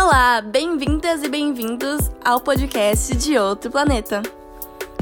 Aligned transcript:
Olá, 0.00 0.40
bem-vindas 0.40 1.24
e 1.24 1.28
bem-vindos 1.28 2.08
ao 2.24 2.40
podcast 2.40 3.16
de 3.16 3.36
Outro 3.36 3.68
Planeta. 3.68 4.22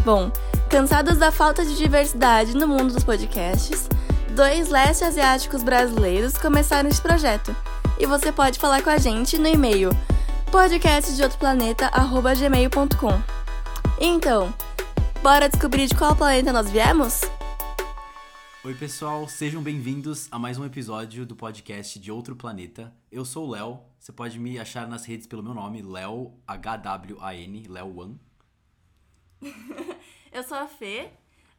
Bom, 0.02 0.32
cansados 0.70 1.18
da 1.18 1.30
falta 1.30 1.66
de 1.66 1.76
diversidade 1.76 2.56
no 2.56 2.66
mundo 2.66 2.94
dos 2.94 3.04
podcasts, 3.04 3.90
dois 4.34 4.70
leste 4.70 5.04
asiáticos 5.04 5.62
brasileiros 5.62 6.38
começaram 6.38 6.88
esse 6.88 7.02
projeto. 7.02 7.54
E 7.98 8.06
você 8.06 8.32
pode 8.32 8.58
falar 8.58 8.82
com 8.82 8.88
a 8.88 8.96
gente 8.96 9.36
no 9.36 9.46
e-mail 9.46 9.90
podcastdeoutroplaneta@gmail.com. 10.50 13.22
Então, 14.00 14.54
bora 15.22 15.50
descobrir 15.50 15.88
de 15.88 15.94
qual 15.94 16.16
planeta 16.16 16.54
nós 16.54 16.70
viemos? 16.70 17.20
Oi, 18.64 18.74
pessoal, 18.74 19.28
sejam 19.28 19.62
bem-vindos 19.62 20.26
a 20.30 20.38
mais 20.38 20.58
um 20.58 20.64
episódio 20.64 21.26
do 21.26 21.36
podcast 21.36 22.00
de 22.00 22.10
Outro 22.10 22.34
Planeta. 22.34 22.90
Eu 23.12 23.26
sou 23.26 23.46
o 23.46 23.50
Léo, 23.50 23.78
você 24.06 24.12
pode 24.12 24.38
me 24.38 24.56
achar 24.56 24.86
nas 24.86 25.04
redes 25.04 25.26
pelo 25.26 25.42
meu 25.42 25.52
nome, 25.52 25.82
Léo 25.82 26.32
H-W-A-N, 26.46 27.66
Léo 27.66 27.98
One. 27.98 28.20
Eu 30.30 30.44
sou 30.44 30.56
a 30.56 30.68
Fê, 30.68 31.10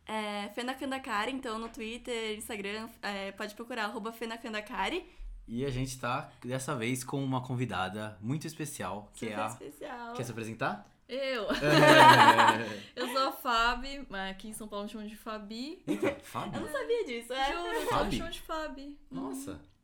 é, 0.06 0.48
Fê 0.56 0.64
Nakandakari, 0.64 1.34
então 1.34 1.60
no 1.60 1.68
Twitter, 1.68 2.38
Instagram, 2.38 2.88
é, 3.02 3.34
pode 3.34 3.54
procurar 3.54 3.84
arroba 3.84 4.14
Fê 4.14 4.26
Nakandakari. 4.28 5.06
E 5.46 5.66
a 5.66 5.70
gente 5.70 6.00
tá 6.00 6.32
dessa 6.42 6.74
vez 6.74 7.04
com 7.04 7.22
uma 7.22 7.44
convidada 7.44 8.18
muito 8.22 8.48
especial, 8.48 9.12
que 9.14 9.26
Super 9.26 9.32
é 9.34 9.42
a. 9.42 9.48
especial. 9.48 10.14
Quer 10.14 10.24
se 10.24 10.32
apresentar? 10.32 10.90
Eu. 11.10 11.52
É. 11.52 12.92
Eu 12.96 13.10
sou 13.10 13.28
a 13.28 13.32
Fabi, 13.34 14.06
mas 14.08 14.32
aqui 14.32 14.48
em 14.48 14.54
São 14.54 14.70
Paulo 14.70 14.86
me 14.86 14.90
chamam 14.92 15.06
de 15.06 15.18
Fabi. 15.18 15.84
Eita, 15.86 16.08
Eu 16.08 16.20
Fábio? 16.22 16.62
não 16.62 16.72
sabia 16.72 17.04
disso, 17.04 17.34
é? 17.34 17.52
Juro, 17.52 17.68
eu 17.68 17.74
só 17.74 17.82
me 17.82 17.90
Fabi? 17.90 18.16
chamam 18.16 18.32
de 18.32 18.42
Fabi. 18.42 19.00
Nossa. 19.12 19.60
Ah, 19.62 19.77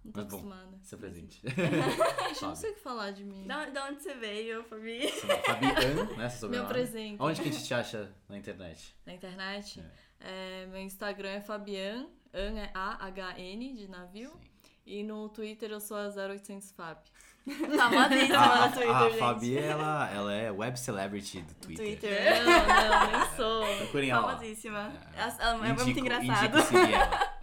Não 0.04 0.12
tô 0.12 0.18
mas 0.20 0.26
bom, 0.30 0.36
acostumada. 0.38 0.78
se 0.82 0.94
apresente. 0.94 1.42
Gente, 1.44 2.42
eu 2.42 2.48
não 2.48 2.56
sei 2.56 2.70
o 2.70 2.74
que 2.74 2.80
falar 2.80 3.10
de 3.10 3.22
mim. 3.24 3.46
Da, 3.46 3.66
da 3.66 3.84
onde 3.86 4.02
você 4.02 4.14
veio, 4.14 4.64
Fabi? 4.64 5.06
Fabi 5.08 5.66
An, 5.84 6.16
né? 6.16 6.28
Seu 6.30 6.48
Me 6.48 6.56
sobrenome. 6.56 6.66
apresenta. 6.70 7.22
Onde 7.24 7.42
que 7.42 7.48
a 7.48 7.52
gente 7.52 7.64
te 7.66 7.74
acha 7.74 8.10
na 8.28 8.38
internet? 8.38 8.96
Na 9.04 9.12
internet. 9.14 9.84
É, 10.20 10.66
meu 10.66 10.80
Instagram 10.80 11.28
é 11.30 11.40
Fabian. 11.40 12.06
An 12.32 12.58
é 12.58 12.70
A-H-N 12.74 13.74
de 13.74 13.88
navio. 13.88 14.30
Sim. 14.30 14.40
E 14.86 15.02
no 15.04 15.28
Twitter 15.28 15.70
eu 15.70 15.80
sou 15.80 15.96
a 15.96 16.08
0800 16.08 16.72
Fab. 16.72 16.98
Famosíssima 17.46 18.38
A, 18.38 18.66
no 18.68 18.72
Twitter, 18.72 18.90
a, 18.94 18.98
a 19.00 19.08
gente. 19.10 19.18
Fabi, 19.18 19.58
ela, 19.58 20.10
ela 20.12 20.32
é 20.34 20.50
web 20.50 20.78
celebrity 20.78 21.40
do 21.42 21.54
Twitter. 21.54 21.86
Twitter. 21.98 22.44
Não, 22.44 22.66
não, 22.88 23.20
nem 23.20 23.36
sou. 23.36 23.76
Procurem 23.78 24.10
ela. 24.10 24.20
lá. 24.20 24.32
Famosíssima. 24.36 24.92
É. 25.14 25.20
Ela- 25.20 25.36
ela 25.40 25.66
é 25.68 25.72
muito 25.72 25.82
Indico- 25.82 26.00
engraçado. 26.00 26.46
indico 26.58 26.62
seguir 26.62 26.92
ela. 26.94 27.39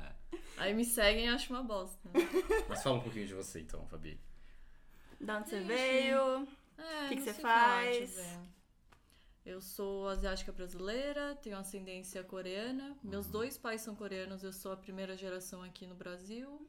Aí 0.58 0.74
me 0.74 0.84
seguem 0.86 1.26
e 1.26 1.30
acho 1.30 1.54
uma 1.54 1.64
bosta. 1.64 2.10
Mas 2.68 2.82
fala 2.84 2.98
um 2.98 3.02
pouquinho 3.02 3.28
de 3.28 3.34
você 3.34 3.60
então, 3.62 3.86
Fabi. 3.88 4.20
Da 5.20 5.38
onde 5.38 5.50
você 5.50 5.58
Ixi. 5.58 5.68
veio? 5.68 6.48
É, 6.78 7.08
Que 7.10 7.16
que 7.16 7.22
você 7.22 7.34
faz? 7.36 8.40
Eu 9.46 9.62
sou 9.62 10.08
asiática 10.10 10.52
brasileira, 10.52 11.36
tenho 11.36 11.58
ascendência 11.58 12.24
coreana. 12.24 12.98
Meus 13.04 13.26
Uhum. 13.28 13.32
dois 13.32 13.58
pais 13.58 13.82
são 13.82 13.96
coreanos, 13.96 14.44
eu 14.44 14.52
sou 14.52 14.72
a 14.74 14.78
primeira 14.78 15.16
geração 15.16 15.64
aqui 15.64 15.86
no 15.88 15.96
Brasil. 15.96 16.68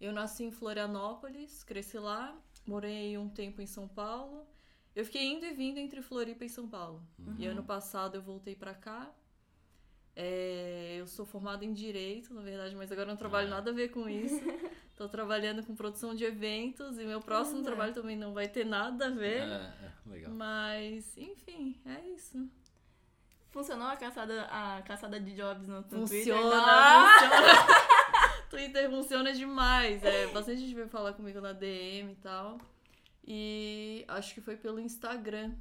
Eu 0.00 0.12
nasci 0.12 0.44
em 0.44 0.50
Florianópolis, 0.50 1.62
cresci 1.64 1.98
lá, 1.98 2.36
morei 2.66 3.16
um 3.18 3.28
tempo 3.28 3.60
em 3.62 3.66
São 3.66 3.86
Paulo. 3.86 4.46
Eu 4.96 5.04
fiquei 5.04 5.24
indo 5.26 5.44
e 5.46 5.52
vindo 5.54 5.78
entre 5.78 6.02
Floripa 6.02 6.44
e 6.44 6.48
São 6.48 6.68
Paulo. 6.68 7.02
E 7.38 7.46
ano 7.46 7.62
passado 7.62 8.16
eu 8.16 8.22
voltei 8.22 8.56
pra 8.56 8.74
cá. 8.74 9.12
Eu 11.08 11.14
sou 11.14 11.24
formada 11.24 11.64
em 11.64 11.72
direito, 11.72 12.34
na 12.34 12.42
verdade, 12.42 12.76
mas 12.76 12.92
agora 12.92 13.06
não 13.08 13.16
trabalho 13.16 13.46
Ah. 13.48 13.52
nada 13.56 13.70
a 13.70 13.72
ver 13.72 13.88
com 13.88 14.06
isso. 14.06 14.38
Tô 14.94 15.08
trabalhando 15.08 15.64
com 15.64 15.74
produção 15.74 16.14
de 16.14 16.22
eventos 16.24 16.98
e 16.98 17.04
meu 17.04 17.18
próximo 17.20 17.58
Olha. 17.58 17.64
trabalho 17.64 17.94
também 17.94 18.14
não 18.14 18.34
vai 18.34 18.46
ter 18.46 18.66
nada 18.66 19.06
a 19.06 19.10
ver. 19.10 19.40
É, 19.40 19.72
é, 19.84 19.92
legal. 20.06 20.30
Mas, 20.32 21.16
enfim, 21.16 21.80
é 21.86 21.98
isso. 22.10 22.46
Funcionou 23.50 23.88
a 23.88 23.96
caçada, 23.96 24.42
a 24.50 24.82
caçada 24.82 25.18
de 25.18 25.34
jobs 25.34 25.66
no, 25.66 25.76
no 25.76 25.82
Twitter? 25.84 26.34
Funciona, 26.34 27.08
funciona. 27.18 28.38
Twitter 28.50 28.90
funciona 28.90 29.32
demais. 29.32 30.04
É, 30.04 30.26
bastante 30.26 30.60
gente 30.60 30.74
veio 30.74 30.88
falar 30.88 31.14
comigo 31.14 31.40
na 31.40 31.52
DM 31.52 32.12
e 32.12 32.16
tal. 32.16 32.58
E 33.26 34.04
acho 34.08 34.34
que 34.34 34.42
foi 34.42 34.56
pelo 34.58 34.78
Instagram. 34.78 35.54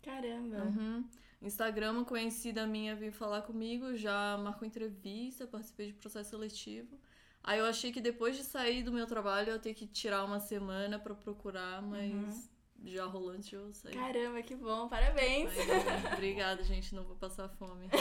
Caramba. 0.00 0.58
Uhum. 0.58 1.04
Instagram, 1.42 1.92
uma 1.92 2.04
conhecida 2.04 2.66
minha 2.66 2.94
veio 2.96 3.12
falar 3.12 3.42
comigo, 3.42 3.94
já 3.94 4.36
marcou 4.38 4.66
entrevista, 4.66 5.46
participei 5.46 5.88
de 5.88 5.92
processo 5.94 6.30
seletivo. 6.30 6.98
Aí 7.42 7.58
eu 7.58 7.66
achei 7.66 7.92
que 7.92 8.00
depois 8.00 8.36
de 8.36 8.42
sair 8.42 8.82
do 8.82 8.92
meu 8.92 9.06
trabalho 9.06 9.50
eu 9.50 9.54
ia 9.54 9.60
ter 9.60 9.74
que 9.74 9.86
tirar 9.86 10.24
uma 10.24 10.40
semana 10.40 10.98
pra 10.98 11.14
procurar, 11.14 11.80
mas 11.80 12.50
já 12.84 13.04
rolou 13.04 13.30
antes 13.30 13.48
de 13.48 13.54
eu 13.54 13.72
sair. 13.72 13.94
Caramba, 13.94 14.42
que 14.42 14.56
bom. 14.56 14.88
Parabéns. 14.88 15.50
Mas, 15.54 16.12
obrigada, 16.12 16.64
gente, 16.64 16.94
não 16.94 17.04
vou 17.04 17.16
passar 17.16 17.48
fome. 17.50 17.88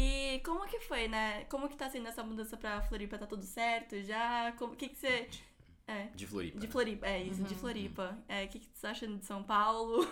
E 0.00 0.40
como 0.44 0.64
que 0.64 0.78
foi, 0.78 1.08
né? 1.08 1.44
Como 1.46 1.68
que 1.68 1.76
tá 1.76 1.90
sendo 1.90 2.06
essa 2.06 2.22
mudança 2.22 2.56
pra 2.56 2.80
Floripa? 2.82 3.18
Tá 3.18 3.26
tudo 3.26 3.42
certo 3.42 4.00
já? 4.00 4.54
O 4.60 4.76
que 4.76 4.90
que 4.90 4.96
você... 4.96 5.28
É, 5.88 6.08
De 6.14 6.26
Floripa. 6.26 6.58
de 6.58 6.66
né? 6.66 6.72
Floripa, 6.72 7.06
é 7.06 7.22
isso, 7.24 7.42
de 7.42 7.54
Floripa. 7.56 8.16
É, 8.28 8.44
o 8.44 8.48
que 8.48 8.58
que 8.60 8.68
você 8.72 8.82
tá 8.82 8.90
achando 8.90 9.18
de 9.18 9.24
São 9.24 9.42
Paulo? 9.42 10.06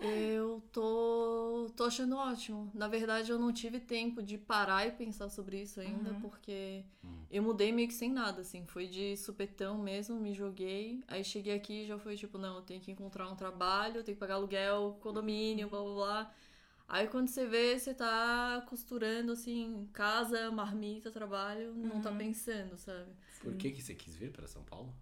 Eu 0.00 0.62
tô, 0.72 1.70
tô 1.76 1.84
achando 1.84 2.16
ótimo. 2.16 2.70
Na 2.74 2.86
verdade, 2.86 3.32
eu 3.32 3.38
não 3.38 3.52
tive 3.52 3.80
tempo 3.80 4.22
de 4.22 4.38
parar 4.38 4.86
e 4.86 4.92
pensar 4.92 5.28
sobre 5.28 5.60
isso 5.62 5.80
ainda, 5.80 6.10
Uhum. 6.10 6.20
porque 6.20 6.84
Hum. 7.02 7.24
eu 7.30 7.42
mudei 7.42 7.72
meio 7.72 7.88
que 7.88 7.94
sem 7.94 8.10
nada, 8.12 8.42
assim. 8.42 8.64
Foi 8.66 8.86
de 8.86 9.16
supetão 9.16 9.76
mesmo, 9.78 10.14
me 10.20 10.32
joguei. 10.34 11.02
Aí 11.08 11.24
cheguei 11.24 11.54
aqui 11.56 11.82
e 11.82 11.86
já 11.86 11.98
foi 11.98 12.16
tipo, 12.16 12.38
não, 12.38 12.56
eu 12.56 12.62
tenho 12.62 12.80
que 12.80 12.92
encontrar 12.92 13.28
um 13.28 13.34
trabalho, 13.34 13.98
eu 13.98 14.04
tenho 14.04 14.14
que 14.16 14.20
pagar 14.20 14.34
aluguel, 14.34 14.98
condomínio, 15.00 15.68
blá 15.68 15.82
blá 15.82 15.94
blá. 15.94 16.34
Aí 16.88 17.06
quando 17.08 17.28
você 17.28 17.44
vê, 17.46 17.78
você 17.78 17.92
tá 17.92 18.64
costurando, 18.68 19.32
assim, 19.32 19.88
casa, 19.92 20.50
marmita, 20.52 21.10
trabalho, 21.10 21.74
não 21.74 22.00
tá 22.00 22.10
Uhum. 22.10 22.18
pensando, 22.18 22.78
sabe? 22.78 23.10
Por 23.40 23.54
que, 23.56 23.70
que 23.72 23.82
você 23.82 23.94
quis 23.94 24.14
vir 24.16 24.32
para 24.32 24.46
São 24.46 24.62
Paulo? 24.64 24.94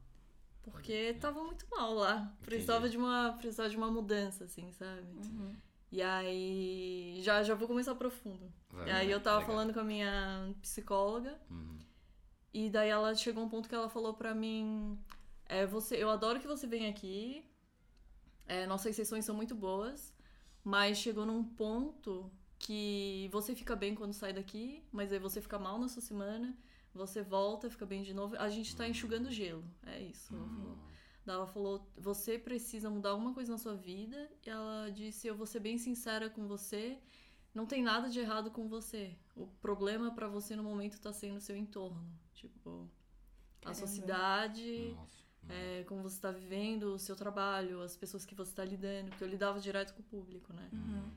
Porque 0.63 1.15
tava 1.21 1.43
muito 1.45 1.65
mal 1.71 1.95
lá. 1.95 2.37
Precisava 2.43 2.89
de 2.89 2.97
uma, 2.97 3.33
precisava 3.39 3.69
de 3.71 3.77
uma 3.77 3.91
mudança, 3.91 4.45
assim, 4.45 4.71
sabe? 4.73 5.03
Uhum. 5.13 5.55
E 5.93 6.03
aí, 6.03 7.21
já, 7.23 7.43
já 7.45 7.55
vou 7.55 7.69
começar 7.69 7.95
profundo. 7.95 8.53
Vai, 8.71 8.89
E 8.89 8.91
aí 8.91 9.11
eu 9.11 9.21
tava 9.21 9.39
legal. 9.39 9.51
falando 9.55 9.73
com 9.73 9.81
a 9.81 9.85
minha 9.85 10.53
psicóloga, 10.61 11.41
Uhum. 11.49 11.79
e 12.53 12.69
daí 12.69 12.89
ela 12.89 13.15
chegou 13.15 13.43
a 13.43 13.47
um 13.47 13.49
ponto 13.49 13.69
que 13.69 13.75
ela 13.75 13.89
falou 13.89 14.15
pra 14.15 14.35
mim, 14.35 14.99
é, 15.49 15.65
você, 15.65 15.97
eu 16.03 16.11
adoro 16.11 16.41
que 16.41 16.47
você 16.49 16.67
venha 16.67 16.91
aqui, 16.91 17.45
é, 18.47 18.67
nossas 18.67 18.95
sessões 18.97 19.25
são 19.25 19.35
muito 19.37 19.55
boas, 19.55 20.13
mas 20.65 20.99
chegou 20.99 21.25
num 21.25 21.45
ponto 21.45 22.31
que 22.59 23.29
você 23.31 23.55
fica 23.55 23.77
bem 23.77 23.95
quando 23.95 24.13
sai 24.13 24.33
daqui, 24.33 24.83
mas 24.91 25.13
aí 25.13 25.19
você 25.21 25.41
fica 25.41 25.59
mal 25.59 25.79
na 25.79 25.89
sua 25.89 26.03
semana, 26.03 26.57
você 26.97 27.23
volta, 27.23 27.69
fica 27.71 27.85
bem 27.87 28.03
de 28.03 28.13
novo, 28.15 28.37
a 28.39 28.49
gente 28.49 28.75
tá 28.77 28.89
enxugando 28.89 29.31
gelo, 29.31 29.65
é 29.85 30.01
isso. 30.01 30.35
ela 30.35 30.47
falou. 30.49 30.73
Hum. 30.73 30.79
Daí 31.25 31.35
ela 31.37 31.47
falou: 31.47 31.91
você 31.97 32.39
precisa 32.39 32.89
mudar 32.89 33.11
alguma 33.11 33.35
coisa 33.35 33.51
na 33.53 33.59
sua 33.59 33.75
vida. 33.75 34.31
E 34.45 34.49
ela 34.51 34.91
disse: 34.91 35.27
eu 35.27 35.35
vou 35.37 35.47
ser 35.47 35.59
bem 35.61 35.77
sincera 35.77 36.31
com 36.31 36.47
você. 36.47 36.99
Não 37.53 37.67
tem 37.67 37.83
nada 37.83 38.09
de 38.09 38.21
errado 38.21 38.51
com 38.51 38.69
você. 38.69 39.17
O 39.35 39.47
problema 39.47 40.15
pra 40.15 40.29
você 40.29 40.55
no 40.55 40.63
momento 40.63 41.01
tá 41.01 41.13
sendo 41.13 41.37
o 41.39 41.41
seu 41.41 41.57
entorno. 41.57 42.07
Tipo, 42.35 42.89
a 43.61 43.61
Caramba. 43.63 43.75
sua 43.79 43.87
cidade, 43.89 44.93
Nossa. 44.95 45.17
Hum. 45.43 45.47
é, 45.49 45.85
como 45.85 46.03
você 46.03 46.21
tá 46.21 46.31
vivendo, 46.31 46.95
o 46.95 46.99
seu 46.99 47.17
trabalho, 47.17 47.81
as 47.83 47.97
pessoas 47.97 48.25
que 48.27 48.35
você 48.35 48.55
tá 48.55 48.65
lidando. 48.65 49.09
Porque 49.09 49.25
eu 49.25 49.29
lidava 49.29 49.59
direto 49.59 49.95
com 49.95 50.03
o 50.03 50.05
público, 50.05 50.53
né? 50.53 50.69
Uhum. 50.73 51.11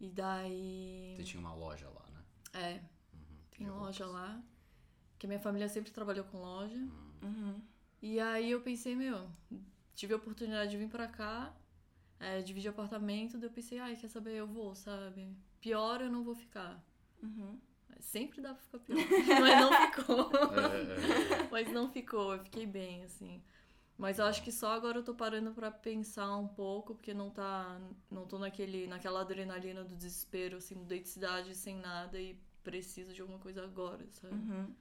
E 0.00 0.08
daí. 0.10 1.14
Você 1.16 1.22
tinha 1.24 1.40
uma 1.40 1.54
loja 1.54 1.88
lá, 1.88 2.04
né? 2.12 2.22
É, 2.52 2.72
Uhum. 3.14 3.20
tem 3.56 3.70
loja 3.70 4.06
lá. 4.06 4.42
Que 5.20 5.26
minha 5.26 5.38
família 5.38 5.68
sempre 5.68 5.92
trabalhou 5.92 6.24
com 6.24 6.38
loja. 6.40 6.78
Uhum. 7.22 7.60
E 8.00 8.18
aí 8.18 8.50
eu 8.50 8.62
pensei, 8.62 8.96
meu, 8.96 9.28
tive 9.94 10.14
a 10.14 10.16
oportunidade 10.16 10.70
de 10.70 10.78
vir 10.78 10.88
pra 10.88 11.06
cá, 11.06 11.54
é, 12.18 12.40
dividir 12.40 12.70
apartamento, 12.70 13.36
daí 13.36 13.50
eu 13.50 13.52
pensei, 13.52 13.78
ai, 13.78 13.94
quer 13.96 14.08
saber, 14.08 14.32
eu 14.32 14.46
vou, 14.46 14.74
sabe? 14.74 15.36
Pior 15.60 16.00
eu 16.00 16.10
não 16.10 16.24
vou 16.24 16.34
ficar. 16.34 16.82
Uhum. 17.22 17.60
Sempre 18.00 18.40
dá 18.40 18.54
pra 18.54 18.62
ficar 18.62 18.78
pior, 18.78 18.96
mas 19.40 19.60
não 19.60 19.72
ficou. 19.90 20.30
É, 20.32 21.42
é, 21.42 21.48
mas 21.50 21.70
não 21.70 21.92
ficou, 21.92 22.32
eu 22.32 22.42
fiquei 22.42 22.64
bem, 22.64 23.04
assim. 23.04 23.42
Mas 23.98 24.18
eu 24.18 24.24
acho 24.24 24.42
que 24.42 24.50
só 24.50 24.72
agora 24.72 24.96
eu 24.96 25.04
tô 25.04 25.14
parando 25.14 25.52
pra 25.52 25.70
pensar 25.70 26.34
um 26.38 26.48
pouco, 26.48 26.94
porque 26.94 27.12
não 27.12 27.28
tá. 27.28 27.78
Não 28.10 28.26
tô 28.26 28.38
naquele, 28.38 28.86
naquela 28.86 29.20
adrenalina 29.20 29.84
do 29.84 29.94
desespero, 29.94 30.56
assim, 30.56 30.74
mudei 30.74 31.00
de 31.00 31.10
cidade 31.10 31.54
sem 31.54 31.76
nada 31.76 32.18
e 32.18 32.40
preciso 32.64 33.12
de 33.12 33.20
alguma 33.20 33.38
coisa 33.38 33.62
agora, 33.62 34.06
sabe? 34.12 34.34
Uhum. 34.34 34.74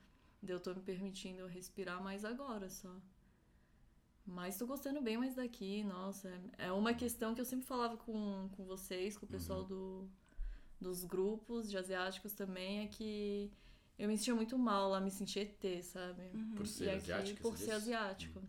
Eu 0.47 0.59
tô 0.59 0.74
me 0.74 0.81
permitindo 0.81 1.45
respirar 1.47 2.01
mais 2.03 2.24
agora 2.25 2.69
só. 2.69 2.95
Mas 4.25 4.57
tô 4.57 4.68
gostando 4.68 5.01
bem 5.01 5.18
mais 5.18 5.36
daqui, 5.36 5.83
nossa. 5.83 6.30
É 6.57 6.68
é 6.68 6.71
uma 6.71 6.94
questão 6.94 7.33
que 7.33 7.41
eu 7.41 7.45
sempre 7.45 7.65
falava 7.65 7.97
com, 7.97 8.50
com 8.56 8.63
vocês, 8.65 9.18
com 9.18 9.25
o 9.25 9.30
pessoal 9.30 9.63
do, 9.63 10.07
dos 10.80 11.03
grupos 11.03 11.69
de 11.69 11.77
asiáticos 11.77 12.33
também, 12.33 12.81
é 12.81 12.88
que 12.88 13.51
Eu 13.97 14.07
me 14.07 14.18
sentia 14.18 14.36
muito 14.36 14.57
mal 14.57 14.89
lá, 14.89 15.01
me 15.01 15.12
sentia 15.12 15.44
ET, 15.44 15.83
sabe? 15.83 16.24
Por 16.56 16.65
ser 16.68 16.86
e 16.86 16.89
aqui, 16.89 17.12
asiática, 17.13 17.41
por 17.41 17.57
ser 17.57 17.65
diz? 17.65 17.74
asiático. 17.75 18.41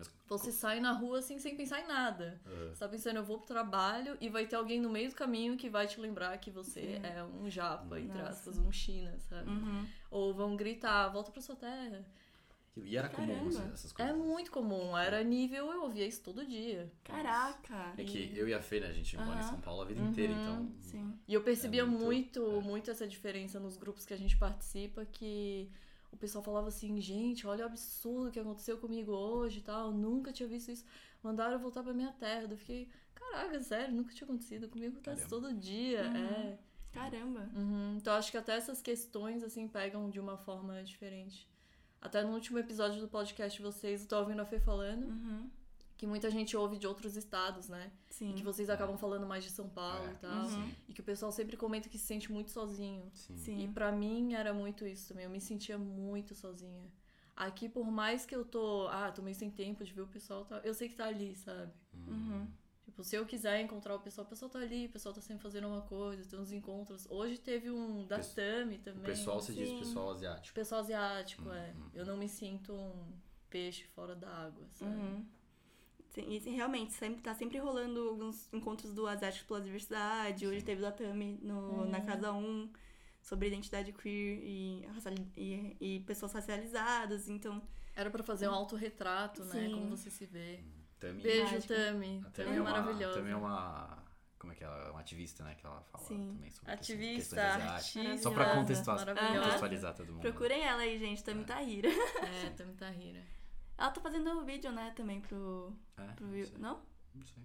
Mas- 0.00 0.10
Você 0.28 0.52
sai 0.52 0.78
na 0.80 0.92
rua 0.92 1.18
assim 1.18 1.38
sem 1.38 1.56
pensar 1.56 1.80
em 1.80 1.86
nada. 1.86 2.40
Ah, 2.46 2.68
Você 2.72 2.78
tá 2.80 2.88
pensando, 2.88 3.16
eu 3.16 3.24
vou 3.24 3.38
pro 3.38 3.46
trabalho 3.46 4.16
e 4.20 4.28
vai 4.28 4.46
ter 4.46 4.56
alguém 4.56 4.80
no 4.80 4.88
meio 4.90 5.08
do 5.10 5.14
caminho 5.14 5.56
que 5.56 5.68
vai 5.68 5.86
te 5.86 6.00
lembrar 6.00 6.36
que 6.38 6.50
você 6.50 6.80
Sim. 6.80 7.06
é 7.06 7.24
um 7.24 7.50
japa, 7.50 7.98
entre 8.00 8.18
Nossa. 8.18 8.30
aspas, 8.30 8.58
um 8.58 8.70
china, 8.72 9.16
sabe? 9.28 9.50
Uhum. 9.50 9.86
Ou 10.10 10.32
vão 10.34 10.56
gritar, 10.56 11.08
volta 11.08 11.30
pra 11.30 11.40
sua 11.42 11.56
terra. 11.56 12.04
E 12.76 12.96
era 12.96 13.08
comum 13.08 13.26
Caramba. 13.34 13.48
assim, 13.48 13.70
essas 13.72 13.90
É 13.90 13.94
coisas. 13.94 14.16
muito 14.16 14.50
comum, 14.52 14.96
era 14.96 15.22
nível, 15.24 15.70
eu 15.72 15.82
ouvia 15.82 16.06
isso 16.06 16.22
todo 16.22 16.46
dia. 16.46 16.90
Caraca. 17.02 17.92
É 17.98 18.04
que 18.04 18.32
eu 18.34 18.48
e 18.48 18.54
a 18.54 18.62
Fê, 18.62 18.78
né, 18.80 18.86
a 18.86 18.92
gente 18.92 19.16
mora 19.18 19.40
em. 19.40 19.42
São 19.42 19.60
Paulo 19.60 19.82
a 19.82 19.84
vida 19.84 20.00
Uhum. 20.00 20.08
inteira, 20.10 20.32
então. 20.32 20.70
Sim. 20.80 21.12
E 21.26 21.34
eu 21.34 21.42
percebia 21.42 21.82
É 21.82 21.84
muito- 21.84 22.04
muito, 22.04 22.58
é. 22.58 22.60
muito, 22.62 22.90
essa 22.90 23.06
diferença 23.06 23.58
nos 23.58 23.76
grupos 23.76 24.06
que 24.06 24.14
a 24.14 24.16
gente 24.16 24.36
participa, 24.36 25.04
que 25.04 25.68
o 26.12 26.16
pessoal 26.16 26.42
falava 26.42 26.68
assim, 26.68 27.00
gente, 27.00 27.46
olha 27.46 27.64
o 27.64 27.66
absurdo 27.66 28.30
que 28.30 28.40
aconteceu 28.40 28.78
comigo 28.78 29.12
hoje 29.12 29.58
e 29.58 29.62
tal, 29.62 29.92
nunca 29.92 30.32
tinha 30.32 30.48
visto 30.48 30.70
isso. 30.70 30.84
Mandaram 31.22 31.52
eu 31.52 31.58
voltar 31.58 31.82
pra 31.82 31.92
minha 31.92 32.12
terra. 32.12 32.46
Eu 32.50 32.56
fiquei, 32.56 32.88
caraca, 33.14 33.60
sério, 33.60 33.94
nunca 33.94 34.12
tinha 34.12 34.26
acontecido 34.26 34.68
comigo, 34.68 34.94
acontece 34.94 35.28
Caramba. 35.28 35.48
todo 35.48 35.58
dia. 35.58 36.02
Uhum. 36.04 36.16
É. 36.16 36.58
Caramba. 36.92 37.48
Uhum. 37.54 37.96
Então 37.96 38.14
acho 38.14 38.30
que 38.30 38.36
até 38.36 38.56
essas 38.56 38.82
questões, 38.82 39.42
assim, 39.42 39.68
pegam 39.68 40.10
de 40.10 40.18
uma 40.18 40.36
forma 40.36 40.82
diferente. 40.82 41.48
Até 42.00 42.22
no 42.22 42.32
último 42.32 42.58
episódio 42.58 43.00
do 43.00 43.08
podcast 43.08 43.60
vocês, 43.60 44.02
eu 44.02 44.08
tô 44.08 44.18
ouvindo 44.18 44.40
a 44.40 44.46
Fê 44.46 44.58
falando 44.58 45.04
Uhum. 45.06 45.50
Que 46.00 46.06
muita 46.06 46.30
gente 46.30 46.56
ouve 46.56 46.78
de 46.78 46.86
outros 46.86 47.14
estados, 47.14 47.68
né? 47.68 47.92
Sim. 48.08 48.30
E 48.30 48.32
que 48.32 48.42
vocês 48.42 48.70
acabam 48.70 48.96
falando 48.96 49.26
mais 49.26 49.44
de 49.44 49.50
São 49.50 49.68
Paulo 49.68 50.08
É, 50.08 50.12
e 50.12 50.16
tal. 50.16 50.44
Uhum. 50.44 50.48
Sim, 50.48 50.74
E 50.88 50.94
que 50.94 51.00
o 51.02 51.04
pessoal 51.04 51.30
sempre 51.30 51.58
comenta 51.58 51.90
que 51.90 51.98
se 51.98 52.06
sente 52.06 52.32
muito 52.32 52.50
sozinho. 52.50 53.04
sim. 53.12 53.36
Sim. 53.36 53.64
E 53.64 53.68
pra 53.68 53.92
mim 53.92 54.32
era 54.32 54.54
muito 54.54 54.86
isso 54.86 55.08
também. 55.08 55.24
Eu 55.26 55.30
me 55.30 55.42
sentia 55.42 55.76
muito 55.76 56.34
sozinha. 56.34 56.90
Aqui, 57.36 57.68
por 57.68 57.84
mais 57.90 58.24
que 58.24 58.34
eu 58.34 58.46
tô. 58.46 58.88
Ah, 58.88 59.12
tô 59.12 59.20
meio 59.20 59.34
sem 59.36 59.50
tempo 59.50 59.84
de 59.84 59.92
ver 59.92 60.00
o 60.00 60.06
pessoal, 60.06 60.46
tá, 60.46 60.62
eu 60.64 60.72
sei 60.72 60.88
que 60.88 60.94
tá 60.94 61.04
ali, 61.06 61.34
sabe? 61.36 61.70
Uhum. 61.92 62.46
Tipo, 62.86 63.04
se 63.04 63.14
eu 63.16 63.26
quiser 63.26 63.60
encontrar 63.60 63.94
o 63.94 64.00
pessoal, 64.00 64.26
o 64.26 64.30
pessoal 64.30 64.50
tá 64.50 64.58
ali, 64.58 64.86
o 64.86 64.90
pessoal 64.90 65.14
tá 65.14 65.20
sempre 65.20 65.42
fazendo 65.42 65.68
uma 65.68 65.82
coisa, 65.82 66.24
tem 66.30 66.38
uns 66.38 66.50
encontros. 66.50 67.06
Hoje 67.10 67.36
teve 67.38 67.70
um 67.70 68.06
da 68.06 68.16
Pes- 68.16 68.32
Tami 68.34 68.76
O 68.76 68.78
também. 68.78 69.02
pessoal 69.02 69.38
se 69.42 69.52
diz 69.52 69.70
pessoal 69.78 70.10
asiático. 70.12 70.54
Pessoal 70.54 70.80
asiático, 70.80 71.42
Uhum. 71.46 71.54
é. 71.54 71.74
Eu 71.94 72.06
não 72.06 72.16
me 72.16 72.26
sinto 72.28 72.72
um 72.72 73.12
peixe 73.50 73.84
fora 73.84 74.14
da 74.16 74.28
água, 74.30 74.66
sabe? 74.70 75.26
Sim, 76.10 76.24
e 76.28 76.38
realmente, 76.50 76.92
sempre, 76.92 77.22
tá 77.22 77.32
sempre 77.34 77.58
rolando 77.58 78.08
alguns 78.08 78.52
encontros 78.52 78.92
do 78.92 79.06
Asiático 79.06 79.46
pela 79.46 79.60
Diversidade. 79.60 80.46
Hoje 80.46 80.60
Sim. 80.60 80.66
teve 80.66 80.82
da 80.82 80.90
Tami 80.90 81.38
no, 81.40 81.86
na 81.86 82.00
Casa 82.00 82.32
1 82.32 82.72
sobre 83.22 83.46
identidade 83.46 83.92
queer 83.92 84.40
e, 84.42 84.86
e, 85.36 85.76
e 85.80 86.00
pessoas 86.00 86.32
racializadas. 86.32 87.28
Então, 87.28 87.62
Era 87.94 88.10
pra 88.10 88.24
fazer 88.24 88.48
um 88.48 88.54
autorretrato, 88.54 89.44
né? 89.44 89.52
Sim. 89.52 89.74
Como 89.74 89.96
você 89.96 90.10
se 90.10 90.26
vê. 90.26 90.64
Tami, 90.98 91.22
Beijo. 91.22 91.62
Tami. 91.66 92.22
a 92.26 92.30
Tami 92.30 92.32
Tami 92.32 92.50
é 92.50 92.56
é 92.56 92.60
uma, 92.60 92.70
maravilhosa. 92.70 93.18
Tami 93.18 93.30
é 93.30 93.36
uma. 93.36 93.98
Como 94.38 94.52
é 94.52 94.56
que 94.56 94.64
ela 94.64 94.76
é? 94.86 94.90
Uma 94.90 95.00
ativista, 95.00 95.44
né? 95.44 95.54
Que 95.54 95.64
ela 95.64 95.80
fala 95.82 96.04
Sim. 96.04 96.28
também 96.34 96.50
sobre 96.50 96.72
Ativista, 96.72 97.42
artista. 97.42 98.18
Só 98.18 98.30
pra 98.30 98.54
contextualizar, 98.54 99.16
contextualizar 99.16 99.94
todo 99.94 100.12
mundo. 100.12 100.22
procurem 100.22 100.62
ela 100.62 100.82
aí, 100.82 100.98
gente, 100.98 101.22
Tami 101.22 101.44
Tahira. 101.44 101.88
É, 101.88 102.50
Tami 102.50 102.74
Tahira. 102.74 103.22
Ela 103.80 103.90
tá 103.90 104.00
fazendo 104.02 104.44
vídeo, 104.44 104.70
né, 104.70 104.92
também 104.94 105.22
pro. 105.22 105.74
É, 106.00 106.20
não 106.20 106.30
sei. 106.32 106.52
não? 106.58 106.80
Não 107.14 107.26
sei. 107.26 107.42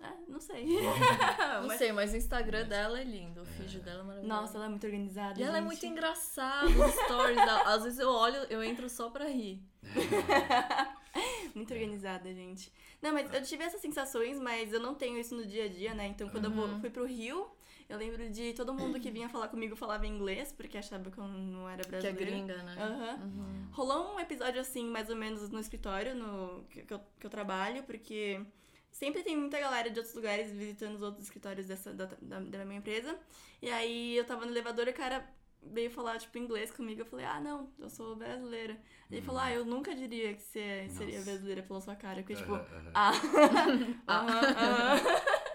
É, 0.00 0.12
não 0.28 0.40
sei. 0.40 0.66
Não 1.62 1.66
Mas- 1.68 1.78
sei, 1.78 1.92
mas 1.92 2.12
o 2.12 2.16
Instagram 2.16 2.66
dela 2.68 3.00
é 3.00 3.04
lindo. 3.04 3.40
O 3.40 3.46
feed 3.46 3.80
dela 3.80 4.00
é 4.00 4.02
maravilhoso. 4.02 4.28
Nossa, 4.40 4.56
ela 4.58 4.66
é 4.66 4.68
muito 4.68 4.84
organizada. 4.84 5.40
E 5.40 5.42
ela 5.42 5.52
é 5.56 5.60
gente. 5.60 5.66
muito 5.66 5.86
engraçada, 5.86 6.66
os 6.68 6.94
stories 6.94 7.36
dela. 7.36 7.62
Às 7.74 7.84
vezes 7.84 7.98
eu 7.98 8.10
olho, 8.10 8.36
eu 8.50 8.62
entro 8.62 8.88
só 8.90 9.08
pra 9.08 9.26
rir. 9.26 9.62
Muito 11.54 11.72
organizada, 11.72 12.32
gente. 12.34 12.72
Não, 13.00 13.12
mas 13.12 13.32
eu 13.32 13.40
tive 13.42 13.62
essas 13.62 13.80
sensações, 13.80 14.38
mas 14.40 14.72
eu 14.72 14.80
não 14.80 14.94
tenho 14.94 15.16
isso 15.18 15.34
no 15.36 15.46
dia 15.46 15.66
a 15.66 15.68
dia, 15.68 15.94
né? 15.94 16.08
Então, 16.08 16.28
quando 16.28 16.46
eu 16.46 16.50
Uhum. 16.50 16.56
vou- 16.68 16.80
fui 16.80 16.90
pro 16.90 17.06
Rio, 17.06 17.48
eu 17.88 17.98
lembro 17.98 18.28
de 18.30 18.52
todo 18.54 18.72
mundo 18.72 18.98
que 18.98 19.10
vinha 19.10 19.28
falar 19.28 19.48
comigo 19.48 19.76
falava 19.76 20.06
inglês, 20.06 20.52
porque 20.52 20.78
achava 20.78 21.10
que 21.10 21.18
eu 21.18 21.26
não 21.26 21.68
era 21.68 21.82
Que 21.82 21.88
é 21.94 22.00
brasileira. 22.00 22.30
gringa, 22.30 22.62
né? 22.62 22.74
Aham. 22.78 23.22
Uhum. 23.24 23.68
Rolou 23.72 24.14
um 24.14 24.20
episódio 24.20 24.60
assim, 24.60 24.86
mais 24.88 25.10
ou 25.10 25.16
menos 25.16 25.48
no 25.50 25.60
escritório 25.60 26.14
no, 26.14 26.64
que, 26.64 26.92
eu, 26.92 27.00
que 27.18 27.26
eu 27.26 27.30
trabalho, 27.30 27.82
porque 27.84 28.40
sempre 28.90 29.22
tem 29.22 29.36
muita 29.36 29.58
galera 29.60 29.90
de 29.90 29.98
outros 29.98 30.14
lugares 30.14 30.50
visitando 30.52 30.94
os 30.94 31.02
outros 31.02 31.24
escritórios 31.24 31.66
dessa, 31.66 31.92
da, 31.92 32.06
da, 32.20 32.40
da 32.40 32.64
minha 32.64 32.78
empresa. 32.78 33.18
E 33.60 33.70
aí 33.70 34.16
eu 34.16 34.24
tava 34.24 34.44
no 34.46 34.52
elevador 34.52 34.86
e 34.88 34.90
o 34.90 34.94
cara 34.94 35.28
veio 35.62 35.90
falar, 35.90 36.18
tipo, 36.18 36.36
inglês 36.38 36.70
comigo. 36.70 37.00
Eu 37.00 37.06
falei, 37.06 37.24
ah, 37.26 37.40
não, 37.40 37.70
eu 37.78 37.88
sou 37.90 38.14
brasileira. 38.16 38.78
Ele 39.10 39.22
falou, 39.22 39.40
ah, 39.40 39.52
eu 39.52 39.64
nunca 39.64 39.94
diria 39.94 40.34
que 40.34 40.42
você 40.42 40.86
seria 40.90 41.18
Nossa. 41.18 41.30
brasileira 41.30 41.62
pela 41.62 41.80
sua 41.80 41.96
cara. 41.96 42.18
Fiquei, 42.18 42.36
tipo, 42.36 42.58
ah, 42.94 43.12
aham, 44.08 44.40
aham. 44.56 44.98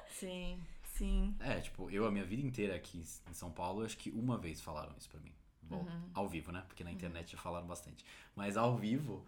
Sim. 0.09 0.59
Sim. 0.99 1.35
É, 1.39 1.59
tipo, 1.59 1.89
eu 1.89 2.05
a 2.05 2.11
minha 2.11 2.23
vida 2.25 2.41
inteira 2.45 2.75
aqui 2.75 2.99
em 3.29 3.33
São 3.33 3.51
Paulo, 3.51 3.83
acho 3.83 3.97
que 3.97 4.11
uma 4.11 4.37
vez 4.37 4.61
falaram 4.61 4.93
isso 4.97 5.09
pra 5.09 5.19
mim. 5.19 5.33
Bom, 5.61 5.81
Uhum. 5.83 6.09
ao 6.13 6.27
vivo, 6.27 6.51
né? 6.51 6.63
Porque 6.67 6.83
na 6.83 6.91
internet 6.91 7.31
já 7.31 7.37
falaram 7.37 7.65
bastante. 7.67 8.03
Mas 8.35 8.57
ao 8.57 8.75
vivo, 8.77 9.25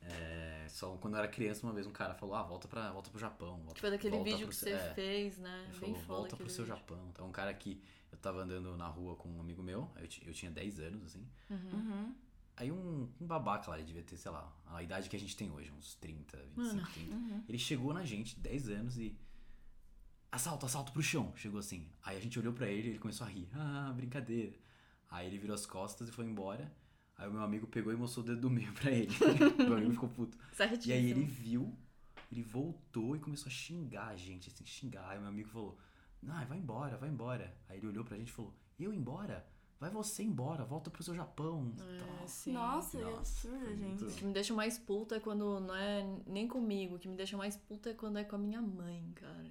é, 0.00 0.66
só 0.68 0.96
quando 0.96 1.14
eu 1.14 1.18
era 1.20 1.28
criança, 1.28 1.64
uma 1.66 1.72
vez 1.72 1.86
um 1.86 1.92
cara 1.92 2.14
falou, 2.14 2.34
ah, 2.34 2.42
volta, 2.42 2.66
pra, 2.66 2.90
volta 2.90 3.10
pro 3.10 3.20
Japão. 3.20 3.56
Volta, 3.58 3.74
Tipo, 3.74 3.90
daquele 3.90 4.16
volta 4.16 4.30
vídeo 4.30 4.46
pro 4.46 4.56
que 4.56 4.56
você 4.56 4.70
é. 4.70 4.94
fez, 4.94 5.38
né? 5.38 5.64
Ele 5.68 5.94
falou, 5.94 5.94
volta 6.02 6.36
pro 6.36 6.48
seu 6.50 6.64
vídeo. 6.64 6.76
Japão. 6.76 7.08
Então, 7.12 7.28
um 7.28 7.32
cara 7.32 7.52
que 7.54 7.80
eu 8.10 8.18
tava 8.18 8.40
andando 8.42 8.76
na 8.76 8.86
rua 8.88 9.16
com 9.16 9.28
um 9.28 9.40
amigo 9.40 9.62
meu, 9.62 9.88
eu, 9.96 10.08
eu 10.26 10.32
tinha 10.34 10.50
10 10.50 10.80
anos, 10.80 11.04
assim. 11.04 11.26
Uhum. 11.50 12.14
Aí 12.56 12.70
um, 12.72 13.08
um 13.20 13.26
babaca 13.26 13.70
lá, 13.70 13.76
ele 13.78 13.86
devia 13.86 14.02
ter, 14.02 14.16
sei 14.16 14.30
lá, 14.30 14.50
a 14.66 14.82
idade 14.82 15.08
que 15.08 15.16
a 15.16 15.18
gente 15.18 15.36
tem 15.36 15.50
hoje, 15.50 15.70
uns 15.72 15.94
30, 15.96 16.36
25, 16.56 16.56
Mano. 16.76 16.86
30. 16.92 17.14
Uhum. 17.16 17.44
Ele 17.48 17.58
chegou 17.58 17.92
na 17.94 18.04
gente, 18.04 18.38
10 18.40 18.68
anos, 18.70 18.98
e. 18.98 19.16
Assalto, 20.32 20.64
assalto 20.64 20.92
pro 20.92 21.02
chão. 21.02 21.30
Chegou 21.36 21.60
assim. 21.60 21.86
Aí 22.02 22.16
a 22.16 22.20
gente 22.20 22.38
olhou 22.38 22.54
pra 22.54 22.66
ele 22.66 22.88
e 22.88 22.90
ele 22.92 22.98
começou 22.98 23.26
a 23.26 23.30
rir. 23.30 23.48
Ah, 23.54 23.92
brincadeira. 23.94 24.56
Aí 25.10 25.26
ele 25.26 25.38
virou 25.38 25.54
as 25.54 25.66
costas 25.66 26.08
e 26.08 26.12
foi 26.12 26.24
embora. 26.24 26.72
Aí 27.18 27.28
o 27.28 27.32
meu 27.32 27.42
amigo 27.42 27.66
pegou 27.66 27.92
e 27.92 27.96
mostrou 27.96 28.24
o 28.24 28.28
dedo 28.28 28.40
do 28.40 28.50
meio 28.50 28.72
pra 28.80 28.90
ele. 28.90 29.12
meu 29.58 29.76
amigo 29.76 29.92
ficou 29.92 30.08
puto. 30.08 30.38
Certíssimo. 30.54 30.90
E 30.90 30.96
aí 30.96 31.10
ele 31.10 31.24
viu, 31.24 31.76
ele 32.30 32.42
voltou 32.42 33.14
e 33.14 33.18
começou 33.18 33.48
a 33.48 33.52
xingar 33.52 34.08
a 34.08 34.16
gente, 34.16 34.48
assim, 34.48 34.64
xingar. 34.64 35.06
Aí 35.10 35.18
meu 35.18 35.28
amigo 35.28 35.50
falou: 35.50 35.78
Não, 36.22 36.46
vai 36.46 36.56
embora, 36.56 36.96
vai 36.96 37.10
embora. 37.10 37.54
Aí 37.68 37.76
ele 37.76 37.88
olhou 37.88 38.02
pra 38.02 38.16
gente 38.16 38.30
e 38.30 38.32
falou: 38.32 38.54
Eu 38.80 38.92
embora? 38.94 39.46
Vai 39.78 39.90
você 39.90 40.22
embora, 40.22 40.64
volta 40.64 40.90
pro 40.90 41.02
seu 41.02 41.12
Japão. 41.12 41.74
É, 42.22 42.26
sim. 42.28 42.52
Nossa, 42.52 42.96
que 42.96 43.04
Nossa, 43.04 43.18
absurdo, 43.18 43.76
gente. 43.76 44.04
O 44.04 44.06
que 44.06 44.24
me 44.24 44.32
deixa 44.32 44.54
mais 44.54 44.78
puta 44.78 45.16
é 45.16 45.20
quando 45.20 45.58
não 45.58 45.74
é 45.74 46.06
nem 46.24 46.46
comigo. 46.46 46.94
O 46.94 46.98
que 47.00 47.08
me 47.08 47.16
deixa 47.16 47.36
mais 47.36 47.56
puta 47.56 47.90
é 47.90 47.94
quando 47.94 48.16
é 48.16 48.22
com 48.22 48.36
a 48.36 48.38
minha 48.38 48.62
mãe, 48.62 49.10
cara. 49.16 49.50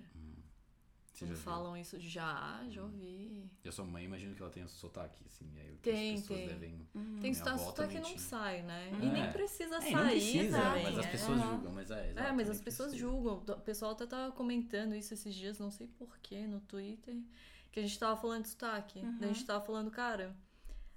Você 1.22 1.25
Quando 1.28 1.30
já 1.30 1.36
viu? 1.36 1.44
falam 1.44 1.78
isso, 1.78 2.00
já, 2.00 2.63
já 2.70 2.82
ouvi. 2.82 3.48
E 3.63 3.70
a 3.70 3.72
sua 3.72 3.86
mãe, 3.86 4.06
imagino 4.06 4.34
que 4.34 4.42
ela 4.42 4.50
tenha 4.51 4.68
sotaque, 4.68 5.20
assim. 5.28 5.46
Aí 5.60 5.78
Tem, 5.84 6.16
as 6.16 6.22
pessoas 6.22 6.40
tem. 6.40 6.48
devem. 6.50 6.74
Uhum. 6.96 7.04
Tem 7.22 7.32
Minha 7.32 7.36
sotaque 7.36 7.62
avó 7.62 7.88
que 7.88 8.00
não 8.00 8.18
sai, 8.18 8.63
né? 8.63 8.90
É. 8.90 9.06
E 9.06 9.10
nem 9.10 9.32
precisa 9.32 9.75
É, 9.75 9.82
sair 9.82 9.94
não 9.96 10.08
precisa, 10.08 10.62
também. 10.62 10.84
mas 10.84 10.98
as 10.98 11.06
é. 11.06 11.12
pessoas 11.12 11.40
Aham. 11.40 11.51
julgam, 11.51 11.72
mas 11.74 11.92
é. 11.92 12.13
É, 12.16 12.32
mas 12.32 12.50
as 12.50 12.60
pessoas 12.62 12.90
precisa. 12.90 13.10
julgam. 13.12 13.34
O 13.56 13.62
pessoal 13.62 13.92
até 13.92 14.08
tava 14.08 14.32
comentando 14.32 14.96
isso 14.96 15.13
esses 15.13 15.36
dias, 15.36 15.60
não 15.60 15.70
sei 15.70 15.86
porquê, 15.88 16.48
no 16.48 16.60
Twitter, 16.62 17.16
que 17.72 17.80
a 17.80 17.84
gente 17.84 18.00
tava 18.00 18.20
falando 18.20 18.42
de 18.44 18.50
sotaque. 18.50 19.00
Uhum. 19.00 19.18
A 19.22 19.28
gente 19.28 19.46
tava 19.46 19.63
falando, 19.63 19.92
cara, 19.92 20.36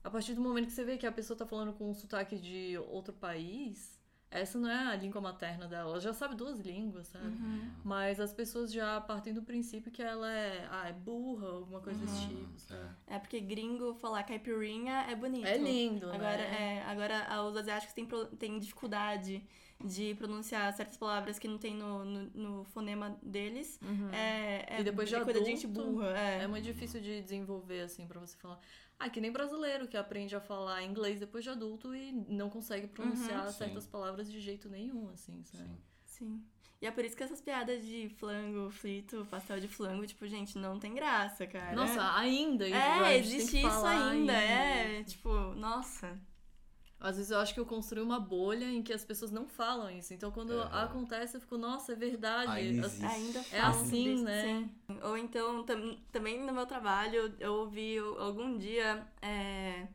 a 0.02 0.09
partir 0.11 0.33
do 0.33 0.40
momento 0.40 0.66
que 0.66 0.73
você 0.73 0.85
vê 0.85 0.97
que 0.97 1.07
a 1.07 1.12
pessoa 1.12 1.37
tá 1.37 1.45
falando 1.45 1.75
com 1.75 1.90
um 1.90 1.95
sotaque 1.95 2.38
de 2.38 2.78
outro 2.88 3.12
país, 3.12 3.93
essa 4.34 4.58
não 4.58 4.68
é 4.68 4.86
a 4.92 4.96
língua 4.96 5.20
materna 5.20 5.66
dela. 5.66 5.90
Ela 5.90 6.00
já 6.00 6.12
sabe 6.12 6.34
duas 6.34 6.58
línguas, 6.60 7.06
sabe? 7.06 7.26
Uhum. 7.26 7.70
Mas 7.84 8.18
as 8.20 8.32
pessoas 8.32 8.72
já 8.72 9.00
partem 9.00 9.32
do 9.32 9.42
princípio 9.42 9.90
que 9.92 10.02
ela 10.02 10.30
é, 10.30 10.66
ah, 10.70 10.88
é 10.88 10.92
burra, 10.92 11.46
alguma 11.48 11.80
coisa 11.80 11.98
desse 12.00 12.24
Uhum. 12.24 12.28
tipo. 12.28 12.58
sabe? 12.58 12.82
É. 13.06 13.14
É 13.16 13.18
porque 13.18 13.40
gringo 13.40 13.94
falar 13.94 14.22
caipirinha 14.24 15.06
é 15.08 15.14
bonito. 15.14 15.46
É 15.46 15.56
lindo, 15.56 16.06
Agora, 16.08 16.36
né? 16.36 16.78
é, 16.78 16.82
agora 16.90 17.26
ah, 17.28 17.42
os 17.44 17.56
asiáticos 17.56 17.94
têm, 17.94 18.06
têm 18.38 18.58
dificuldade 18.58 19.42
de 19.84 20.14
pronunciar 20.14 20.72
certas 20.72 20.96
palavras 20.96 21.38
que 21.38 21.46
não 21.46 21.58
tem 21.58 21.74
no, 21.74 22.04
no, 22.04 22.20
no 22.34 22.64
fonema 22.64 23.18
deles. 23.22 23.78
Uhum. 23.82 24.08
É, 24.12 24.64
é 24.76 24.80
E 24.80 24.84
depois 24.84 25.08
de 25.08 25.14
é 25.14 25.20
coisa 25.22 25.40
de 25.40 25.46
gente 25.46 25.66
adulto, 25.66 25.90
burra. 25.92 26.18
É. 26.18 26.42
É 26.42 26.46
muito 26.46 26.64
difícil 26.64 27.00
de 27.00 27.20
desenvolver, 27.20 27.82
assim, 27.82 28.06
pra 28.06 28.18
você 28.18 28.36
falar. 28.38 28.58
Ah, 28.98 29.10
que 29.10 29.20
nem 29.20 29.30
brasileiro 29.30 29.86
que 29.86 29.96
aprende 29.96 30.34
a 30.34 30.40
falar 30.40 30.82
inglês 30.82 31.20
depois 31.20 31.44
de 31.44 31.50
adulto 31.50 31.94
e 31.94 32.12
não 32.28 32.48
consegue 32.48 32.86
pronunciar 32.86 33.44
Uhum. 33.46 33.52
certas 33.52 33.84
Sim. 33.84 33.90
palavras 33.90 34.30
de 34.32 34.40
jeito 34.40 34.68
nenhum, 34.68 35.10
assim, 35.10 35.42
sabe? 35.44 35.64
Sim. 35.64 35.78
Sim. 36.06 36.44
E 36.80 36.86
é 36.86 36.90
por 36.90 37.04
isso 37.04 37.16
que 37.16 37.22
essas 37.22 37.40
piadas 37.40 37.84
de 37.84 38.08
flango, 38.18 38.70
frito, 38.70 39.26
pastel 39.30 39.58
de 39.58 39.68
flango, 39.68 40.06
tipo, 40.06 40.26
gente, 40.26 40.58
não 40.58 40.78
tem 40.78 40.94
graça, 40.94 41.46
cara. 41.46 41.74
Nossa, 41.74 42.14
ainda 42.16 42.68
isso, 42.68 42.76
É, 42.76 43.16
existe 43.16 43.58
isso 43.58 43.68
falar 43.70 44.10
ainda, 44.12 44.32
é. 44.32 45.02
Tipo, 45.02 45.30
nossa. 45.54 46.18
Às 47.04 47.16
vezes 47.16 47.30
eu 47.30 47.38
acho 47.38 47.52
que 47.54 47.61
eu 47.61 47.66
construí 47.66 48.02
uma 48.02 48.18
bolha 48.20 48.64
em 48.66 48.82
que 48.82 48.92
as 48.92 49.04
pessoas 49.04 49.30
não 49.30 49.46
falam 49.46 49.90
isso. 49.90 50.14
Então 50.14 50.30
quando 50.30 50.52
acontece, 50.62 51.37
eu 51.37 51.40
fico, 51.40 51.58
nossa, 51.58 51.92
é 51.92 51.96
verdade. 51.96 52.50
Ainda 52.52 52.88
É 53.50 53.61
assim, 53.61 54.23
né? 54.23 54.42
sim. 54.42 54.70
Ou 55.02 55.16
então, 55.18 55.64
tam- 55.64 55.96
também 56.12 56.40
no 56.44 56.52
meu 56.52 56.66
trabalho, 56.66 57.34
eu 57.40 57.54
ouvi 57.54 57.99
algum 57.99 58.56
dia 58.58 59.06
é, 59.23 59.87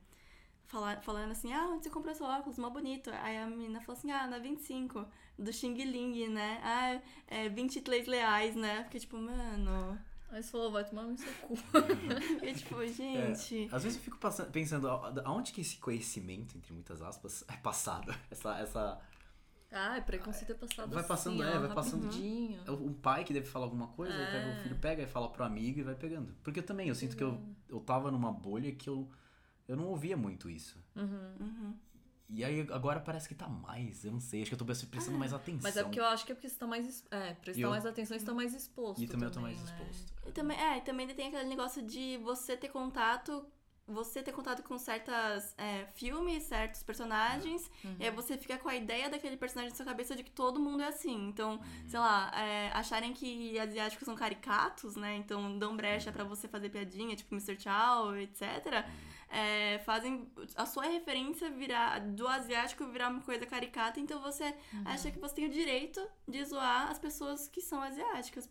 fala- 0.65 1.01
falando 1.01 1.31
assim, 1.31 1.53
ah, 1.53 1.67
onde 1.69 1.83
você 1.83 1.89
comprou 1.89 2.13
seu 2.15 2.25
óculos? 2.25 2.57
Mó 2.57 2.69
bonito. 2.69 3.09
Aí 3.23 3.37
a 3.37 3.45
menina 3.47 3.79
falou 3.81 3.97
assim, 3.97 4.11
ah, 4.11 4.27
na 4.27 4.39
25, 4.39 5.05
do 5.37 5.51
Xing 5.53 5.73
Ling, 5.73 6.27
né? 6.29 6.59
Ah, 6.63 7.01
é 7.27 7.49
23 7.49 8.07
reais, 8.07 8.55
né? 8.55 8.83
Fiquei 8.85 8.99
tipo, 8.99 9.17
mano. 9.17 9.99
Aí 10.31 10.43
você 10.43 10.51
falou, 10.51 10.71
vai 10.71 10.83
tomar 10.85 11.03
no 11.03 11.17
seu 11.17 11.33
cu. 11.41 11.55
Fiquei 11.55 12.53
tipo, 12.55 12.85
gente. 12.87 13.67
Às 13.71 13.83
vezes 13.83 13.97
eu 13.97 14.03
fico 14.03 14.17
passa- 14.17 14.45
pensando, 14.45 14.87
aonde 15.25 15.51
que 15.51 15.61
esse 15.61 15.77
conhecimento, 15.77 16.55
entre 16.57 16.71
muitas 16.73 17.01
aspas, 17.01 17.43
é 17.47 17.57
passado? 17.57 18.13
Essa, 18.29 18.57
essa, 18.59 19.01
Ah, 19.71 19.97
é 19.97 20.01
preconceito 20.01 20.51
é 20.51 20.55
passado 20.55 20.89
Vai 20.91 20.99
assim, 20.99 21.07
passando, 21.07 21.41
ó, 21.41 21.43
é, 21.45 21.59
vai 21.59 21.73
passando. 21.73 22.03
rapidinho. 22.05 22.61
É 22.65 22.71
um 22.71 22.93
pai 22.93 23.23
que 23.23 23.33
deve 23.33 23.47
falar 23.47 23.65
alguma 23.65 23.87
coisa, 23.87 24.13
aí 24.13 24.25
pega, 24.27 24.45
É. 24.51 24.57
o 24.59 24.63
filho 24.63 24.75
pega 24.77 25.03
e 25.03 25.07
fala 25.07 25.29
pro 25.29 25.43
amigo 25.43 25.79
e 25.79 25.83
vai 25.83 25.95
pegando. 25.95 26.33
Porque 26.43 26.59
eu 26.59 26.63
também, 26.65 26.87
eu 26.89 26.95
sinto 26.95 27.15
que 27.17 27.23
eu, 27.23 27.39
eu 27.67 27.79
tava 27.79 28.11
numa 28.11 28.31
bolha 28.31 28.71
que 28.73 28.87
eu, 28.89 29.09
eu 29.67 29.75
não 29.75 29.85
ouvia 29.87 30.15
muito 30.17 30.49
isso. 30.49 30.77
Uhum. 30.95 31.33
Uhum. 31.39 31.73
E 32.29 32.43
aí 32.45 32.61
agora 32.71 32.99
parece 32.99 33.27
que 33.27 33.33
tá 33.33 33.47
mais, 33.49 34.05
eu 34.05 34.11
não 34.11 34.19
sei, 34.19 34.41
acho 34.43 34.49
que 34.51 34.53
eu 34.53 34.57
tô 34.59 34.65
prestando 34.65 35.17
mais 35.17 35.33
atenção. 35.33 35.61
Mas 35.63 35.75
é 35.77 35.83
porque 35.83 35.99
eu 35.99 36.05
acho 36.05 36.25
que 36.25 36.31
é 36.31 36.35
porque 36.35 36.47
você 36.47 36.55
tá 36.57 36.67
mais. 36.67 37.03
É, 37.09 37.33
prestar 37.33 37.61
eu- 37.61 37.69
mais 37.71 37.85
atenção 37.85 38.15
e 38.15 38.19
você 38.19 38.25
tá 38.25 38.33
mais 38.33 38.53
exposto. 38.53 39.01
E 39.01 39.07
também 39.07 39.27
eu 39.27 39.31
tô 39.33 39.41
mais 39.41 39.57
né? 39.57 39.63
exposto. 39.65 40.13
E 40.27 40.31
também, 40.31 40.57
é, 40.59 40.77
e 40.77 40.81
também 40.81 41.07
tem 41.07 41.27
aquele 41.27 41.45
negócio 41.49 41.81
de 41.81 42.17
você 42.17 42.55
ter 42.55 42.69
contato. 42.69 43.45
Você 43.91 44.21
ter 44.21 44.31
contato 44.31 44.61
com 44.61 44.77
certas 44.77 45.55
é, 45.57 45.87
filmes, 45.95 46.43
certos 46.43 46.83
personagens, 46.83 47.67
Uhum. 47.83 47.95
e 47.99 48.03
aí 48.05 48.11
você 48.11 48.37
fica 48.37 48.55
com 48.59 48.69
a 48.69 48.75
ideia 48.75 49.09
daquele 49.09 49.35
personagem 49.35 49.71
na 49.71 49.75
sua 49.75 49.83
cabeça 49.87 50.15
de 50.15 50.21
que 50.23 50.29
todo 50.29 50.59
mundo 50.59 50.83
é 50.83 50.87
assim. 50.89 51.27
Então, 51.29 51.53
Uhum. 51.53 51.87
sei 51.89 51.99
lá, 51.99 52.31
é, 52.39 52.69
acharem 52.71 53.11
que 53.13 53.57
asiáticos 53.57 54.05
são 54.05 54.13
caricatos, 54.15 54.95
né? 54.95 55.15
Então 55.15 55.57
dão 55.57 55.75
brecha 55.75 56.11
pra 56.11 56.23
você 56.23 56.47
fazer 56.47 56.69
piadinha, 56.69 57.15
tipo 57.15 57.33
Mr. 57.33 57.59
Chow, 57.59 58.15
etc. 58.15 58.85
É, 59.29 59.77
fazem 59.79 60.27
a 60.55 60.65
sua 60.65 60.85
referência 60.85 61.51
virar 61.51 61.99
do 61.99 62.27
asiático 62.27 62.87
virar 62.87 63.09
uma 63.09 63.21
coisa 63.21 63.45
caricata, 63.45 63.99
então 63.99 64.19
você 64.19 64.55
acha 64.85 65.11
que 65.11 65.19
você 65.19 65.35
tem 65.35 65.45
o 65.45 65.51
direito 65.51 66.01
de 66.27 66.43
zoar 66.43 66.89
as 66.89 66.97
pessoas 66.97 67.47
que 67.47 67.61
são 67.61 67.81
asiáticas. 67.81 68.49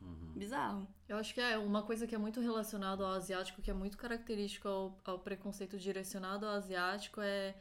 Uhum. 0.00 0.32
Bizarro. 0.34 0.88
Eu 1.08 1.18
acho 1.18 1.34
que 1.34 1.40
é 1.40 1.58
uma 1.58 1.82
coisa 1.82 2.06
que 2.06 2.14
é 2.14 2.18
muito 2.18 2.40
relacionada 2.40 3.04
ao 3.04 3.12
asiático, 3.12 3.60
que 3.60 3.70
é 3.70 3.74
muito 3.74 3.98
característico 3.98 4.66
ao, 4.66 4.98
ao 5.04 5.18
preconceito 5.18 5.76
direcionado 5.76 6.46
ao 6.46 6.52
asiático, 6.52 7.20
é, 7.20 7.54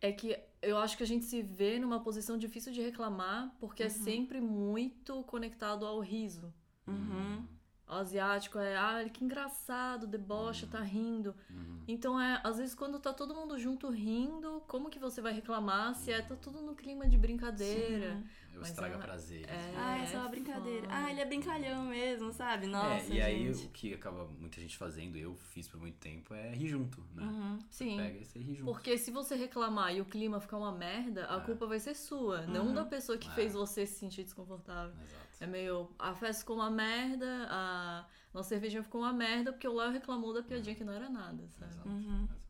é 0.00 0.12
que 0.12 0.38
eu 0.62 0.78
acho 0.78 0.96
que 0.96 1.02
a 1.02 1.06
gente 1.06 1.24
se 1.24 1.42
vê 1.42 1.78
numa 1.78 2.00
posição 2.00 2.38
difícil 2.38 2.72
de 2.72 2.80
reclamar, 2.80 3.54
porque 3.58 3.82
é 3.82 3.88
sempre 3.88 4.40
muito 4.40 5.24
conectado 5.24 5.86
ao 5.86 5.98
riso. 6.00 6.52
Uhum. 6.86 7.46
O 7.86 7.92
asiático 7.92 8.58
é, 8.58 8.76
ah, 8.76 9.06
que 9.12 9.22
engraçado, 9.24 10.06
debocha, 10.06 10.66
tá 10.66 10.80
rindo. 10.80 11.34
Uhum. 11.50 11.82
Então 11.86 12.18
é, 12.18 12.40
às 12.42 12.56
vezes 12.56 12.74
quando 12.74 12.98
tá 12.98 13.12
todo 13.12 13.34
mundo 13.34 13.58
junto 13.58 13.90
rindo, 13.90 14.62
como 14.66 14.88
que 14.88 14.98
você 14.98 15.20
vai 15.20 15.34
reclamar 15.34 15.94
se 15.94 16.10
é 16.10 16.22
tá 16.22 16.34
tudo 16.34 16.62
no 16.62 16.74
clima 16.74 17.06
de 17.06 17.18
brincadeira? 17.18 18.22
Eu 18.54 18.60
Mas 18.60 18.70
estraga 18.70 18.94
é- 18.94 18.98
prazer. 18.98 19.44
é- 19.50 19.74
Ah, 19.76 19.98
é 19.98 20.06
só 20.06 20.18
uma 20.18 20.26
É 20.26 20.30
brincadeira. 20.30 20.82
foda. 20.82 20.94
Ah, 20.96 21.10
ele 21.10 21.20
é 21.20 21.24
brincalhão 21.26 21.84
mesmo, 21.86 22.32
sabe? 22.32 22.66
Nossa, 22.68 23.12
é, 23.12 23.16
e 23.16 23.20
aí 23.20 23.52
gente. 23.52 23.66
o 23.66 23.70
que 23.70 23.92
acaba 23.92 24.24
muita 24.26 24.60
gente 24.60 24.78
fazendo, 24.78 25.16
eu 25.18 25.34
fiz 25.34 25.66
por 25.68 25.78
muito 25.80 25.96
tempo, 25.98 26.32
é 26.32 26.54
rir 26.54 26.68
junto, 26.68 27.02
né? 27.14 27.22
Uhum. 27.24 27.58
Sim. 27.68 27.96
Pega 27.98 28.18
e 28.18 28.24
você 28.24 28.38
ri 28.38 28.54
junto. 28.54 28.72
Porque 28.72 28.96
se 28.96 29.10
você 29.10 29.34
reclamar 29.34 29.94
e 29.94 30.00
o 30.00 30.04
clima 30.04 30.40
ficar 30.40 30.56
uma 30.56 30.72
merda, 30.72 31.26
a 31.28 31.36
É. 31.36 31.40
culpa 31.40 31.66
vai 31.66 31.80
ser 31.80 31.94
sua, 31.94 32.42
não 32.46 32.68
Uhum. 32.68 32.74
da 32.74 32.84
pessoa 32.84 33.18
que 33.18 33.28
É. 33.28 33.32
fez 33.32 33.52
você 33.54 33.84
se 33.84 33.98
sentir 33.98 34.22
desconfortável. 34.22 34.94
Exato. 35.02 35.23
É 35.40 35.46
meio, 35.46 35.90
a 35.98 36.14
festa 36.14 36.40
ficou 36.40 36.56
uma 36.56 36.70
merda, 36.70 37.46
a 37.50 38.06
nossa 38.32 38.50
cervejinha 38.50 38.82
ficou 38.82 39.00
uma 39.00 39.12
merda 39.12 39.52
porque 39.52 39.66
o 39.68 39.74
Léo 39.74 39.90
reclamou 39.90 40.32
da 40.32 40.42
piadinha 40.42 40.74
que 40.74 40.84
não 40.84 40.92
era 40.92 41.08
nada, 41.08 41.46
sabe? 41.48 41.72
Exato. 41.72 41.88
Uhum. 41.88 42.22
exato. 42.24 42.40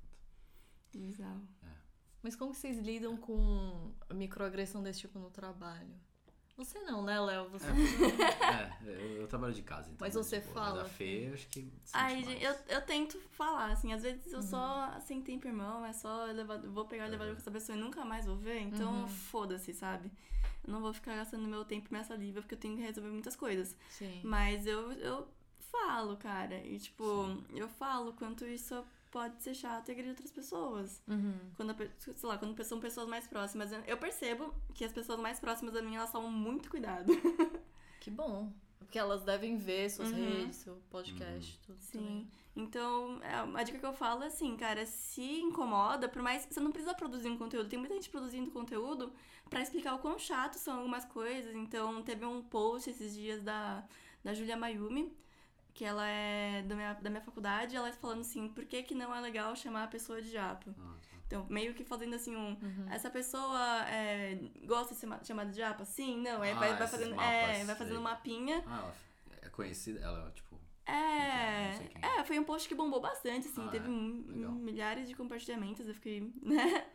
Bizarro. 0.94 1.48
Mas 2.22 2.34
como 2.34 2.52
que 2.52 2.58
vocês 2.58 2.78
lidam 2.78 3.16
com 3.16 3.92
microagressão 4.12 4.82
desse 4.82 5.00
tipo 5.00 5.18
no 5.18 5.30
trabalho? 5.30 5.94
Você 6.56 6.78
não, 6.80 7.02
né, 7.02 7.18
Léo? 7.20 7.48
Você 7.50 7.66
É, 7.66 8.72
eu, 8.86 9.22
eu 9.22 9.26
trabalho 9.26 9.52
de 9.52 9.62
casa, 9.62 9.88
então. 9.90 9.98
Mas 10.06 10.14
é 10.14 10.22
você 10.22 10.40
boa. 10.40 10.54
fala, 10.54 10.82
Mas 10.82 10.90
a 10.92 10.94
Fê, 10.94 11.28
eu 11.28 11.34
acho 11.34 11.48
que. 11.48 11.72
Ai, 11.92 12.22
gente, 12.22 12.42
eu, 12.44 12.54
eu 12.68 12.80
tento 12.82 13.18
falar, 13.32 13.72
assim, 13.72 13.92
às 13.92 14.02
vezes 14.02 14.26
Uhum. 14.26 14.38
eu 14.38 14.42
só 14.42 15.00
sem 15.00 15.20
tempo, 15.20 15.48
irmão, 15.48 15.84
é 15.84 15.92
só 15.92 16.28
elevador, 16.28 16.70
vou 16.70 16.84
pegar 16.86 17.04
o 17.04 17.06
elevador 17.08 17.34
com 17.34 17.40
essa 17.40 17.50
pessoa 17.50 17.76
e 17.76 17.80
nunca 17.80 18.04
mais 18.04 18.26
vou 18.26 18.36
ver, 18.36 18.60
então 18.60 19.02
Uhum. 19.02 19.08
foda-se, 19.08 19.74
sabe? 19.74 20.10
Eu 20.66 20.72
não 20.72 20.80
vou 20.80 20.94
ficar 20.94 21.16
gastando 21.16 21.46
meu 21.48 21.64
tempo 21.64 21.88
e 21.88 21.92
minha 21.92 22.04
saliva 22.04 22.40
porque 22.40 22.54
eu 22.54 22.58
tenho 22.58 22.76
que 22.76 22.82
resolver 22.82 23.10
muitas 23.10 23.34
coisas. 23.36 23.76
Sim. 23.90 24.20
Mas 24.22 24.66
eu, 24.66 24.92
eu 24.92 25.28
falo, 25.58 26.16
cara, 26.16 26.56
e 26.64 26.78
tipo, 26.78 27.04
eu 27.50 27.68
falo 27.68 28.12
quanto 28.12 28.44
isso 28.46 28.84
pode 29.18 29.40
ser 29.44 29.54
chato 29.54 29.88
e 29.88 29.92
agredir 29.92 30.10
outras 30.10 30.32
pessoas. 30.32 31.00
Uhum. 31.06 31.38
Quando, 31.56 31.70
a 31.70 31.76
sei 31.98 32.28
lá, 32.28 32.36
quando 32.36 32.60
são 32.64 32.80
pessoas 32.80 33.06
mais 33.08 33.26
próximas. 33.28 33.70
Eu- 33.86 33.96
percebo 33.96 34.52
que 34.74 34.84
as 34.84 34.92
pessoas 34.92 35.20
mais 35.20 35.38
próximas 35.38 35.76
a 35.76 35.80
mim, 35.82 35.94
elas 35.94 36.10
tomam 36.10 36.30
muito 36.30 36.68
cuidado. 36.68 37.06
Que 38.00 38.10
bom. 38.10 38.52
Porque 38.78 38.98
elas 38.98 39.22
devem 39.22 39.56
ver 39.56 39.88
suas 39.88 40.10
Uhum. 40.10 40.16
redes, 40.24 40.56
seu 40.56 40.74
podcast, 40.90 41.58
tudo 41.66 41.80
Sim. 41.80 41.98
também. 41.98 42.30
Então, 42.54 43.18
é, 43.22 43.34
a 43.60 43.62
dica 43.62 43.78
que 43.78 43.86
eu 43.86 43.94
falo 43.94 44.22
é 44.24 44.26
assim, 44.26 44.54
cara, 44.56 44.84
se 44.84 45.40
incomoda, 45.40 46.06
por 46.08 46.20
mais. 46.20 46.44
Você 46.50 46.60
não 46.60 46.70
precisa 46.70 46.92
produzir 46.94 47.28
um 47.30 47.38
conteúdo. 47.38 47.68
Tem 47.68 47.78
muita 47.78 47.94
gente 47.94 48.10
produzindo 48.10 48.50
conteúdo 48.50 49.10
pra 49.48 49.62
explicar 49.62 49.94
o 49.94 49.98
quão 50.00 50.18
chato 50.18 50.54
são 50.56 50.76
algumas 50.78 51.04
coisas. 51.06 51.54
Então, 51.54 52.02
teve 52.02 52.24
um 52.26 52.42
post 52.42 52.90
esses 52.90 53.14
dias 53.14 53.40
da, 53.42 53.82
da 54.22 54.34
Julia 54.34 54.56
Mayumi, 54.56 55.10
que 55.74 55.84
ela 55.84 56.06
é 56.06 56.62
da 56.62 56.74
minha, 56.76 56.92
da 56.94 57.10
minha 57.10 57.20
faculdade, 57.22 57.74
ela 57.76 57.92
falando 57.92 58.20
assim, 58.20 58.48
por 58.48 58.64
que, 58.64 58.82
que 58.84 58.94
não 58.94 59.14
é 59.14 59.20
legal 59.20 59.54
chamar 59.56 59.84
a 59.84 59.88
pessoa 59.88 60.22
de 60.22 60.30
japa? 60.30 60.74
Ah, 60.78 60.94
tá. 61.02 61.16
Então, 61.26 61.46
meio 61.50 61.74
que 61.74 61.84
fazendo 61.84 62.14
assim 62.14 62.34
um. 62.36 62.50
Uhum. 62.62 62.86
Essa 62.90 63.10
pessoa 63.10 63.60
é, 63.88 64.36
gosta 64.66 64.94
de 64.94 65.00
ser 65.00 65.06
ma- 65.06 65.22
chamada 65.24 65.50
de 65.50 65.56
japa? 65.56 65.84
Sim, 65.84 66.20
não. 66.20 66.40
Aí 66.42 66.52
Ah, 66.52 66.58
vai, 66.60 66.76
vai 66.76 66.86
fazendo. 66.86 67.16
mapas, 67.16 67.50
é, 67.50 67.64
vai 67.64 67.74
fazendo 67.74 67.98
um 67.98 68.02
mapinha. 68.02 68.62
Ah, 68.66 68.92
ela 69.30 69.38
é 69.42 69.48
conhecida, 69.50 70.00
ela, 70.00 70.30
tipo. 70.30 70.54
É, 70.86 71.72
sei 71.78 71.88
quem. 71.88 72.02
é, 72.04 72.24
foi 72.24 72.38
um 72.38 72.44
post 72.44 72.68
que 72.68 72.74
bombou 72.74 73.00
bastante, 73.00 73.48
assim, 73.48 73.64
Ah, 73.66 73.70
teve 73.70 73.86
é? 73.86 73.90
milhares 73.90 75.08
de 75.08 75.14
compartilhamentos, 75.14 75.88
eu 75.88 75.94
fiquei, 75.94 76.20
né? 76.42 76.86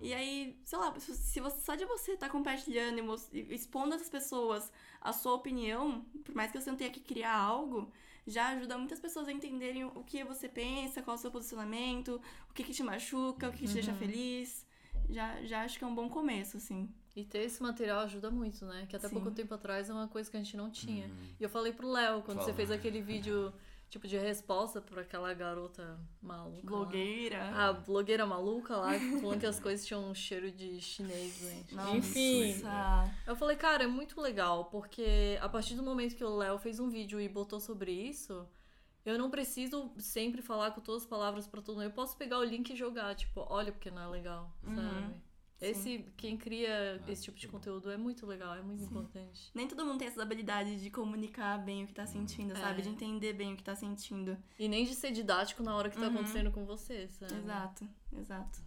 E 0.00 0.12
aí, 0.14 0.60
sei 0.64 0.78
lá, 0.78 0.94
se 1.00 1.40
você, 1.40 1.60
só 1.60 1.74
de 1.74 1.84
você 1.86 2.12
estar 2.12 2.28
compartilhando 2.28 2.98
e 3.32 3.38
e 3.40 3.54
expondo 3.54 3.94
às 3.96 4.08
pessoas 4.08 4.70
a 5.00 5.12
sua 5.12 5.32
opinião, 5.34 6.04
por 6.24 6.34
mais 6.36 6.52
que 6.52 6.60
você 6.60 6.70
não 6.70 6.76
tenha 6.78 6.90
que 6.90 7.00
criar 7.00 7.34
algo, 7.36 7.90
já 8.26 8.48
ajuda 8.48 8.76
muitas 8.78 9.00
pessoas 9.00 9.28
a 9.28 9.32
entenderem 9.32 9.84
o 9.84 10.04
que 10.04 10.22
você 10.24 10.48
pensa, 10.48 11.02
qual 11.02 11.16
é 11.16 11.18
o 11.18 11.20
seu 11.22 11.30
posicionamento, 11.30 12.20
o 12.50 12.54
que, 12.54 12.62
que 12.64 12.72
te 12.72 12.82
machuca, 12.82 13.48
o 13.48 13.52
que, 13.52 13.58
que 13.60 13.66
te 13.68 13.74
deixa 13.74 13.92
Uhum. 13.92 13.98
feliz. 13.98 14.66
Já, 15.10 15.42
já 15.44 15.62
acho 15.64 15.78
que 15.78 15.84
é 15.84 15.86
um 15.86 15.94
bom 15.94 16.08
começo, 16.08 16.56
assim. 16.58 16.88
E 17.16 17.24
ter 17.24 17.38
esse 17.44 17.62
material 17.62 18.00
ajuda 18.00 18.30
muito, 18.30 18.64
né? 18.66 18.86
Que 18.88 18.94
até 18.96 19.08
Sim. 19.08 19.14
pouco 19.14 19.30
tempo 19.30 19.52
atrás 19.54 19.88
é 19.88 19.92
uma 19.92 20.06
coisa 20.08 20.30
que 20.30 20.36
a 20.36 20.40
gente 20.42 20.56
não 20.56 20.70
tinha. 20.70 21.06
Uhum. 21.06 21.28
E 21.40 21.42
eu 21.42 21.48
falei 21.48 21.72
pro 21.72 21.90
Léo, 21.90 22.22
quando 22.22 22.38
você 22.38 22.44
Fala. 22.46 22.56
fez 22.56 22.70
aquele 22.70 23.00
vídeo, 23.00 23.52
tipo, 23.88 24.06
de 24.06 24.16
resposta 24.18 24.80
pra 24.80 25.02
aquela 25.02 25.32
garota 25.34 25.98
maluca. 26.22 26.56
lá. 26.58 26.62
Blogueira. 26.64 27.44
A 27.56 27.72
blogueira 27.72 28.26
maluca 28.26 28.76
lá, 28.76 28.92
falando 29.20 29.40
que 29.40 29.46
as 29.46 29.58
coisas 29.58 29.86
tinham 29.86 30.10
um 30.10 30.14
cheiro 30.14 30.50
de 30.52 30.80
chinês, 30.80 31.38
gente. 31.38 31.74
Nossa. 31.74 31.96
Enfim. 31.96 32.54
Eu 33.26 33.34
falei, 33.36 33.56
cara, 33.56 33.84
é 33.84 33.86
muito 33.86 34.20
legal, 34.20 34.66
porque 34.66 35.38
a 35.40 35.48
partir 35.48 35.74
do 35.74 35.82
momento 35.82 36.14
que 36.16 36.24
o 36.24 36.36
Léo 36.36 36.58
fez 36.58 36.78
um 36.78 36.88
vídeo 36.88 37.20
e 37.20 37.28
botou 37.28 37.58
sobre 37.60 37.90
isso, 37.92 38.46
eu 39.06 39.16
não 39.18 39.30
preciso 39.30 39.90
sempre 39.98 40.42
falar 40.42 40.72
com 40.72 40.80
todas 40.82 41.02
as 41.02 41.08
palavras 41.08 41.46
pra 41.46 41.62
todo 41.62 41.76
mundo. 41.76 41.84
Eu 41.84 41.90
posso 41.90 42.16
pegar 42.16 42.38
o 42.38 42.44
link 42.44 42.70
e 42.70 42.76
jogar, 42.76 43.14
tipo, 43.14 43.46
olha 43.48 43.72
porque 43.72 43.90
não 43.90 44.02
é 44.02 44.06
legal, 44.08 44.52
Uhum. 44.62 45.14
Sabe? 45.58 45.70
Esse, 45.72 46.04
quem 46.16 46.36
cria 46.36 47.00
Ah, 47.06 47.10
esse 47.10 47.22
tipo 47.24 47.38
de 47.38 47.48
conteúdo 47.48 47.90
é 47.90 47.96
muito 47.96 48.26
legal, 48.26 48.54
é 48.54 48.62
muito 48.62 48.82
importante. 48.84 49.50
Nem 49.54 49.66
todo 49.68 49.84
mundo 49.84 49.98
tem 49.98 50.08
essa 50.08 50.22
habilidade 50.22 50.80
de 50.80 50.90
comunicar 50.90 51.58
bem 51.58 51.84
o 51.84 51.86
que 51.86 51.94
tá 51.94 52.06
sentindo, 52.06 52.54
sabe? 52.56 52.80
É. 52.80 52.82
De 52.82 52.88
entender 52.88 53.32
bem 53.32 53.52
o 53.52 53.56
que 53.56 53.62
tá 53.64 53.74
sentindo. 53.74 54.36
E 54.58 54.68
nem 54.68 54.84
de 54.84 54.94
ser 54.94 55.10
didático 55.12 55.62
na 55.62 55.74
hora 55.74 55.90
que 55.90 55.96
tá 55.96 56.02
Uhum. 56.06 56.14
acontecendo 56.14 56.50
com 56.50 56.64
você, 56.64 57.08
sabe? 57.08 57.34
Exato, 57.34 57.88
exato. 58.16 58.60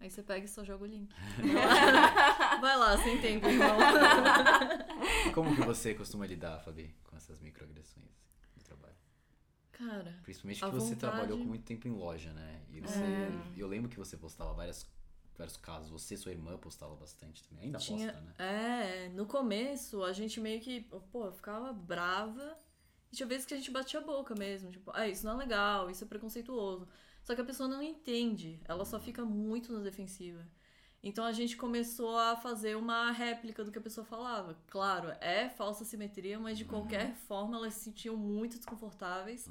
Aí 0.00 0.08
você 0.10 0.22
pega 0.22 0.44
e 0.46 0.48
só 0.48 0.62
joga 0.64 0.84
o 0.84 0.86
link. 0.86 1.12
Vai 2.60 2.76
lá, 2.76 2.96
sem 2.98 3.20
tempo, 3.20 3.46
irmão. 3.50 3.76
E 5.26 5.30
como 5.32 5.54
que 5.54 5.62
você 5.62 5.92
costuma 5.94 6.24
lidar, 6.26 6.60
Fabi, 6.60 6.94
com 7.04 7.16
essas 7.16 7.40
microagressões 7.40 8.06
do 8.56 8.62
trabalho? 8.62 8.94
Cara, 9.72 10.18
Principalmente 10.22 10.64
A 10.64 10.68
que 10.68 10.74
você 10.74 10.94
vontade- 10.94 11.00
trabalhou 11.00 11.38
com 11.38 11.44
muito 11.44 11.64
tempo 11.64 11.88
em 11.88 11.90
loja, 11.92 12.32
né? 12.32 12.62
E 12.70 12.80
você. 12.80 13.00
É. 13.00 13.30
Eu 13.56 13.66
lembro 13.66 13.88
que 13.90 13.96
você 13.98 14.16
postava 14.16 14.52
várias, 14.52 14.88
vários 15.38 15.56
casos. 15.56 15.90
Você 15.90 16.14
e 16.14 16.18
sua 16.18 16.32
irmã 16.32 16.56
postava 16.58 16.94
bastante 16.96 17.42
também. 17.44 17.66
Ainda 17.66 17.78
tinha. 17.78 18.12
posta, 18.12 18.20
né? 18.20 18.34
É, 18.38 19.08
no 19.10 19.26
começo 19.26 20.02
a 20.02 20.12
gente 20.12 20.40
meio 20.40 20.60
que, 20.60 20.82
pô, 21.10 21.30
ficava 21.32 21.72
brava. 21.72 22.56
E 23.10 23.16
tinha 23.16 23.26
vezes 23.26 23.46
que 23.46 23.54
a 23.54 23.56
gente 23.56 23.70
batia 23.70 24.00
a 24.00 24.02
boca 24.02 24.34
mesmo. 24.34 24.70
Tipo, 24.70 24.90
ah, 24.94 25.08
isso 25.08 25.24
não 25.24 25.34
é 25.34 25.36
legal, 25.36 25.88
isso 25.88 26.04
é 26.04 26.06
preconceituoso. 26.06 26.86
Só 27.22 27.34
que 27.34 27.40
a 27.40 27.44
pessoa 27.44 27.68
não 27.68 27.82
entende, 27.82 28.60
ela 28.64 28.84
só 28.84 28.98
fica 28.98 29.24
muito 29.24 29.72
na 29.72 29.80
defensiva. 29.80 30.46
Então 31.02 31.24
a 31.24 31.32
gente 31.32 31.56
começou 31.56 32.18
a 32.18 32.36
fazer 32.36 32.76
uma 32.76 33.12
réplica 33.12 33.62
do 33.62 33.70
que 33.70 33.78
a 33.78 33.82
pessoa 33.82 34.04
falava. 34.04 34.56
Claro, 34.66 35.10
é 35.20 35.48
falsa 35.48 35.84
simetria, 35.84 36.38
mas 36.40 36.58
de 36.58 36.64
qualquer 36.64 37.14
forma 37.28 37.56
elas 37.56 37.74
se 37.74 37.84
sentiam 37.84 38.16
muito 38.16 38.56
desconfortáveis. 38.56 39.48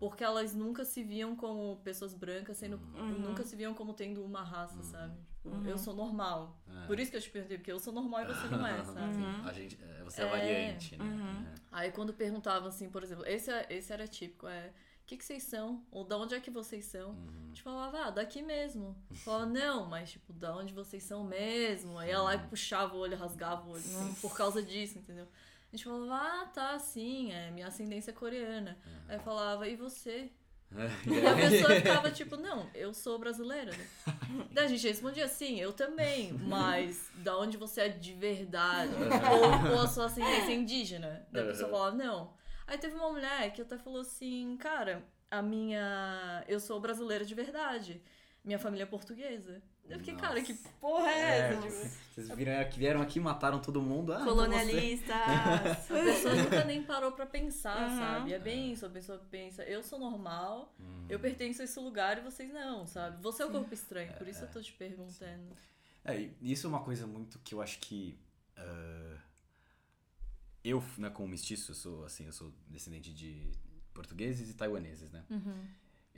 Porque 0.00 0.24
elas 0.24 0.52
nunca 0.54 0.84
se 0.84 1.04
viam 1.04 1.36
como 1.36 1.76
pessoas 1.84 2.12
brancas, 2.14 2.56
sendo. 2.56 2.76
Uhum. 2.96 3.18
Nunca 3.28 3.44
se 3.44 3.54
viam 3.54 3.72
como 3.74 3.92
tendo 3.94 4.24
uma 4.24 4.42
raça, 4.42 4.82
sabe? 4.82 5.14
Tipo, 5.14 5.50
Uhum. 5.50 5.66
Eu 5.66 5.78
sou 5.78 5.94
normal. 5.94 6.58
É. 6.68 6.86
Por 6.86 6.98
isso 6.98 7.10
que 7.10 7.16
eu 7.16 7.20
te 7.20 7.30
perguntei, 7.30 7.56
porque 7.58 7.70
eu 7.72 7.78
sou 7.78 7.92
normal 7.92 8.22
e 8.22 8.26
você 8.26 8.46
não 8.48 8.66
é, 8.66 8.82
sabe? 8.84 9.24
A 9.48 9.52
gente, 9.52 9.78
é, 9.82 10.02
você 10.02 10.22
é, 10.22 10.24
É. 10.24 10.28
variante, 10.30 10.96
né? 10.96 11.04
Uhum. 11.04 11.46
É. 11.46 11.54
Aí 11.72 11.92
quando 11.92 12.12
perguntavam 12.12 12.68
assim, 12.68 12.90
por 12.90 13.02
exemplo, 13.02 13.24
esse, 13.26 13.50
é- 13.50 13.66
esse 13.70 13.92
era 13.92 14.06
típico, 14.08 14.46
é. 14.48 14.72
O 15.02 15.06
que, 15.10 15.16
que 15.16 15.24
vocês 15.24 15.42
são? 15.42 15.82
Ou 15.90 16.04
da 16.04 16.16
onde 16.18 16.34
é 16.34 16.40
que 16.40 16.50
vocês 16.50 16.84
são? 16.84 17.16
A 17.44 17.46
gente 17.48 17.62
falava, 17.62 18.04
ah, 18.06 18.10
daqui 18.10 18.42
mesmo. 18.42 18.94
Falava, 19.24 19.46
não, 19.46 19.86
mas 19.86 20.12
tipo, 20.12 20.32
da 20.32 20.54
onde 20.56 20.72
vocês 20.72 21.02
são 21.02 21.24
mesmo? 21.24 21.98
Aí 21.98 22.10
ela 22.10 22.22
lá 22.24 22.34
e 22.36 22.38
puxava 22.46 22.94
o 22.94 22.98
olho, 22.98 23.16
rasgava 23.16 23.66
o 23.66 23.72
olho, 23.72 23.82
por 24.20 24.36
causa 24.36 24.62
disso, 24.62 24.98
entendeu? 24.98 25.26
A 25.72 25.76
gente 25.76 25.84
falava, 25.84 26.14
ah, 26.14 26.46
tá, 26.46 26.78
sim, 26.78 27.32
é 27.32 27.50
minha 27.52 27.68
ascendência 27.68 28.10
é 28.10 28.14
coreana. 28.14 28.76
Aí 29.08 29.16
eu 29.16 29.20
falava, 29.20 29.68
e 29.68 29.76
você? 29.76 30.30
E 31.06 31.26
a 31.26 31.34
pessoa 31.34 31.74
ficava 31.76 32.10
tipo, 32.10 32.36
não, 32.36 32.68
eu 32.74 32.92
sou 32.94 33.18
brasileira. 33.18 33.72
Né? 33.72 33.86
Daí 34.52 34.64
a 34.64 34.68
gente 34.68 34.86
respondia, 34.86 35.26
sim, 35.28 35.60
eu 35.60 35.72
também, 35.72 36.32
mas 36.32 37.10
da 37.16 37.36
onde 37.38 37.56
você 37.56 37.82
é 37.82 37.88
de 37.88 38.14
verdade? 38.14 38.92
ou, 38.94 39.72
ou 39.74 39.80
a 39.80 39.86
sua 39.88 40.06
ascendência 40.06 40.52
é 40.52 40.54
indígena? 40.54 41.26
Daí 41.30 41.44
a 41.44 41.46
pessoa 41.46 41.70
falava, 41.70 41.96
não. 41.96 42.34
Aí 42.66 42.78
teve 42.78 42.94
uma 42.94 43.10
mulher 43.10 43.52
que 43.52 43.62
até 43.62 43.76
falou 43.76 44.00
assim, 44.00 44.56
cara, 44.56 45.04
a 45.30 45.42
minha. 45.42 46.44
Eu 46.46 46.60
sou 46.60 46.80
brasileira 46.80 47.24
de 47.24 47.34
verdade. 47.34 48.02
Minha 48.44 48.58
família 48.58 48.84
é 48.84 48.86
portuguesa. 48.86 49.62
Eu 49.90 49.98
fiquei, 49.98 50.14
cara, 50.14 50.34
Nossa. 50.40 50.46
que 50.46 50.54
porra 50.80 51.08
é 51.10 51.20
É, 51.20 51.38
essa? 51.52 51.60
Tipo, 51.62 51.96
vocês 52.14 52.28
viram 52.30 52.60
aqui, 52.60 52.78
vieram 52.78 53.00
aqui, 53.02 53.18
mataram 53.20 53.60
todo 53.60 53.82
mundo. 53.82 54.12
Ah, 54.12 54.16
então 54.22 54.28
Colonialistas. 54.28 55.10
a 55.90 56.04
pessoa 56.04 56.34
nunca 56.34 56.64
nem 56.64 56.82
parou 56.82 57.12
pra 57.12 57.26
pensar, 57.26 57.90
Uhum. 57.90 57.98
sabe? 57.98 58.32
É 58.32 58.38
bem 58.38 58.72
isso, 58.72 58.86
a 58.86 58.90
pessoa 58.90 59.18
pensa, 59.30 59.62
eu 59.64 59.82
sou 59.82 59.98
normal, 59.98 60.72
eu 61.08 61.18
pertenço 61.18 61.60
a 61.62 61.64
esse 61.64 61.78
lugar 61.80 62.18
e 62.18 62.20
vocês 62.20 62.52
não, 62.52 62.86
sabe? 62.86 63.20
Você 63.22 63.42
é 63.42 63.46
o 63.46 63.50
corpo 63.50 63.74
estranho, 63.74 64.12
por 64.14 64.26
isso 64.28 64.42
eu 64.44 64.48
tô 64.48 64.60
te 64.62 64.72
perguntando. 64.72 65.56
É, 66.04 66.30
isso 66.40 66.66
é 66.66 66.70
uma 66.70 66.82
coisa 66.82 67.06
muito 67.06 67.38
que 67.40 67.54
eu 67.54 67.60
acho 67.60 67.78
que. 67.80 68.18
ah, 68.56 69.16
eu, 70.62 70.82
né, 70.98 71.08
como 71.10 71.26
mestiço, 71.28 71.70
eu 71.70 71.74
sou, 71.74 72.04
assim, 72.04 72.26
eu 72.26 72.32
sou 72.32 72.52
descendente 72.68 73.12
de 73.14 73.50
portugueses 73.94 74.50
e 74.50 74.54
taiwaneses, 74.54 75.10
né? 75.10 75.24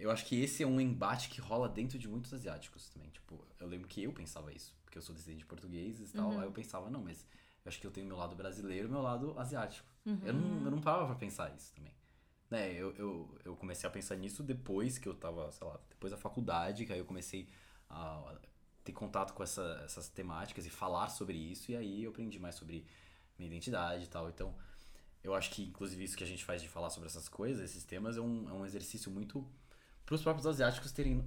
Eu 0.03 0.11
acho 0.11 0.27
que 0.27 0.43
esse 0.43 0.65
é 0.65 0.67
um 0.67 0.81
embate 0.81 1.29
que 1.29 1.41
rola 1.41 1.69
dentro 1.69 1.97
de 1.97 2.09
muitos 2.09 2.35
asiáticos 2.35 2.89
também. 2.89 3.09
Tipo, 3.11 3.47
eu 3.61 3.69
lembro 3.69 3.87
que 3.87 4.03
eu 4.03 4.13
pensava 4.13 4.53
isso, 4.53 4.75
porque 4.85 4.99
eu 4.99 5.03
sou 5.03 5.15
descendente 5.15 5.39
de 5.39 5.47
portugueses 5.47 6.11
e 6.11 6.13
tal. 6.13 6.33
Aí 6.41 6.45
eu 6.45 6.51
pensava, 6.51 6.91
não, 6.91 7.01
mas 7.01 7.25
eu 7.65 7.69
acho 7.69 7.81
que 7.81 7.87
eu 7.87 7.91
tenho 7.93 8.09
meu 8.09 8.17
lado 8.17 8.35
brasileiro 8.35 8.89
e 8.89 8.91
meu 8.91 9.01
lado 9.01 9.39
asiático. 9.39 9.89
Eu, 10.27 10.33
não, 10.35 10.65
eu 10.65 10.71
não 10.73 10.81
parava 10.81 11.07
pra 11.07 11.15
pensar 11.15 11.55
isso 11.55 11.73
também. 11.73 11.95
Né, 12.51 12.73
eu, 12.73 12.93
eu, 12.97 13.39
eu 13.45 13.57
comecei 13.57 13.89
a 13.89 13.93
pensar 13.93 14.17
nisso 14.17 14.43
depois 14.43 14.99
que 14.99 15.09
eu 15.09 15.15
tava, 15.15 15.53
sei 15.53 15.65
lá, 15.67 15.79
depois 15.89 16.11
da 16.11 16.19
faculdade, 16.19 16.85
que 16.85 16.93
aí 16.93 16.99
eu 16.99 17.05
comecei 17.05 17.49
a 17.89 18.37
ter 18.83 18.93
contato 18.93 19.33
com 19.35 19.43
essa, 19.45 19.83
essas 19.85 20.09
temáticas 20.09 20.67
e 20.67 20.71
falar 20.71 21.11
sobre 21.11 21.37
isso, 21.37 21.71
e 21.71 21.77
aí 21.77 22.03
eu 22.03 22.11
aprendi 22.11 22.41
mais 22.41 22.57
sobre 22.57 22.85
minha 23.39 23.49
identidade 23.49 24.05
e 24.05 24.09
tal. 24.09 24.29
Então, 24.29 24.53
eu 25.23 25.33
acho 25.33 25.53
que, 25.53 25.63
inclusive, 25.63 26.03
isso 26.03 26.17
que 26.17 26.25
a 26.25 26.27
gente 26.27 26.45
faz 26.45 26.61
de 26.61 26.69
falar 26.69 26.91
sobre 26.91 27.09
essas 27.09 27.29
coisas, 27.29 27.63
esses 27.63 27.85
temas, 27.85 28.17
é 28.17 28.21
um, 28.21 28.51
é 28.51 28.53
um 28.53 28.67
exercício 28.67 29.11
muito 29.13 29.49
para 30.05 30.15
os 30.15 30.23
próprios 30.23 30.47
asiáticos 30.47 30.93
terem 30.93 31.25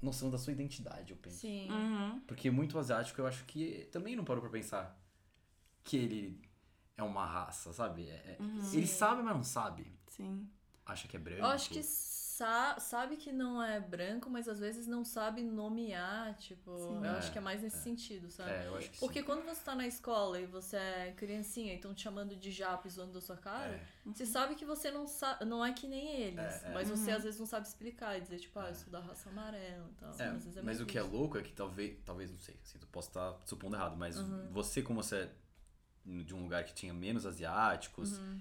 noção 0.00 0.30
da 0.30 0.36
sua 0.38 0.52
identidade, 0.52 1.12
eu 1.12 1.16
penso. 1.16 1.38
Sim. 1.38 1.70
Uhum. 1.70 2.20
Porque 2.26 2.50
muito 2.50 2.78
asiático, 2.78 3.20
eu 3.20 3.26
acho 3.26 3.44
que 3.44 3.88
também 3.90 4.14
não 4.16 4.24
parou 4.24 4.42
pra 4.42 4.50
pensar 4.50 4.98
que 5.82 5.96
ele 5.96 6.42
é 6.96 7.02
uma 7.02 7.24
raça, 7.26 7.72
sabe? 7.72 8.08
É- 8.08 8.12
é- 8.12 8.38
Ele 8.72 8.86
sabe, 8.86 9.22
mas 9.22 9.34
não 9.34 9.42
sabe. 9.44 9.92
Sim. 10.08 10.48
Acha 10.86 11.08
que 11.08 11.16
é 11.16 11.20
branco. 11.20 11.40
Eu 11.40 11.46
acho 11.46 11.70
que 11.70 11.80
sa 12.36 12.78
sabe 12.80 13.16
que 13.16 13.30
não 13.32 13.62
é 13.62 13.78
branco, 13.80 14.28
mas 14.30 14.48
às 14.48 14.58
vezes 14.60 14.86
não 14.86 15.04
sabe 15.04 15.42
nomear, 15.42 16.34
tipo, 16.36 16.70
Sim. 16.78 16.96
eu 16.96 17.04
É, 17.04 17.18
acho 17.18 17.32
que 17.32 17.38
é 17.38 17.40
mais 17.40 17.62
nesse 17.62 17.78
sentido, 17.88 18.30
sabe? 18.30 18.50
É, 18.50 18.66
eu 18.68 18.76
acho 18.76 18.90
que 18.90 18.98
Porque 18.98 19.20
sim. 19.20 19.26
quando 19.26 19.44
você 19.44 19.62
tá 19.64 19.74
na 19.74 19.86
escola 19.86 20.40
e 20.40 20.46
você 20.46 20.76
é 20.76 21.12
criancinha 21.16 21.72
e 21.72 21.76
estão 21.76 21.94
te 21.94 22.02
chamando 22.02 22.34
de 22.36 22.50
japa 22.50 22.86
e 22.88 22.90
zoando 22.90 23.12
da 23.12 23.20
sua 23.20 23.36
cara, 23.36 23.78
você 24.04 24.26
sabe 24.26 24.54
que 24.54 24.64
você 24.64 24.90
não 24.90 25.06
sabe, 25.06 25.44
não 25.44 25.64
é 25.64 25.72
que 25.72 25.86
nem 25.86 26.06
eles, 26.22 26.62
É, 26.64 26.70
é. 26.70 26.72
mas 26.74 26.88
você 26.88 27.10
às 27.10 27.22
vezes 27.24 27.38
não 27.38 27.46
sabe 27.46 27.66
explicar 27.66 28.16
e 28.18 28.20
dizer, 28.20 28.38
tipo, 28.38 28.58
ah, 28.58 28.68
eu 28.68 28.74
sou 28.74 28.90
da 28.90 29.00
raça 29.00 29.28
amarela 29.30 29.88
e 29.90 29.94
tal. 30.00 30.10
É, 30.18 30.26
às 30.26 30.44
vezes 30.44 30.56
é 30.56 30.62
mas 30.62 30.76
muito 30.78 30.82
o 30.82 30.86
que 30.92 30.98
é 30.98 31.02
louco 31.02 31.38
é 31.38 31.42
que 31.42 31.52
talvez, 31.52 31.96
talvez 32.04 32.30
não 32.30 32.38
sei, 32.38 32.56
assim, 32.62 32.78
tu 32.78 32.86
posso 32.88 33.08
estar 33.08 33.36
supondo 33.46 33.76
errado, 33.76 33.96
mas 33.96 34.16
Uhum. 34.18 34.48
você, 34.52 34.82
como 34.82 35.02
você 35.02 35.16
é 35.16 35.30
de 36.04 36.34
um 36.34 36.42
lugar 36.42 36.64
que 36.64 36.74
tinha 36.74 36.92
menos 36.92 37.24
asiáticos, 37.26 38.18
Uhum. 38.18 38.40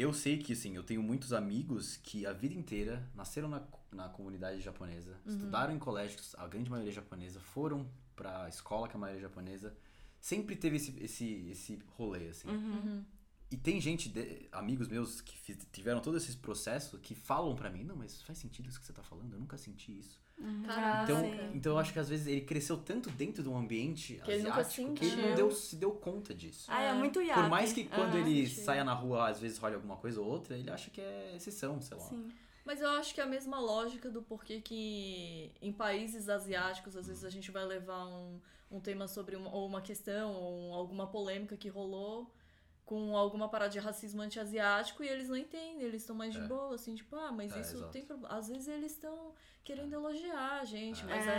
Eu 0.00 0.12
sei 0.12 0.38
que, 0.38 0.52
assim, 0.52 0.74
eu 0.76 0.82
tenho 0.82 1.02
muitos 1.02 1.32
amigos 1.32 1.96
que 1.96 2.26
a 2.26 2.32
vida 2.32 2.54
inteira 2.54 3.08
nasceram 3.14 3.48
na, 3.48 3.62
na 3.92 4.08
comunidade 4.08 4.60
japonesa, 4.60 5.16
Uhum. 5.24 5.32
estudaram 5.34 5.74
em 5.74 5.78
colégios, 5.78 6.34
a 6.36 6.46
grande 6.46 6.70
maioria 6.70 6.92
japonesa, 6.92 7.40
foram 7.40 7.88
pra 8.14 8.48
escola 8.48 8.88
que 8.88 8.96
a 8.96 8.98
maioria 8.98 9.20
é 9.20 9.28
japonesa, 9.28 9.76
sempre 10.20 10.56
teve 10.56 10.76
esse, 10.76 10.96
esse, 11.02 11.24
esse 11.50 11.78
rolê, 11.96 12.28
assim. 12.28 12.48
Uhum. 12.48 13.04
E 13.50 13.56
tem 13.56 13.80
gente, 13.80 14.08
de- 14.08 14.48
amigos 14.50 14.88
meus 14.88 15.20
que 15.20 15.36
fiz- 15.38 15.66
tiveram 15.72 16.00
todo 16.00 16.16
esse 16.16 16.36
processo 16.36 16.98
que 16.98 17.14
falam 17.14 17.54
pra 17.54 17.70
mim, 17.70 17.84
não, 17.84 17.94
mas 17.96 18.20
faz 18.22 18.38
sentido 18.38 18.68
isso 18.68 18.80
que 18.80 18.86
você 18.86 18.92
tá 18.92 19.02
falando, 19.04 19.32
eu 19.34 19.38
nunca 19.38 19.56
senti 19.56 19.96
isso. 19.98 20.18
Caraca. 20.66 21.02
Então, 21.04 21.50
então 21.54 21.72
eu 21.72 21.78
acho 21.78 21.92
que 21.92 21.98
às 21.98 22.08
vezes 22.08 22.26
ele 22.26 22.42
cresceu 22.42 22.76
tanto 22.76 23.08
dentro 23.10 23.42
de 23.42 23.48
um 23.48 23.56
ambiente 23.56 24.20
Que 24.24 24.32
ele 24.32 24.42
nunca 24.42 24.60
asiático 24.60 24.94
que 24.94 25.04
ele 25.06 25.22
não 25.28 25.34
deu, 25.34 25.50
se 25.50 25.76
deu 25.76 25.92
conta 25.92 26.34
disso. 26.34 26.66
Ah, 26.70 26.82
é 26.82 26.88
É. 26.90 26.94
muito. 26.94 27.20
Por 27.20 27.48
mais 27.48 27.72
que 27.72 27.84
quando 27.84 28.14
Ah, 28.16 28.20
ele 28.20 28.46
saia 28.46 28.84
na 28.84 28.92
rua, 28.92 29.28
às 29.28 29.40
vezes 29.40 29.62
olha 29.62 29.76
alguma 29.76 29.96
coisa 29.96 30.20
ou 30.20 30.26
outra, 30.26 30.56
ele 30.56 30.70
acha 30.70 30.90
que 30.90 31.00
é 31.00 31.34
exceção, 31.36 31.80
sei 31.80 31.96
lá. 31.96 32.04
Sim. 32.04 32.28
Mas 32.64 32.80
eu 32.80 32.88
acho 32.90 33.14
que 33.14 33.20
é 33.20 33.24
a 33.24 33.28
mesma 33.28 33.60
lógica 33.60 34.10
do 34.10 34.20
porquê 34.22 34.60
que 34.60 35.52
em 35.62 35.72
países 35.72 36.28
asiáticos, 36.28 36.96
às 36.96 37.06
vezes 37.06 37.24
a 37.24 37.30
gente 37.30 37.50
vai 37.50 37.64
levar 37.64 38.04
um, 38.06 38.40
um 38.70 38.80
tema 38.80 39.06
sobre 39.06 39.36
uma, 39.36 39.50
ou 39.54 39.66
uma 39.66 39.80
questão 39.80 40.34
ou 40.34 40.74
alguma 40.74 41.06
polêmica 41.06 41.56
que 41.56 41.68
rolou 41.68 42.28
com 42.86 43.16
alguma 43.16 43.48
parada 43.48 43.70
de 43.72 43.78
racismo 43.80 44.22
anti-asiático 44.22 45.02
e 45.02 45.08
eles 45.08 45.28
não 45.28 45.36
entendem, 45.36 45.82
eles 45.82 46.02
estão 46.02 46.14
mais 46.16 46.32
de 46.32 46.38
É. 46.40 46.46
boa, 46.46 46.74
assim, 46.76 46.94
tipo, 46.94 47.14
ah, 47.16 47.32
mas 47.32 47.52
É, 47.54 47.60
isso 47.60 47.76
exato. 47.76 47.92
tem 47.92 48.04
problema. 48.06 48.32
Às 48.34 48.46
vezes 48.48 48.68
eles 48.68 48.92
estão 48.92 49.34
querendo 49.64 49.92
elogiar 49.92 50.60
a 50.60 50.64
gente, 50.64 51.02
É. 51.02 51.04
mas 51.06 51.26
É. 51.26 51.30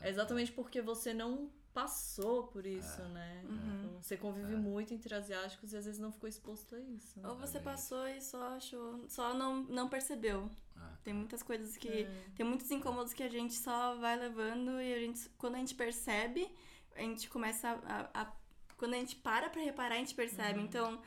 é, 0.00 0.06
é 0.06 0.08
exatamente 0.08 0.52
porque 0.52 0.80
você 0.80 1.12
não 1.12 1.50
passou 1.74 2.44
por 2.48 2.64
isso, 2.64 3.02
É. 3.02 3.08
né? 3.08 3.44
Uhum. 3.48 3.80
Tipo, 3.82 3.90
Você 4.00 4.16
convive 4.16 4.56
muito 4.56 4.94
entre 4.94 5.12
asiáticos 5.14 5.72
e 5.72 5.76
às 5.76 5.84
vezes 5.84 6.00
não 6.00 6.10
ficou 6.12 6.28
exposto 6.28 6.74
a 6.74 6.78
isso. 6.80 7.20
Ou 7.22 7.34
você 7.36 7.60
passou 7.60 8.06
e 8.08 8.20
só 8.22 8.54
achou. 8.56 9.04
Só 9.08 9.34
não, 9.34 9.62
não 9.64 9.88
percebeu. 9.88 10.48
É. 10.76 10.80
Tem 11.04 11.12
muitas 11.12 11.42
coisas 11.42 11.76
que. 11.76 11.88
É. 11.88 12.10
Tem 12.34 12.46
muitos 12.46 12.70
incômodos 12.70 13.12
que 13.12 13.22
a 13.22 13.28
gente 13.28 13.54
só 13.54 13.94
vai 13.96 14.16
levando 14.16 14.80
e 14.80 14.94
a 14.94 14.98
gente, 15.00 15.28
quando 15.36 15.56
a 15.56 15.58
gente 15.58 15.74
percebe, 15.74 16.50
a 16.96 17.00
gente 17.00 17.28
começa 17.28 17.68
a. 17.84 18.22
a- 18.22 18.39
quando 18.80 18.94
a 18.94 18.96
gente 18.96 19.14
para 19.16 19.48
pra 19.48 19.62
reparar, 19.62 19.94
a 19.94 19.98
gente 19.98 20.14
percebe. 20.14 20.58
Uhum. 20.58 20.64
Então, 20.64 21.00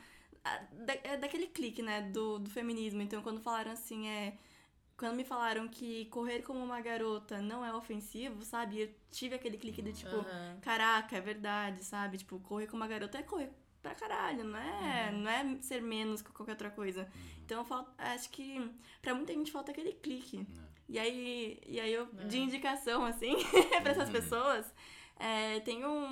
a- 0.44 0.58
da- 0.86 0.98
é 1.02 1.16
daquele 1.16 1.48
clique, 1.48 1.82
né, 1.82 2.00
do, 2.02 2.38
do 2.38 2.48
feminismo. 2.48 3.02
Então, 3.02 3.20
quando 3.22 3.40
falaram 3.40 3.72
assim, 3.72 4.08
é. 4.08 4.38
Quando 4.96 5.16
me 5.16 5.24
falaram 5.24 5.66
que 5.66 6.04
correr 6.06 6.42
como 6.42 6.60
uma 6.62 6.80
garota 6.80 7.42
não 7.42 7.64
é 7.64 7.74
ofensivo, 7.74 8.44
sabe? 8.44 8.80
Eu 8.82 8.94
tive 9.10 9.34
aquele 9.34 9.58
clique 9.58 9.82
do 9.82 9.92
tipo, 9.92 10.14
Aham. 10.14 10.58
caraca, 10.62 11.16
é 11.16 11.20
verdade, 11.20 11.82
sabe? 11.82 12.16
Tipo, 12.18 12.38
correr 12.38 12.68
como 12.68 12.80
uma 12.80 12.88
garota 12.88 13.18
é 13.18 13.22
correr 13.24 13.50
pra 13.82 13.92
caralho, 13.92 14.44
não 14.44 14.56
é, 14.58 15.10
Uhum. 15.10 15.18
não 15.18 15.30
é 15.30 15.56
ser 15.62 15.82
menos 15.82 16.22
que 16.22 16.30
qualquer 16.32 16.52
outra 16.52 16.70
coisa. 16.70 17.10
Então, 17.44 17.58
eu 17.58 17.64
fal- 17.64 17.92
acho 17.98 18.30
que 18.30 18.70
pra 19.02 19.12
muita 19.16 19.32
gente 19.34 19.50
falta 19.50 19.72
aquele 19.72 19.92
clique. 19.94 20.46
E 20.88 20.96
aí, 20.96 21.60
e 21.66 21.80
aí 21.80 21.92
eu, 21.92 22.08
É. 22.20 22.24
de 22.26 22.38
indicação, 22.38 23.04
assim, 23.04 23.34
pra 23.82 23.90
essas 23.90 24.06
Uhum. 24.08 24.14
pessoas, 24.14 24.72
é, 25.18 25.60
tem 25.60 25.84
um- 25.84 26.04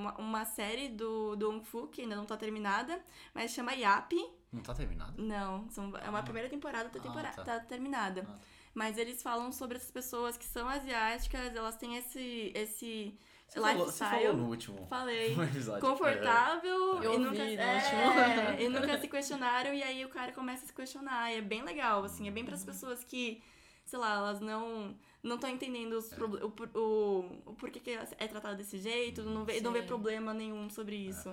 uma, 0.00 0.14
uma 0.18 0.44
série 0.44 0.88
do, 0.88 1.34
do 1.36 1.62
Fu 1.62 1.88
que 1.88 2.02
ainda 2.02 2.16
não 2.16 2.24
tá 2.24 2.36
terminada, 2.36 3.00
mas 3.34 3.52
chama 3.52 3.72
Yap. 3.72 4.12
Não 4.52 4.62
tá 4.62 4.74
terminado? 4.74 5.20
Não, 5.20 5.68
são, 5.70 5.92
é 5.98 6.08
uma 6.08 6.20
Ah. 6.20 6.22
primeira 6.22 6.48
temporada, 6.48 6.88
tá, 6.88 6.98
Ah, 6.98 7.02
tempora- 7.02 7.30
tá. 7.32 7.42
tá 7.44 7.60
terminada. 7.60 8.24
Ah. 8.28 8.38
Mas 8.72 8.98
eles 8.98 9.22
falam 9.22 9.52
sobre 9.52 9.76
essas 9.76 9.90
pessoas 9.90 10.36
que 10.36 10.44
são 10.44 10.68
asiáticas, 10.68 11.54
elas 11.54 11.76
têm 11.76 11.96
esse, 11.96 12.50
esse 12.54 13.16
Você 13.46 13.60
falou, 13.60 13.76
você 13.86 14.04
lifestyle. 14.04 14.22
falou 14.26 14.36
no 14.36 14.48
último 14.48 14.86
Falei. 14.88 15.34
no 15.36 15.44
episódio. 15.44 15.80
Confortável 15.80 16.70
Eu 16.96 17.02
e, 17.02 17.06
ouvi 17.06 17.18
nunca, 17.24 17.42
é, 17.42 17.74
último. 17.76 18.60
e 18.62 18.68
nunca 18.68 18.98
se 19.00 19.08
questionaram, 19.08 19.72
e 19.74 19.82
aí 19.82 20.04
o 20.04 20.08
cara 20.08 20.32
começa 20.32 20.64
a 20.64 20.66
se 20.66 20.72
questionar. 20.72 21.30
E 21.32 21.36
é 21.36 21.40
bem 21.40 21.62
legal, 21.62 22.02
assim, 22.04 22.26
é 22.26 22.30
bem 22.30 22.42
Uhum. 22.42 22.46
para 22.46 22.54
as 22.56 22.64
pessoas 22.64 23.04
que, 23.04 23.42
sei 23.84 23.98
lá, 23.98 24.14
elas 24.16 24.40
não 24.40 24.96
não 25.24 25.34
estão 25.36 25.50
entendendo 25.50 25.94
É. 25.94 25.98
os 25.98 26.08
proble- 26.10 26.42
o, 26.44 26.78
o, 26.78 27.50
o 27.50 27.54
porquê 27.54 27.80
que 27.80 27.90
é 27.90 28.28
tratado 28.28 28.56
desse 28.56 28.78
jeito, 28.78 29.22
não 29.22 29.44
vê, 29.44 29.60
não 29.60 29.72
vê 29.72 29.82
problema 29.82 30.32
nenhum 30.32 30.68
sobre 30.70 30.94
isso. 30.96 31.28
É, 31.30 31.32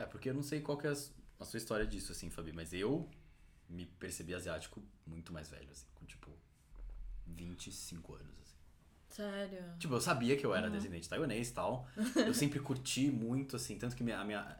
é. 0.00 0.02
É, 0.02 0.06
porque 0.06 0.28
eu 0.28 0.34
não 0.34 0.42
sei 0.42 0.60
qual 0.60 0.76
que 0.76 0.86
é 0.86 0.90
a 0.90 1.44
sua 1.44 1.56
história 1.56 1.86
disso, 1.86 2.12
assim, 2.12 2.28
Fabi, 2.30 2.52
mas 2.52 2.72
eu 2.72 3.08
me 3.68 3.86
percebi 3.86 4.34
asiático 4.34 4.82
muito 5.06 5.32
mais 5.32 5.48
velho, 5.48 5.70
assim, 5.70 5.86
com 5.94 6.04
tipo 6.04 6.30
25 7.26 8.14
anos, 8.14 8.26
assim. 8.42 8.56
Sério. 9.08 9.64
Tipo, 9.78 9.94
eu 9.94 10.00
sabia 10.00 10.36
que 10.36 10.44
eu 10.44 10.50
Uhum. 10.50 10.56
era 10.56 10.70
descendente 10.70 11.08
taiwanês 11.08 11.48
e 11.50 11.54
tal. 11.54 11.86
Eu 12.16 12.34
sempre 12.34 12.60
curti 12.60 13.10
muito, 13.10 13.56
assim, 13.56 13.76
tanto 13.78 13.96
que 13.96 14.02
minha, 14.04 14.18
a 14.20 14.24
minha. 14.24 14.58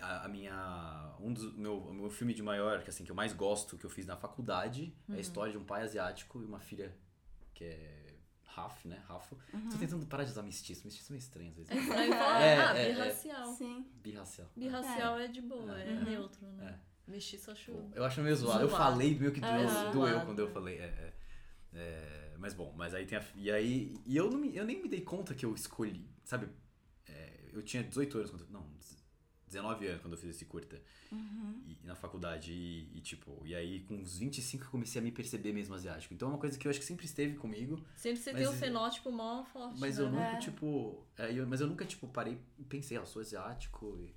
a, 0.00 0.24
a 0.24 0.28
minha. 0.28 1.14
Um 1.20 1.32
dos. 1.32 1.54
Meu, 1.54 1.92
meu 1.92 2.10
filme 2.10 2.34
de 2.34 2.42
maior, 2.42 2.82
que 2.82 2.90
assim, 2.90 3.04
que 3.04 3.10
eu 3.10 3.14
mais 3.16 3.32
gosto, 3.32 3.78
que 3.78 3.84
eu 3.84 3.90
fiz 3.90 4.04
na 4.06 4.16
faculdade, 4.16 4.94
é 5.08 5.14
a 5.14 5.20
história 5.20 5.52
de 5.52 5.58
um 5.58 5.64
pai 5.64 5.82
asiático 5.82 6.40
e 6.42 6.44
uma 6.44 6.60
filha 6.60 6.94
que 7.54 7.64
é. 7.64 8.00
Raf, 8.42 8.86
né? 8.86 9.02
Rafo. 9.08 9.36
Tô 9.70 9.78
tentando 9.78 10.06
parar 10.06 10.22
de 10.24 10.30
usar 10.30 10.42
mestiço. 10.42 10.84
Mestiço 10.84 11.10
é 11.10 11.12
meio 11.14 11.18
estranho 11.20 11.50
às 11.50 11.56
vezes. 11.56 11.72
Fala, 11.88 12.04
É, 12.40 12.56
ah, 12.58 12.76
é, 12.78 12.90
é. 12.90 12.92
birracial. 12.94 13.54
Sim. 13.54 13.86
Birracial. 14.02 14.48
Birracial 14.56 15.18
é. 15.18 15.26
de 15.28 15.40
boa, 15.40 15.76
é, 15.80 15.90
Uhum. 15.92 16.04
neutro, 16.04 16.46
né? 16.52 16.78
Mestiço 17.06 17.50
acho. 17.50 17.72
Eu 17.94 18.04
acho 18.04 18.20
meio 18.20 18.36
zoado. 18.36 18.62
Eu 18.62 18.68
Zoado. 18.68 18.84
falei 18.84 19.18
meio 19.18 19.32
que 19.32 19.40
doeu, 19.40 19.52
É, 19.68 19.90
doeu 19.92 20.20
quando 20.24 20.38
eu 20.38 20.50
falei. 20.50 20.78
É, 20.78 20.84
é. 20.84 21.12
É, 21.72 22.34
mas 22.38 22.54
bom, 22.54 22.72
mas 22.76 22.94
aí 22.94 23.04
tem 23.06 23.18
a. 23.18 23.24
E 23.34 23.50
aí. 23.50 23.94
E 24.06 24.16
eu, 24.16 24.30
não 24.30 24.38
me, 24.38 24.54
eu 24.56 24.64
nem 24.64 24.80
me 24.80 24.88
dei 24.88 25.00
conta 25.00 25.34
que 25.34 25.44
eu 25.44 25.54
escolhi. 25.54 26.08
Sabe? 26.24 26.48
é, 27.08 27.50
eu 27.52 27.60
tinha 27.62 27.82
18 27.82 28.18
anos 28.18 28.30
quando. 28.30 28.48
Não, 28.50 28.64
19 29.46 29.86
anos 29.86 30.00
quando 30.02 30.14
eu 30.14 30.18
fiz 30.18 30.30
esse 30.30 30.44
curta. 30.44 30.80
E, 31.12 31.76
na 31.84 31.94
faculdade. 31.94 32.52
E, 32.52 32.88
e, 32.96 33.00
tipo. 33.00 33.40
E 33.44 33.54
aí 33.54 33.80
com 33.80 33.94
uns 33.94 34.18
25 34.18 34.64
eu 34.64 34.70
comecei 34.70 35.00
a 35.00 35.04
me 35.04 35.12
perceber 35.12 35.52
mesmo 35.52 35.74
asiático. 35.74 36.12
Então 36.14 36.28
é 36.28 36.32
uma 36.32 36.38
coisa 36.38 36.58
que 36.58 36.66
eu 36.66 36.70
acho 36.70 36.78
que 36.80 36.84
sempre 36.86 37.04
esteve 37.06 37.36
comigo. 37.36 37.76
Sempre 37.96 38.20
você 38.20 38.32
Mas 38.32 38.42
tem 38.42 38.50
o 38.50 38.54
e- 38.54 38.58
fenótipo 38.58 39.10
mó 39.12 39.44
forte. 39.44 39.78
Mas 39.80 39.98
né? 39.98 40.04
eu 40.04 40.10
nunca, 40.10 40.22
É. 40.24 40.38
tipo. 40.38 41.06
é, 41.18 41.32
eu- 41.32 41.46
mas 41.46 41.60
eu 41.60 41.66
nunca, 41.66 41.84
tipo, 41.84 42.06
parei 42.08 42.38
e 42.58 42.64
pensei, 42.64 42.96
ah, 42.96 43.00
eu 43.00 43.06
sou 43.06 43.20
asiático. 43.22 43.96
e- 44.00 44.14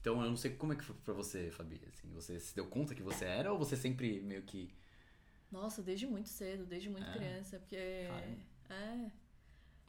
Então 0.00 0.22
eu 0.22 0.28
não 0.28 0.36
sei 0.36 0.52
como 0.52 0.72
é 0.72 0.76
que 0.76 0.84
foi 0.84 0.94
pra 1.04 1.12
você, 1.14 1.50
Fabi. 1.50 1.80
Assim, 1.88 2.08
você 2.12 2.38
se 2.38 2.54
deu 2.54 2.66
conta 2.66 2.94
que 2.94 3.02
você 3.02 3.24
era 3.24 3.52
ou 3.52 3.58
você 3.58 3.76
sempre 3.76 4.20
meio 4.20 4.42
que. 4.42 4.70
Nossa, 5.50 5.82
desde 5.82 6.06
muito 6.06 6.28
cedo, 6.28 6.64
desde 6.66 6.88
muito 6.88 7.08
É? 7.08 7.12
criança, 7.12 7.58
porque. 7.58 8.06
Caramba. 8.08 8.38
É. 8.70 9.10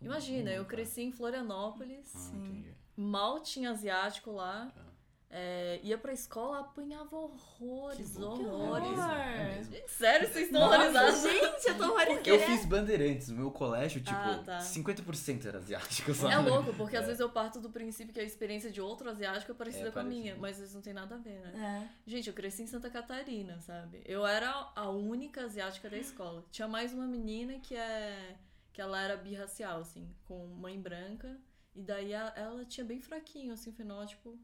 Imagina, 0.01 0.51
eu 0.51 0.65
cresci 0.65 1.01
em 1.01 1.11
Florianópolis, 1.11 2.13
Ah, 2.15 2.35
entendi. 2.35 2.73
mal 2.95 3.39
tinha 3.41 3.71
asiático 3.71 4.31
lá. 4.31 4.71
Tá. 4.73 4.87
é, 5.29 5.81
ia 5.83 5.97
pra 5.97 6.13
escola, 6.13 6.59
apanhava 6.61 7.13
horrores, 7.17 8.15
bom. 8.17 8.41
horrores. 8.45 8.97
É 8.97 9.59
é. 9.59 9.63
Gente, 9.63 9.91
sério, 9.91 10.25
vocês 10.31 10.45
estão 10.45 10.61
Nossa, 10.61 10.75
horrorizados? 10.77 11.21
gente, 11.21 11.67
eu 11.67 11.77
tô 11.77 11.83
horrorizada. 11.91 12.29
Eu 12.29 12.39
fiz 12.39 12.65
bandeirantes, 12.65 13.27
no 13.27 13.35
meu 13.35 13.51
colégio, 13.51 13.99
tipo, 13.99 14.15
Ah, 14.17 14.41
tá. 14.45 14.59
50% 14.59 15.45
era 15.45 15.57
asiático, 15.57 16.13
sabe? 16.13 16.33
É 16.33 16.37
louco, 16.37 16.73
porque 16.75 16.95
às 16.95 17.03
É. 17.03 17.07
vezes 17.07 17.19
eu 17.19 17.29
parto 17.29 17.59
do 17.59 17.69
princípio 17.69 18.13
que 18.13 18.21
a 18.21 18.23
experiência 18.23 18.71
de 18.71 18.79
outro 18.79 19.09
asiático 19.09 19.51
é 19.51 19.55
parecida 19.55 19.89
É 19.89 19.91
com 19.91 19.99
a 19.99 20.03
minha, 20.03 20.33
mas 20.37 20.51
às 20.53 20.59
vezes 20.59 20.75
não 20.75 20.81
tem 20.81 20.93
nada 20.93 21.15
a 21.15 21.17
ver, 21.17 21.41
né? 21.41 21.83
É. 21.83 22.09
Gente, 22.09 22.29
eu 22.29 22.33
cresci 22.33 22.63
em 22.63 22.67
Santa 22.67 22.89
Catarina, 22.89 23.59
sabe? 23.59 24.01
Eu 24.05 24.25
era 24.25 24.71
a 24.77 24.89
única 24.89 25.41
asiática 25.43 25.89
da 25.89 25.97
escola. 25.97 26.45
Tinha 26.51 26.69
mais 26.69 26.93
uma 26.93 27.05
menina 27.05 27.59
que 27.59 27.75
é 27.75 28.37
que 28.77 28.81
ela 28.81 29.01
era 29.01 29.17
birracial, 29.17 29.79
assim, 29.79 30.07
com 30.25 30.45
mãe 30.49 30.79
branca, 30.79 31.35
e 31.73 31.81
daí 31.81 32.13
a- 32.13 32.31
ela 32.35 32.63
tinha 32.63 32.85
bem 32.85 33.01
fraquinho 33.01 33.51
assim, 33.51 33.71
o 33.71 33.73
fenótipo. 33.73 34.37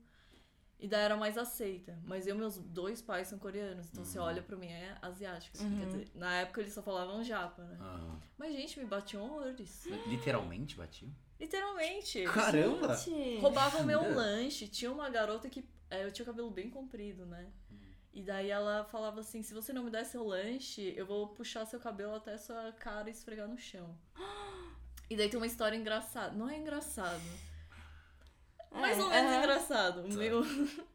E 0.79 0.87
daí 0.87 1.01
era 1.03 1.15
mais 1.15 1.37
aceita. 1.37 1.99
Mas 2.03 2.25
eu, 2.25 2.35
meus 2.35 2.57
dois 2.57 2.99
pais 2.99 3.27
são 3.27 3.37
coreanos, 3.37 3.87
então 3.91 4.03
você 4.03 4.17
Uhum. 4.17 4.25
olha 4.25 4.41
pra 4.41 4.57
mim, 4.57 4.71
é 4.71 4.97
asiático. 5.03 5.55
assim, 5.55 5.69
Uhum. 5.69 5.77
quer 5.77 5.85
dizer, 5.85 6.11
na 6.15 6.33
época 6.39 6.61
eles 6.61 6.73
só 6.73 6.81
falavam 6.81 7.23
japa, 7.23 7.61
né? 7.63 7.77
Aham. 7.79 8.19
Mas, 8.35 8.53
gente, 8.55 8.79
me 8.79 8.85
batiam 8.87 9.23
horrores. 9.23 9.85
Literalmente 10.07 10.75
batiu? 10.75 11.09
Literalmente. 11.39 12.23
Caramba! 12.23 12.95
Gente. 12.95 13.39
Roubavam 13.39 13.83
meu 13.83 13.99
Jura? 14.01 14.15
lanche. 14.15 14.67
Tinha 14.67 14.91
uma 14.91 15.09
garota 15.11 15.47
que. 15.47 15.63
é, 15.91 16.03
eu 16.03 16.11
tinha 16.11 16.23
o 16.23 16.25
cabelo 16.25 16.49
bem 16.49 16.71
comprido, 16.71 17.23
né? 17.27 17.51
E 18.13 18.21
daí 18.21 18.49
ela 18.49 18.86
falava 18.86 19.21
assim: 19.21 19.41
se 19.41 19.54
você 19.54 19.73
não 19.73 19.84
me 19.84 19.89
der 19.89 20.06
seu 20.06 20.23
lanche, 20.23 20.93
eu 20.95 21.06
vou 21.06 21.30
puxar 21.30 21.65
seu 21.65 21.80
cabelo 21.80 22.15
até 22.15 22.38
sua 22.38 22.71
cara 22.73 23.10
e 23.10 23.12
esfregar 23.12 23.47
no 23.47 23.58
chão. 23.58 23.97
E 25.10 25.17
daí 25.17 25.30
tem 25.30 25.38
uma 25.38 25.45
história 25.45 25.76
engraçada. 25.76 26.34
Não 26.34 26.49
é 26.49 26.58
engraçado. 26.58 27.21
Mais 28.71 28.97
ou 28.97 29.10
menos 29.10 29.32
é. 29.32 29.38
engraçado. 29.38 30.04
Tá. 30.04 30.15
Meu... 30.15 30.41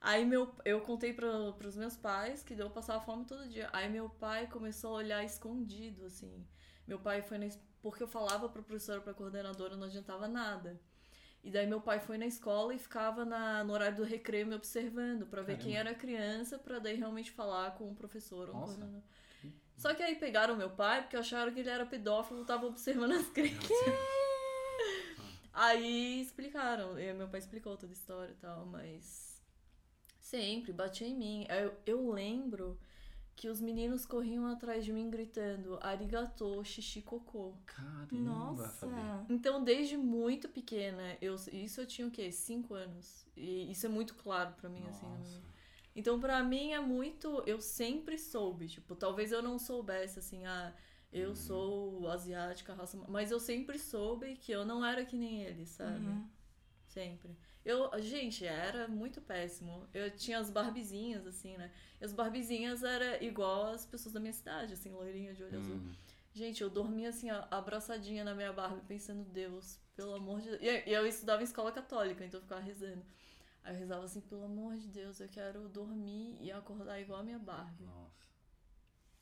Aí 0.00 0.24
meu, 0.24 0.54
eu 0.64 0.80
contei 0.82 1.12
para 1.12 1.52
pros 1.54 1.76
meus 1.76 1.96
pais 1.96 2.42
que 2.42 2.54
eu 2.54 2.70
passava 2.70 3.04
fome 3.04 3.24
todo 3.24 3.48
dia. 3.48 3.68
Aí 3.72 3.88
meu 3.88 4.08
pai 4.08 4.46
começou 4.46 4.90
a 4.90 4.98
olhar 4.98 5.24
escondido, 5.24 6.04
assim. 6.04 6.46
Meu 6.86 7.00
pai 7.00 7.20
foi 7.20 7.38
na. 7.38 7.48
Porque 7.82 8.02
eu 8.02 8.06
falava 8.06 8.48
pra 8.48 8.62
professora, 8.62 9.00
pra 9.00 9.14
coordenadora, 9.14 9.76
não 9.76 9.86
adiantava 9.86 10.28
nada. 10.28 10.80
E 11.42 11.50
daí 11.50 11.66
meu 11.66 11.80
pai 11.80 12.00
foi 12.00 12.18
na 12.18 12.26
escola 12.26 12.74
e 12.74 12.78
ficava 12.78 13.24
na, 13.24 13.62
no 13.64 13.72
horário 13.72 13.96
do 13.96 14.04
recreio 14.04 14.46
me 14.46 14.54
observando 14.54 15.26
pra 15.26 15.40
ver 15.42 15.56
quem 15.58 15.76
era 15.76 15.94
criança, 15.94 16.58
pra 16.58 16.78
daí 16.78 16.96
realmente 16.96 17.30
falar 17.30 17.72
com 17.76 17.90
o 17.90 17.94
professor 17.94 18.48
ou 18.48 18.54
Nossa. 18.54 18.74
coordenador. 18.74 19.02
Só 19.76 19.94
que 19.94 20.02
aí 20.02 20.16
pegaram 20.16 20.56
meu 20.56 20.70
pai 20.70 21.02
porque 21.02 21.16
acharam 21.16 21.52
que 21.54 21.60
ele 21.60 21.70
era 21.70 21.86
pedófilo 21.86 22.42
e 22.42 22.44
tava 22.44 22.66
observando 22.66 23.12
as 23.12 23.28
crianças. 23.28 23.70
Aí 25.52 26.20
explicaram, 26.20 26.96
e 27.00 27.12
meu 27.12 27.28
pai 27.28 27.40
explicou 27.40 27.76
toda 27.76 27.90
a 27.90 27.94
história 27.94 28.30
e 28.30 28.36
tal, 28.36 28.64
mas 28.64 29.42
sempre 30.20 30.72
batia 30.72 31.08
em 31.08 31.16
mim. 31.16 31.46
Eu, 31.48 31.74
eu 31.84 32.10
lembro 32.12 32.78
que 33.38 33.48
os 33.48 33.60
meninos 33.60 34.04
corriam 34.04 34.46
atrás 34.48 34.84
de 34.84 34.92
mim 34.92 35.08
gritando 35.08 35.78
arigato, 35.80 36.64
xixi, 36.64 37.00
cocô. 37.02 37.54
Caramba, 37.66 38.08
Nossa. 38.10 38.88
Fabi. 38.88 39.32
Então, 39.32 39.62
desde 39.62 39.96
muito 39.96 40.48
pequena, 40.48 41.16
eu, 41.20 41.36
isso 41.52 41.80
eu 41.80 41.86
tinha 41.86 42.08
o 42.08 42.10
quê? 42.10 42.32
Cinco 42.32 42.74
anos. 42.74 43.24
E 43.36 43.70
isso 43.70 43.86
é 43.86 43.88
muito 43.88 44.16
claro 44.16 44.54
pra 44.54 44.68
mim, 44.68 44.82
assim. 44.88 45.06
minha- 45.06 45.18
Nossa. 45.20 45.40
Então, 45.94 46.18
pra 46.18 46.42
mim 46.42 46.72
é 46.72 46.80
muito. 46.80 47.40
Eu 47.46 47.60
sempre 47.60 48.18
soube. 48.18 48.66
Tipo, 48.66 48.96
talvez 48.96 49.30
eu 49.30 49.40
não 49.40 49.56
soubesse, 49.56 50.18
assim, 50.18 50.44
ah, 50.44 50.74
eu 51.12 51.28
Uhum. 51.28 51.34
sou 51.36 52.08
asiática, 52.08 52.74
raça. 52.74 52.98
Mas 53.08 53.30
eu 53.30 53.38
sempre 53.38 53.78
soube 53.78 54.34
que 54.36 54.50
eu 54.50 54.64
não 54.66 54.84
era 54.84 55.04
que 55.04 55.16
nem 55.16 55.42
eles, 55.42 55.68
sabe? 55.68 56.04
Uhum. 56.04 56.28
Sempre. 56.88 57.36
Eu, 57.68 57.90
gente, 58.00 58.46
era 58.46 58.88
muito 58.88 59.20
péssimo. 59.20 59.86
Eu 59.92 60.10
tinha 60.10 60.38
as 60.38 60.48
barbizinhas, 60.48 61.26
assim, 61.26 61.54
né? 61.58 61.70
E 62.00 62.04
as 62.06 62.14
barbizinhas 62.14 62.82
era 62.82 63.22
igual 63.22 63.72
as 63.72 63.84
pessoas 63.84 64.14
da 64.14 64.18
minha 64.18 64.32
cidade, 64.32 64.72
assim, 64.72 64.90
loirinha 64.90 65.34
de 65.34 65.44
olho 65.44 65.58
azul. 65.58 65.76
Hum. 65.76 65.92
Gente, 66.32 66.62
eu 66.62 66.70
dormia 66.70 67.10
assim, 67.10 67.28
abraçadinha 67.50 68.24
na 68.24 68.34
minha 68.34 68.54
Barbie, 68.54 68.80
pensando, 68.88 69.22
Deus, 69.22 69.78
pelo 69.94 70.14
amor 70.14 70.40
de 70.40 70.48
Deus. 70.48 70.62
E 70.62 70.90
eu 70.90 71.06
estudava 71.06 71.42
em 71.42 71.44
escola 71.44 71.70
católica, 71.70 72.24
então 72.24 72.38
eu 72.38 72.42
ficava 72.42 72.62
rezando. 72.62 73.04
Aí 73.62 73.74
eu 73.74 73.78
rezava 73.78 74.04
assim, 74.06 74.22
pelo 74.22 74.44
amor 74.44 74.78
de 74.78 74.88
Deus, 74.88 75.20
eu 75.20 75.28
quero 75.28 75.68
dormir 75.68 76.38
e 76.40 76.50
acordar 76.50 76.98
igual 76.98 77.20
a 77.20 77.22
minha 77.22 77.38
Barbie. 77.38 77.84
Nossa. 77.84 78.26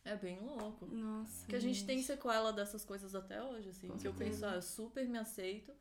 É 0.05 0.15
bem 0.15 0.39
louco. 0.39 0.87
Nossa. 0.87 1.45
Que 1.49 1.57
a 1.57 1.61
gente 1.61 1.85
tem 1.85 2.01
sequela 2.01 2.53
dessas 2.53 2.85
coisas 2.85 3.13
até 3.13 3.43
hoje, 3.43 3.71
assim. 3.71 3.89
Com 3.89 3.99
que 3.99 4.07
eu 4.07 4.13
certeza. 4.13 4.31
penso, 4.31 4.47
ah, 4.47 4.55
eu 4.55 4.63
super 4.63 5.09
me 5.09 5.19
aceito. 5.19 5.73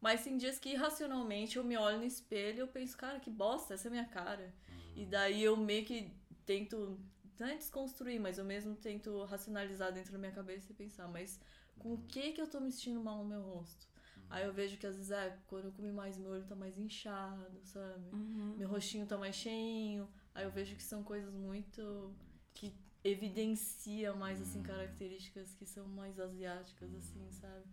Mas 0.00 0.24
tem 0.24 0.36
dias 0.36 0.58
que 0.58 0.70
irracionalmente 0.70 1.56
eu 1.56 1.64
me 1.64 1.76
olho 1.76 1.98
no 1.98 2.04
espelho 2.04 2.56
e 2.56 2.60
eu 2.60 2.68
penso, 2.68 2.96
cara, 2.96 3.20
que 3.20 3.30
bosta, 3.30 3.74
essa 3.74 3.88
é 3.88 3.90
a 3.90 3.92
minha 3.92 4.06
cara. 4.06 4.52
E 4.96 5.04
daí 5.04 5.42
eu 5.42 5.56
meio 5.56 5.84
que 5.84 6.10
tento, 6.46 6.98
não 7.38 7.46
é 7.46 7.56
desconstruir, 7.56 8.18
mas 8.18 8.38
eu 8.38 8.44
mesmo 8.44 8.74
tento 8.74 9.24
racionalizar 9.24 9.92
dentro 9.92 10.12
da 10.12 10.18
minha 10.18 10.32
cabeça 10.32 10.72
e 10.72 10.74
pensar, 10.74 11.06
mas 11.08 11.38
com 11.78 11.94
o 11.94 11.98
que 11.98 12.32
que 12.32 12.40
eu 12.40 12.48
tô 12.48 12.60
me 12.60 12.72
sentindo 12.72 13.02
mal 13.02 13.18
no 13.18 13.24
meu 13.24 13.42
rosto? 13.42 13.88
Aí 14.30 14.46
eu 14.46 14.52
vejo 14.52 14.76
que 14.78 14.86
às 14.86 14.94
vezes, 14.96 15.10
é, 15.10 15.36
quando 15.48 15.66
eu 15.66 15.72
comi 15.72 15.90
mais, 15.90 16.16
meu 16.16 16.30
olho 16.30 16.44
tá 16.46 16.54
mais 16.54 16.78
inchado, 16.78 17.60
sabe? 17.64 18.14
Uhum. 18.14 18.54
Meu 18.56 18.68
rostinho 18.68 19.04
tá 19.04 19.18
mais 19.18 19.34
cheinho. 19.34 20.08
Aí 20.32 20.44
eu 20.44 20.50
vejo 20.50 20.76
que 20.76 20.82
são 20.82 21.02
coisas 21.02 21.34
muito. 21.34 22.14
que 22.54 22.72
evidenciam 23.02 24.16
mais, 24.16 24.40
assim, 24.40 24.62
características 24.62 25.54
que 25.54 25.66
são 25.66 25.86
mais 25.88 26.20
asiáticas, 26.20 26.94
assim, 26.94 27.28
sabe? 27.30 27.64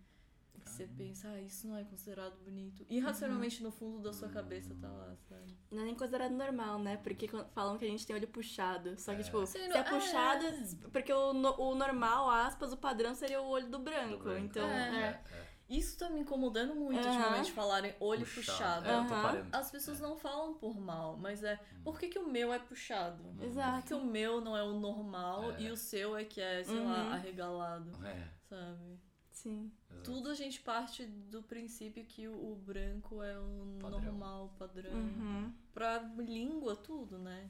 Que 0.63 0.69
você 0.71 0.87
pensa, 0.87 1.27
ah, 1.29 1.41
isso 1.41 1.67
não 1.67 1.77
é 1.77 1.83
considerado 1.83 2.37
bonito. 2.43 2.85
Irracionalmente 2.89 3.63
no 3.63 3.71
fundo 3.71 3.99
da 3.99 4.11
sua 4.13 4.27
cabeça 4.29 4.75
tá 4.75 4.89
lá, 4.89 5.15
sabe? 5.29 5.57
Não 5.71 5.81
é 5.81 5.85
nem 5.85 5.95
considerado 5.95 6.31
normal, 6.31 6.79
né? 6.79 6.97
Porque 6.97 7.27
falam 7.53 7.77
que 7.77 7.85
a 7.85 7.87
gente 7.87 8.05
tem 8.05 8.15
olho 8.15 8.27
puxado. 8.27 8.99
Só 8.99 9.15
que, 9.15 9.23
tipo, 9.23 9.45
Sim, 9.45 9.59
se 9.59 9.67
não- 9.69 9.77
é 9.77 9.83
puxado, 9.83 10.45
porque 10.91 11.11
o, 11.13 11.31
o 11.31 11.75
normal, 11.75 12.29
aspas, 12.29 12.73
o 12.73 12.77
padrão 12.77 13.15
seria 13.15 13.41
o 13.41 13.47
olho 13.47 13.69
do 13.69 13.79
branco. 13.79 14.17
Do 14.17 14.23
branco. 14.25 14.45
Então, 14.45 14.67
É. 14.67 15.21
é. 15.31 15.35
É, 15.35 15.47
Isso 15.69 15.97
tá 15.99 16.09
me 16.09 16.21
incomodando 16.21 16.73
muito 16.75 16.99
Aham. 17.05 17.09
ultimamente, 17.17 17.51
falarem 17.51 17.93
olho 17.99 18.25
puxado. 18.25 18.85
É, 18.87 18.93
Aham. 18.93 19.07
parando. 19.09 19.49
As 19.55 19.69
pessoas 19.69 19.99
não 19.99 20.15
falam 20.17 20.53
por 20.53 20.79
mal, 20.79 21.17
mas 21.17 21.43
é 21.43 21.59
por 21.83 21.99
que, 21.99 22.07
que 22.07 22.17
o 22.19 22.25
meu 22.25 22.53
é 22.53 22.59
puxado? 22.59 23.21
Por 23.23 23.37
que, 23.39 23.45
Exato. 23.47 23.87
que 23.87 23.93
o 23.93 24.01
meu 24.03 24.39
não 24.39 24.55
é 24.55 24.63
o 24.63 24.79
normal 24.79 25.51
É. 25.51 25.61
e 25.63 25.69
o 25.71 25.75
seu 25.75 26.15
é 26.15 26.23
que 26.23 26.39
é, 26.39 26.63
sei 26.63 26.77
Uhum. 26.77 26.87
lá, 26.89 27.13
arregalado, 27.15 27.91
É, 28.05 28.27
sabe? 28.49 28.97
Sim. 29.43 29.71
exato. 29.91 30.03
Tudo 30.03 30.29
a 30.29 30.33
gente 30.33 30.59
parte 30.61 31.05
do 31.05 31.41
princípio 31.43 32.03
que 32.05 32.27
o, 32.27 32.33
o 32.51 32.55
branco 32.55 33.21
é 33.21 33.37
o 33.39 33.77
Padrão. 33.79 34.01
normal, 34.01 34.55
padrão. 34.57 34.93
Uhum. 34.93 35.53
Pra 35.73 35.99
língua, 36.17 36.75
tudo, 36.75 37.17
né? 37.19 37.49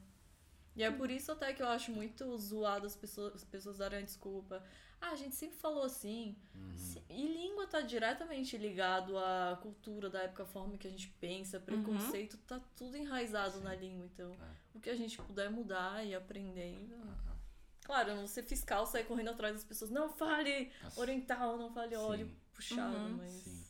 E 0.75 0.83
é 0.83 0.91
por 0.91 1.09
isso 1.09 1.31
até 1.31 1.53
que 1.53 1.61
eu 1.63 1.67
acho 1.67 1.91
muito 1.91 2.37
zoado 2.37 2.85
as 2.85 2.95
pessoas, 2.95 3.35
as 3.35 3.43
pessoas 3.43 3.77
darem 3.79 3.99
a 3.99 4.01
desculpa. 4.01 4.63
Ah, 5.01 5.11
a 5.11 5.15
gente 5.15 5.35
sempre 5.35 5.57
falou 5.57 5.83
assim. 5.83 6.35
Uhum. 6.55 7.01
E 7.09 7.27
língua 7.27 7.65
tá 7.67 7.81
diretamente 7.81 8.57
ligado 8.57 9.17
à 9.17 9.57
cultura 9.61 10.09
da 10.09 10.23
época, 10.23 10.43
a 10.43 10.45
forma 10.45 10.77
que 10.77 10.87
a 10.87 10.91
gente 10.91 11.07
pensa, 11.19 11.59
preconceito, 11.59 12.37
tá 12.39 12.59
tudo 12.75 12.97
enraizado 12.97 13.59
na 13.61 13.73
língua. 13.75 14.05
Então, 14.05 14.31
É. 14.33 14.77
o 14.77 14.79
que 14.79 14.89
a 14.89 14.95
gente 14.95 15.17
puder 15.21 15.49
mudar 15.49 16.03
e 16.05 16.13
aprendendo. 16.13 16.95
Ah, 16.95 17.35
Claro, 17.87 18.09
eu 18.11 18.15
não 18.17 18.27
ser 18.27 18.43
fiscal, 18.43 18.85
sair 18.85 19.05
correndo 19.05 19.29
atrás 19.29 19.53
das 19.53 19.63
pessoas. 19.63 19.89
Não 19.89 20.09
fale 20.09 20.69
Nossa. 20.83 20.99
oriental, 20.99 21.57
não 21.57 21.71
fale 21.71 21.95
óleo 21.95 22.27
Sim. 22.27 22.35
puxado, 22.53 22.95
Uhum. 22.97 23.15
mas. 23.17 23.31
Sim. 23.33 23.63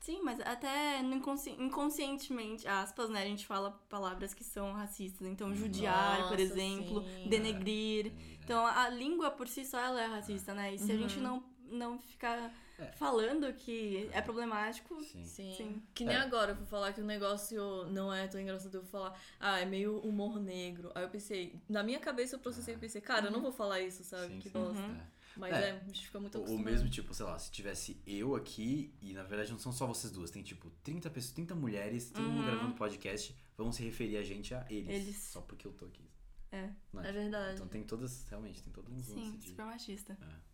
Sim, 0.00 0.20
mas 0.22 0.40
até 0.40 0.98
inconsci- 1.00 1.56
inconscientemente, 1.58 2.66
aspas, 2.68 3.08
né? 3.08 3.22
A 3.22 3.26
gente 3.26 3.46
fala 3.46 3.70
palavras 3.88 4.34
que 4.34 4.42
são 4.44 4.72
racistas. 4.72 5.26
Então, 5.26 5.54
judiar, 5.54 6.22
por 6.28 6.30
Nossa, 6.38 6.42
exemplo, 6.42 7.02
sim. 7.04 7.28
denegrir. 7.28 8.12
Então, 8.44 8.66
a 8.66 8.88
língua 8.88 9.30
por 9.30 9.46
si 9.48 9.64
só 9.64 9.78
ela 9.78 10.02
é 10.02 10.06
racista, 10.06 10.52
né? 10.54 10.74
E 10.74 10.78
se 10.78 10.90
a 10.92 10.96
gente 10.96 11.16
Uhum. 11.18 11.22
não, 11.22 11.44
não 11.70 11.98
ficar 11.98 12.52
É. 12.78 12.86
falando 12.92 13.52
que 13.54 14.08
é 14.12 14.20
problemático, 14.20 15.02
Sim. 15.04 15.24
Sim. 15.24 15.54
Sim. 15.56 15.82
Que 15.94 16.04
nem 16.04 16.16
É. 16.16 16.20
agora, 16.20 16.52
eu 16.52 16.56
vou 16.56 16.66
falar 16.66 16.92
que 16.92 17.00
o 17.00 17.04
negócio 17.04 17.84
não 17.90 18.12
é 18.12 18.26
tão 18.26 18.40
engraçado. 18.40 18.74
Eu 18.74 18.80
vou 18.82 18.90
falar, 18.90 19.20
ah, 19.38 19.60
é 19.60 19.64
meio 19.64 19.98
humor 20.00 20.40
negro. 20.40 20.90
Aí 20.94 21.02
eu 21.04 21.08
pensei, 21.10 21.60
na 21.68 21.82
minha 21.82 22.00
cabeça 22.00 22.34
eu 22.36 22.40
processei 22.40 22.74
e 22.74 22.78
pensei, 22.78 23.00
cara, 23.00 23.26
eu 23.26 23.30
não 23.30 23.40
vou 23.42 23.52
falar 23.52 23.80
isso, 23.80 24.02
sabe? 24.04 24.28
Sim, 24.34 24.38
que 24.40 24.48
sim. 24.48 24.58
bosta. 24.58 24.82
Uhum. 24.82 24.94
É. 24.96 25.22
Mas 25.34 25.54
É. 25.54 25.68
é, 25.68 25.70
a 25.72 25.84
gente 25.84 26.06
fica 26.06 26.20
muito 26.20 26.36
acostumado. 26.36 26.64
mesmo 26.64 26.90
tipo, 26.90 27.14
sei 27.14 27.24
lá, 27.24 27.38
se 27.38 27.50
tivesse 27.50 27.98
eu 28.06 28.34
aqui, 28.36 28.92
e 29.00 29.14
na 29.14 29.22
verdade 29.22 29.50
não 29.50 29.58
são 29.58 29.72
só 29.72 29.86
vocês 29.86 30.12
duas, 30.12 30.30
tem 30.30 30.42
tipo 30.42 30.68
30 30.82 31.08
pessoas, 31.08 31.32
30 31.32 31.54
mulheres, 31.54 32.10
todo 32.10 32.22
mundo 32.22 32.40
Uhum. 32.40 32.46
gravando 32.46 32.74
podcast, 32.74 33.34
vão 33.56 33.72
se 33.72 33.82
referir 33.82 34.18
a 34.18 34.22
gente 34.22 34.52
a 34.54 34.66
eles. 34.68 34.90
Eles. 34.90 35.16
Só 35.16 35.40
porque 35.40 35.66
eu 35.66 35.72
tô 35.72 35.86
aqui. 35.86 36.04
é, 36.50 36.68
Não 36.92 37.02
É 37.02 37.10
verdade. 37.12 37.54
Então 37.54 37.66
tem 37.66 37.82
todas, 37.82 38.26
realmente, 38.28 38.62
tem 38.62 38.70
todo 38.72 38.90
um 38.92 38.96
lance 38.96 39.10
sim, 39.14 39.36
de. 39.38 39.48
super 39.48 39.64
machista. 39.64 40.18
É. 40.20 40.51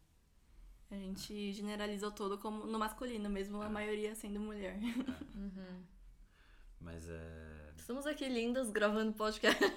A 0.91 0.95
gente 0.95 1.53
generalizou 1.53 2.11
todo 2.11 2.39
como 2.39 2.65
no 2.67 2.79
masculino, 2.79 3.29
mesmo 3.29 3.61
a 3.61 3.67
É. 3.67 3.69
maioria 3.69 4.15
sendo 4.15 4.41
mulher. 4.41 4.79
Uhum. 5.35 5.83
Mas 6.81 7.09
é. 7.09 7.59
Estamos 7.77 8.07
aqui 8.07 8.27
lindas 8.29 8.71
gravando 8.71 9.13
podcast. 9.13 9.59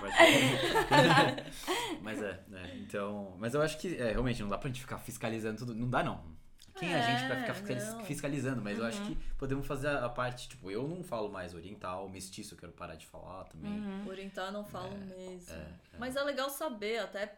Pode- 0.00 0.14
mas 2.02 2.22
é, 2.22 2.42
né? 2.48 2.76
Então. 2.80 3.34
Mas 3.38 3.54
eu 3.54 3.62
acho 3.62 3.78
que 3.78 3.96
é, 3.96 4.12
realmente 4.12 4.42
não 4.42 4.48
dá 4.48 4.58
pra 4.58 4.68
gente 4.68 4.80
ficar 4.80 4.98
fiscalizando 4.98 5.58
tudo. 5.58 5.74
Não 5.74 5.88
dá, 5.88 6.02
não. 6.02 6.36
Quem 6.78 6.92
é 6.92 6.98
a 6.98 7.00
gente 7.10 7.26
pra 7.26 7.36
É, 7.36 7.54
ficar 7.54 7.74
não. 7.94 8.04
fiscalizando? 8.04 8.60
Mas 8.62 8.78
eu 8.78 8.84
acho 8.84 9.00
Uhum. 9.00 9.06
que 9.14 9.16
podemos 9.38 9.66
fazer 9.66 9.88
a, 9.88 10.08
parte, 10.10 10.48
tipo, 10.50 10.70
eu 10.70 10.86
não 10.86 11.02
falo 11.02 11.30
mais 11.30 11.54
oriental, 11.54 12.06
mestiço, 12.10 12.52
eu 12.54 12.58
quero 12.58 12.72
parar 12.72 12.96
de 12.96 13.06
falar 13.06 13.44
também. 13.44 13.72
Uhum. 13.72 14.06
Orientar 14.06 14.52
não 14.52 14.62
falo 14.64 14.94
mesmo. 14.98 15.50
é, 15.54 15.54
é. 15.54 15.98
Mas 15.98 16.14
é 16.16 16.22
legal 16.22 16.50
saber, 16.50 16.98
até 16.98 17.34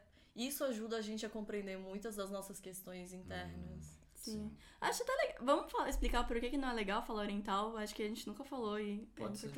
isso 0.46 0.62
ajuda 0.64 0.96
a 0.96 1.00
gente 1.02 1.26
a 1.26 1.28
compreender 1.30 1.76
muitas 1.78 2.16
das 2.16 2.30
nossas 2.30 2.60
questões 2.60 3.12
internas. 3.12 3.98
Sim. 4.14 4.54
Acho 4.80 5.02
até 5.02 5.12
legal. 5.12 5.36
Vamos 5.42 5.72
falar- 5.72 5.88
explicar 5.88 6.26
por 6.26 6.38
que, 6.40 6.50
que 6.50 6.58
não 6.58 6.68
é 6.68 6.74
legal 6.74 7.02
falar 7.04 7.22
oriental? 7.22 7.76
Acho 7.76 7.94
que 7.94 8.02
a 8.02 8.08
gente 8.08 8.26
nunca 8.26 8.44
falou 8.44 8.78
e 8.78 9.02
é 9.16 9.20
Pode 9.20 9.38
ser. 9.38 9.48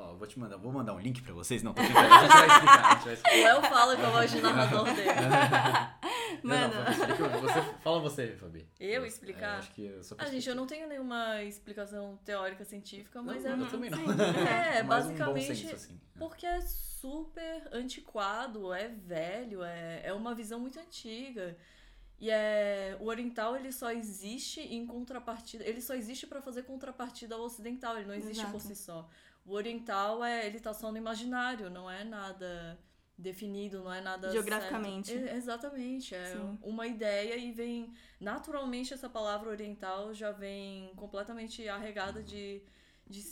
Ó, 0.00 0.14
vou 0.14 0.28
te 0.28 0.38
mandar, 0.38 0.56
vou 0.58 0.70
mandar 0.72 0.94
um 0.94 1.00
link 1.00 1.20
pra 1.22 1.34
vocês. 1.34 1.60
Não, 1.60 1.74
tô 1.74 1.82
brincando. 1.82 2.06
A 2.06 2.20
gente 2.20 2.32
vai 2.32 2.46
explicar. 2.46 2.84
A 2.86 2.94
gente 2.94 3.04
vai 3.04 3.14
explicar. 3.14 3.38
O 3.38 3.42
Léo 3.42 3.62
fala 3.62 3.96
com 3.96 4.02
a 4.06 4.10
voz 4.10 4.30
de 4.30 4.40
narrador 4.40 4.84
dele. 4.94 5.08
Não, 6.44 6.54
não, 6.56 6.68
Mano. 6.68 6.94
Fabi, 6.94 7.40
você, 7.40 7.62
fala 7.82 8.00
você, 8.00 8.26
Fabi. 8.36 8.68
Eu 8.78 9.02
É, 9.04 9.08
explicar? 9.08 9.58
acho 9.58 9.72
que 9.72 9.86
eu 9.86 10.04
sou 10.04 10.16
Ah, 10.20 10.26
gente, 10.26 10.48
eu 10.48 10.54
não 10.54 10.66
tenho 10.68 10.86
nenhuma 10.86 11.42
explicação 11.42 12.16
teórica 12.24 12.64
científica, 12.64 13.20
mas 13.20 13.42
não, 13.42 13.50
é. 13.50 13.60
eu 13.62 13.66
também 13.68 13.90
não. 13.90 13.98
É, 14.46 14.78
um 14.78 14.82
bom 14.82 14.88
basicamente. 14.88 15.56
senso, 15.56 15.74
assim. 15.74 16.00
Porque 16.16 16.46
é 16.46 16.60
super 16.60 17.68
antiquado, 17.72 18.72
é 18.72 18.86
velho, 18.88 19.64
é, 19.64 20.02
é 20.04 20.12
uma 20.12 20.32
visão 20.32 20.60
muito 20.60 20.78
antiga. 20.78 21.56
E 22.20 22.30
é, 22.30 22.96
o 23.00 23.06
oriental 23.06 23.56
ele 23.56 23.72
só 23.72 23.90
existe 23.92 24.60
em 24.60 24.86
contrapartida, 24.86 25.64
ele 25.64 25.80
só 25.80 25.94
existe 25.94 26.26
para 26.26 26.40
fazer 26.40 26.62
contrapartida 26.64 27.34
ao 27.34 27.42
ocidental, 27.42 27.96
ele 27.96 28.06
não 28.06 28.14
existe 28.14 28.40
Exato. 28.40 28.52
por 28.52 28.60
si 28.60 28.76
só. 28.76 29.08
O 29.48 29.52
oriental 29.54 30.22
é, 30.24 30.46
ele 30.46 30.60
tá 30.60 30.74
só 30.74 30.92
no 30.92 30.98
imaginário, 30.98 31.70
não 31.70 31.90
é 31.90 32.04
nada 32.04 32.78
definido, 33.16 33.82
não 33.82 33.92
é 33.92 34.00
nada 34.00 34.30
Geograficamente. 34.30 35.08
certo. 35.10 35.26
E- 35.26 35.36
exatamente, 35.36 36.14
é 36.14 36.24
Sim. 36.36 36.58
uma 36.62 36.86
ideia 36.86 37.36
e 37.36 37.50
vem 37.50 37.92
naturalmente 38.20 38.92
essa 38.94 39.08
palavra 39.08 39.48
oriental 39.50 40.12
já 40.14 40.30
vem 40.30 40.92
completamente 40.96 41.66
arregada 41.68 42.22
de, 42.22 42.62
de 43.06 43.22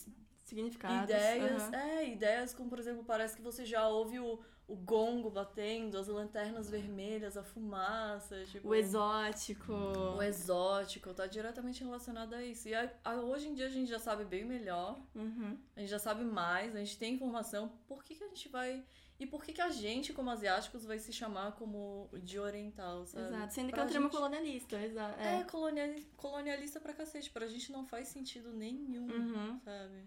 Significados. 0.45 1.05
ideias, 1.05 1.63
aham. 1.63 1.75
é, 1.75 2.09
ideias 2.09 2.55
como, 2.55 2.71
por 2.71 2.79
exemplo, 2.79 3.05
parece 3.05 3.37
que 3.37 3.43
você 3.43 3.65
já 3.65 3.87
ouve 3.89 4.19
o, 4.19 4.41
o 4.69 4.75
gongo 4.75 5.31
batendo, 5.31 5.97
as 5.97 6.09
lanternas 6.09 6.69
vermelhas, 6.69 7.37
a 7.37 7.43
fumaça, 7.45 8.45
tipo, 8.47 8.67
O 8.69 8.75
exótico. 8.75 9.73
o 9.73 10.21
exótico, 10.23 11.15
tá 11.15 11.27
diretamente 11.27 11.85
relacionado 11.85 12.35
a 12.35 12.43
isso. 12.45 12.69
E 12.69 12.75
a- 12.75 12.93
a- 13.05 13.15
hoje 13.21 13.47
em 13.49 13.55
dia 13.55 13.67
a 13.67 13.71
gente 13.71 13.89
já 13.89 13.99
sabe 14.01 14.25
bem 14.25 14.45
melhor, 14.45 14.99
Uhum. 15.15 15.57
a 15.77 15.81
gente 15.81 15.89
já 15.89 15.99
sabe 16.01 16.25
mais, 16.25 16.75
a 16.75 16.81
gente 16.81 16.99
tem 16.99 17.15
informação, 17.15 17.69
por 17.87 18.03
que, 18.03 18.15
que 18.17 18.25
a 18.25 18.29
gente 18.29 18.49
vai... 18.49 18.85
E 19.19 19.27
por 19.27 19.43
que, 19.43 19.53
que 19.55 19.63
a 19.63 19.71
gente, 19.71 20.13
como 20.13 20.29
asiáticos, 20.31 20.85
vai 20.85 20.99
se 20.99 21.11
chamar 21.11 21.53
como 21.53 22.11
de 22.23 22.39
oriental, 22.39 23.07
sabe? 23.07 23.29
Exato. 23.29 23.55
Sendo 23.55 23.67
que 23.69 23.73
Pra 23.73 23.83
é 23.85 23.87
um 23.87 23.89
termo 23.89 24.07
gente- 24.09 24.17
colonialista. 24.17 24.77
Exa 24.79 25.15
É, 25.19 25.37
é. 25.41 25.45
coloniali- 25.45 26.07
colonialista 26.19 26.79
pra 26.81 26.93
cacete, 26.93 27.31
pra 27.31 27.47
gente 27.47 27.73
não 27.73 27.87
faz 27.87 28.09
sentido 28.09 28.53
nenhum, 28.53 29.07
Uhum. 29.11 29.59
sabe? 29.61 30.05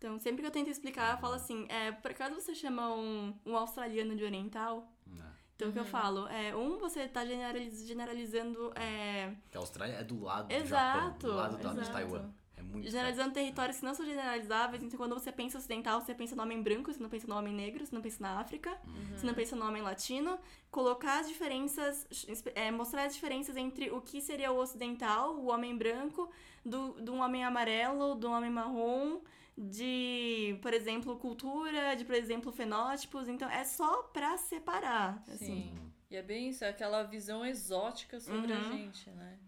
Então, 0.00 0.18
sempre 0.18 0.40
que 0.40 0.46
eu 0.46 0.50
tento 0.50 0.70
explicar, 0.70 1.12
eu 1.14 1.18
falo 1.20 1.34
assim: 1.34 1.66
é, 1.68 1.92
por 1.92 2.10
acaso 2.10 2.34
você 2.34 2.54
chama 2.54 2.90
um, 2.94 3.34
um 3.44 3.54
australiano 3.54 4.16
de 4.16 4.24
oriental? 4.24 4.90
Não. 5.06 5.26
Então, 5.54 5.68
o 5.68 5.72
que 5.74 5.78
eu 5.78 5.82
Uhum. 5.82 5.88
falo? 5.90 6.26
É, 6.28 6.56
um, 6.56 6.78
você 6.78 7.06
tá 7.06 7.22
generaliz- 7.26 7.86
generalizando. 7.86 8.72
É, 8.74 9.34
Que 9.50 9.58
a 9.58 9.60
Austrália 9.60 9.96
é 9.96 10.02
do 10.02 10.22
lado 10.22 10.48
do 10.48 10.54
Exato, 10.54 10.68
Japão, 10.68 11.18
do 11.18 11.36
lado 11.36 11.56
da- 11.58 11.72
de 11.74 11.80
exato. 11.80 11.92
Taiwan. 11.92 12.30
É 12.56 12.62
muito 12.62 12.90
generalizando 12.90 13.32
territórios 13.34 13.78
que 13.78 13.84
não 13.84 13.92
são 13.92 14.06
generalizáveis. 14.06 14.82
Então, 14.82 14.96
quando 14.96 15.12
você 15.14 15.30
pensa 15.30 15.58
ocidental, 15.58 16.00
você 16.00 16.14
pensa 16.14 16.34
no 16.34 16.42
homem 16.42 16.62
branco, 16.62 16.90
você 16.90 17.02
não 17.02 17.10
pensa 17.10 17.26
no 17.26 17.34
homem 17.36 17.52
negro, 17.54 17.84
você 17.84 17.94
não 17.94 18.00
pensa 18.02 18.22
na 18.22 18.40
África, 18.40 18.74
você 19.14 19.26
não 19.26 19.34
pensa 19.34 19.54
no 19.54 19.66
homem 19.66 19.82
latino. 19.82 20.38
Colocar 20.70 21.20
as 21.20 21.28
diferenças, 21.28 22.06
é, 22.54 22.70
mostrar 22.70 23.04
as 23.04 23.14
diferenças 23.14 23.54
entre 23.56 23.90
o 23.90 24.00
que 24.00 24.20
seria 24.22 24.50
o 24.50 24.56
ocidental, 24.58 25.36
o 25.36 25.50
homem 25.50 25.76
branco, 25.76 26.30
do, 26.64 26.94
um 27.12 27.20
homem 27.20 27.44
amarelo, 27.44 28.14
do 28.14 28.30
homem 28.30 28.50
marrom, 28.50 29.20
de, 29.56 30.58
por 30.62 30.72
exemplo, 30.72 31.16
cultura, 31.18 31.94
de, 31.94 32.04
por 32.04 32.14
exemplo, 32.14 32.50
fenótipos. 32.52 33.28
Então, 33.28 33.48
é 33.50 33.64
só 33.64 34.04
pra 34.04 34.36
separar, 34.38 35.22
assim. 35.28 35.46
Sim. 35.46 35.92
E 36.10 36.16
é 36.16 36.22
bem 36.22 36.48
isso, 36.50 36.64
é 36.64 36.68
aquela 36.68 37.02
visão 37.04 37.44
exótica 37.44 38.18
sobre 38.20 38.52
a 38.52 38.56
Uhum. 38.58 38.72
gente, 38.72 39.10
né? 39.10 39.38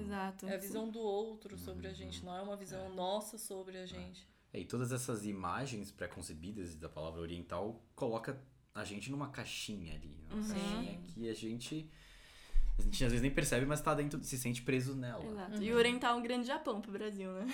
Exato. 0.00 0.46
É 0.46 0.54
a 0.54 0.58
visão 0.58 0.88
do 0.90 0.98
outro 0.98 1.56
sobre 1.58 1.86
a 1.86 1.92
gente, 1.92 2.24
não 2.24 2.36
é 2.36 2.42
uma 2.42 2.56
visão 2.56 2.88
nossa 2.94 3.38
sobre 3.38 3.76
a 3.78 3.86
gente. 3.86 4.26
É, 4.52 4.60
e 4.60 4.64
todas 4.64 4.92
essas 4.92 5.24
imagens 5.26 5.90
pré-concebidas 5.90 6.74
da 6.76 6.88
palavra 6.88 7.20
oriental 7.20 7.82
coloca 7.94 8.38
a 8.74 8.84
gente 8.84 9.10
numa 9.10 9.28
caixinha 9.28 9.94
ali. 9.94 10.14
Uma 10.30 10.36
Uhum. 10.40 10.48
caixinha 10.48 11.00
que 11.06 11.28
a 11.28 11.34
gente. 11.34 11.90
A 12.78 12.82
gente 12.82 13.04
às 13.04 13.10
vezes 13.12 13.22
nem 13.22 13.30
percebe, 13.30 13.64
mas 13.66 13.80
tá 13.80 13.94
dentro, 13.94 14.22
se 14.24 14.36
sente 14.36 14.60
preso 14.62 14.96
nela. 14.96 15.24
Exato. 15.24 15.62
E 15.62 15.72
o 15.72 15.76
oriental 15.76 16.16
é 16.16 16.18
um 16.18 16.22
grande 16.22 16.46
Japão 16.46 16.80
pro 16.80 16.90
Brasil, 16.90 17.30
né? 17.32 17.46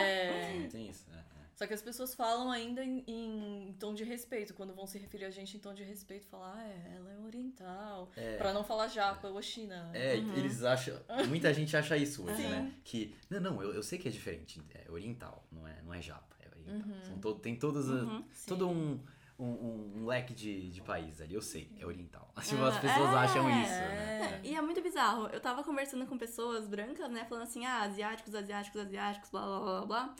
É. 0.00 0.68
Tem 0.70 0.88
isso. 0.88 1.04
é, 1.12 1.16
é. 1.18 1.47
Só 1.58 1.66
que 1.66 1.74
as 1.74 1.82
pessoas 1.82 2.14
falam 2.14 2.52
ainda 2.52 2.84
em, 2.84 3.02
em 3.08 3.72
tom 3.80 3.92
de 3.92 4.04
respeito, 4.04 4.54
quando 4.54 4.72
vão 4.72 4.86
se 4.86 4.96
referir 4.96 5.24
a 5.24 5.30
gente 5.30 5.56
em 5.56 5.58
tom 5.60 5.74
de 5.74 5.82
respeito, 5.82 6.24
falar, 6.28 6.54
ah, 6.56 6.62
é, 6.64 6.94
ela 6.96 7.10
é 7.12 7.18
oriental. 7.18 8.12
É. 8.16 8.36
Pra 8.36 8.52
não 8.52 8.62
falar 8.62 8.86
japa 8.86 9.26
ou 9.26 9.42
China. 9.42 9.90
É, 9.92 10.16
eles 10.16 10.62
acham. 10.62 10.94
Muita 11.28 11.52
gente 11.52 11.76
acha 11.76 11.96
isso 11.96 12.22
hoje, 12.24 12.36
Sim. 12.42 12.48
né? 12.48 12.72
Que. 12.84 13.12
Não, 13.28 13.40
não, 13.40 13.60
eu, 13.62 13.74
eu 13.74 13.82
sei 13.82 13.98
que 13.98 14.06
é 14.06 14.10
diferente. 14.10 14.62
É 14.72 14.88
oriental, 14.88 15.44
não 15.50 15.66
é, 15.66 15.82
não 15.82 15.92
é 15.92 16.00
japa, 16.00 16.36
é 16.38 16.48
oriental. 16.48 16.88
Uhum. 16.90 17.04
São 17.04 17.18
to- 17.18 17.34
tem 17.40 17.56
todas 17.56 17.90
as- 17.90 18.02
Uhum. 18.02 18.24
Todo 18.46 18.68
um, 18.68 19.00
um, 19.36 19.44
um- 19.44 19.92
um 19.96 20.06
leque 20.06 20.32
de, 20.34 20.70
de 20.70 20.80
países 20.80 21.20
ali, 21.20 21.34
eu 21.34 21.42
sei, 21.42 21.68
é 21.80 21.84
oriental. 21.84 22.32
Tipo, 22.40 22.62
Ah, 22.62 22.68
as 22.68 22.78
pessoas 22.78 23.10
é. 23.10 23.14
acham 23.16 23.50
isso, 23.62 23.72
né? 23.72 24.40
E 24.44 24.54
é 24.54 24.62
muito 24.62 24.80
bizarro. 24.80 25.26
Eu 25.32 25.40
tava 25.40 25.64
conversando 25.64 26.06
com 26.06 26.16
pessoas 26.16 26.68
brancas, 26.68 27.10
né? 27.10 27.24
Falando 27.24 27.42
assim, 27.42 27.64
ah, 27.66 27.82
asiáticos, 27.82 28.32
asiáticos, 28.32 28.80
asiáticos, 28.80 29.28
blá 29.30 29.42
blá 29.44 29.60
blá 29.60 29.86
blá. 29.86 30.14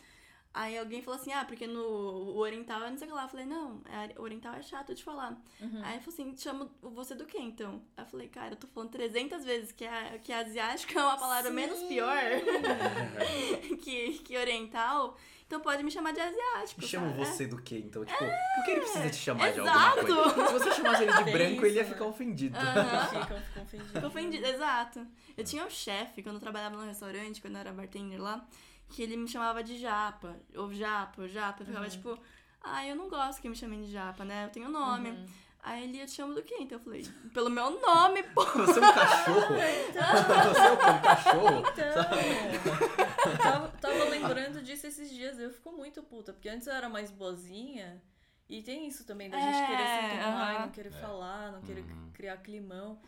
Aí 0.53 0.77
alguém 0.79 1.03
falou 1.03 1.21
assim, 1.21 1.33
ah, 1.33 1.45
porque 1.45 1.67
no 1.67 1.81
o 1.81 2.39
oriental 2.39 2.83
é 2.83 2.91
não 2.91 2.97
sei 2.97 3.07
o 3.07 3.11
que 3.11 3.17
lá. 3.17 3.25
Eu 3.25 3.29
falei, 3.29 3.47
não, 3.47 3.81
é, 3.87 4.19
o 4.19 4.23
oriental 4.23 4.55
é 4.55 4.63
chato 4.63 4.95
de 4.95 5.05
falar. 5.05 5.41
Uhum. 5.61 5.81
Aí 5.85 5.95
ele 5.95 6.01
falou 6.01 6.15
assim, 6.15 6.37
chamo 6.37 6.71
você 6.83 7.15
do 7.15 7.27
que 7.27 7.39
então? 7.39 7.83
Aí 7.97 8.05
eu 8.05 8.09
falei, 8.09 8.29
cara, 8.29 8.53
eu 8.53 8.57
tô 8.57 8.67
falando 8.67 8.91
300 8.91 9.45
vezes 9.45 9.73
que, 9.73 9.85
a, 9.85 10.19
que 10.19 10.33
asiático 10.33 10.99
é 10.99 11.03
uma 11.03 11.19
palavra 11.19 11.51
Sim. 11.51 11.57
menos 11.57 11.83
pior 11.85 12.19
que, 13.83 14.19
que 14.19 14.37
oriental. 14.37 15.17
Então 15.47 15.61
pode 15.61 15.83
me 15.83 15.91
chamar 15.91 16.13
de 16.13 16.21
asiático. 16.21 16.81
Me 16.81 16.87
chamam 16.87 17.09
sabe? 17.11 17.25
você 17.25 17.47
do 17.47 17.63
quê? 17.63 17.83
Então, 17.83 18.05
tipo, 18.05 18.19
por 18.19 18.65
que 18.65 18.71
ele 18.71 18.81
precisa 18.81 19.09
te 19.09 19.17
chamar 19.17 19.51
de 19.51 19.61
exato. 19.61 20.01
alguma 20.01 20.35
coisa? 20.35 20.47
Se 20.47 20.53
você 20.53 20.73
chamasse 20.73 21.03
ele 21.05 21.13
de 21.13 21.25
branco, 21.33 21.65
ele 21.65 21.77
ia 21.77 21.85
ficar 21.87 22.05
ofendido. 22.05 22.59
Aham. 22.59 23.07
Ficam, 23.07 23.41
ficam 23.41 23.63
ofendidos. 23.63 23.93
Fico 23.93 24.07
ofendida, 24.07 24.49
exato. 24.49 25.07
Eu 25.35 25.45
tinha 25.45 25.65
um 25.65 25.71
chefe, 25.71 26.23
quando 26.23 26.37
eu 26.37 26.41
trabalhava 26.41 26.77
no 26.77 26.85
restaurante, 26.85 27.41
quando 27.41 27.55
eu 27.55 27.61
era 27.61 27.73
bartender 27.73 28.21
lá, 28.21 28.47
que 28.89 29.03
ele 29.03 29.17
me 29.17 29.29
chamava 29.29 29.63
de 29.63 29.79
japa, 29.79 30.37
ou 30.57 30.73
japa, 30.73 31.23
ou 31.23 31.29
japa. 31.29 31.63
Eu 31.63 31.67
ficava 31.67 31.85
Uhum. 31.85 31.91
tipo, 31.91 32.19
ah, 32.63 32.87
eu 32.87 32.97
não 32.97 33.09
gosto 33.09 33.41
que 33.43 33.49
me 33.49 33.57
chamem 33.57 33.83
de 33.83 33.91
japa, 33.91 34.25
né? 34.25 34.47
Eu 34.47 34.51
tenho 34.51 34.69
nome. 34.69 35.11
Uhum. 35.11 35.27
Aí 35.63 35.85
ele, 35.85 36.01
eu 36.01 36.07
te 36.07 36.13
chamo 36.13 36.35
do 36.35 36.43
quê? 36.43 36.57
Então 36.61 36.79
eu 36.79 36.85
falei, 36.85 37.03
pelo 37.35 37.51
meu 37.51 37.81
nome, 37.81 38.23
pô. 38.23 38.45
Você 38.45 38.79
é 38.79 38.83
um 38.83 38.93
cachorro. 38.95 39.55
Você 39.57 40.61
é 40.61 40.73
um 40.73 41.01
cachorro. 41.03 41.59
Então, 41.73 43.33
eu 43.33 43.39
tava, 43.39 43.69
tava 43.81 44.05
lembrando 44.05 44.63
disso 44.63 44.87
esses 44.87 45.11
dias. 45.11 45.39
Eu 45.39 45.51
fico 45.51 45.73
muito 45.73 46.03
puta, 46.03 46.33
porque 46.33 46.49
antes 46.49 46.67
eu 46.67 46.73
era 46.75 46.89
mais 46.89 47.11
boazinha. 47.11 48.01
E 48.49 48.63
tem 48.63 48.87
isso 48.87 49.05
também, 49.05 49.29
da 49.29 49.39
gente 49.39 49.59
É, 49.59 49.67
querer 49.67 49.87
se 49.87 49.99
enturmar 50.15 50.53
e 50.53 50.57
aham. 50.57 50.65
não 50.67 50.71
querer 50.71 50.91
falar, 50.93 51.53
não 51.53 51.61
querer 51.61 51.83
Uhum. 51.83 52.11
criar 52.15 52.37
climão. 52.39 52.99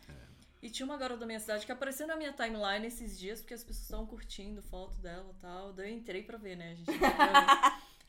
E 0.61 0.69
tinha 0.69 0.85
uma 0.85 0.97
garota 0.97 1.21
da 1.21 1.25
minha 1.25 1.39
cidade 1.39 1.65
que 1.65 1.71
apareceu 1.71 2.05
na 2.05 2.15
minha 2.15 2.31
timeline 2.31 2.85
esses 2.85 3.17
dias, 3.17 3.41
porque 3.41 3.53
as 3.53 3.63
pessoas 3.63 3.85
estavam 3.85 4.05
curtindo 4.05 4.61
foto 4.61 4.97
dela 4.99 5.31
e 5.35 5.41
tal. 5.41 5.73
Daí 5.73 5.89
eu 5.89 5.97
entrei 5.97 6.21
pra 6.21 6.37
ver, 6.37 6.55
né, 6.55 6.75
gente? 6.75 6.91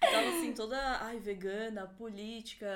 Tava 0.00 0.28
assim, 0.28 0.52
toda, 0.52 0.76
ai, 1.00 1.18
vegana, 1.18 1.86
política, 1.86 2.68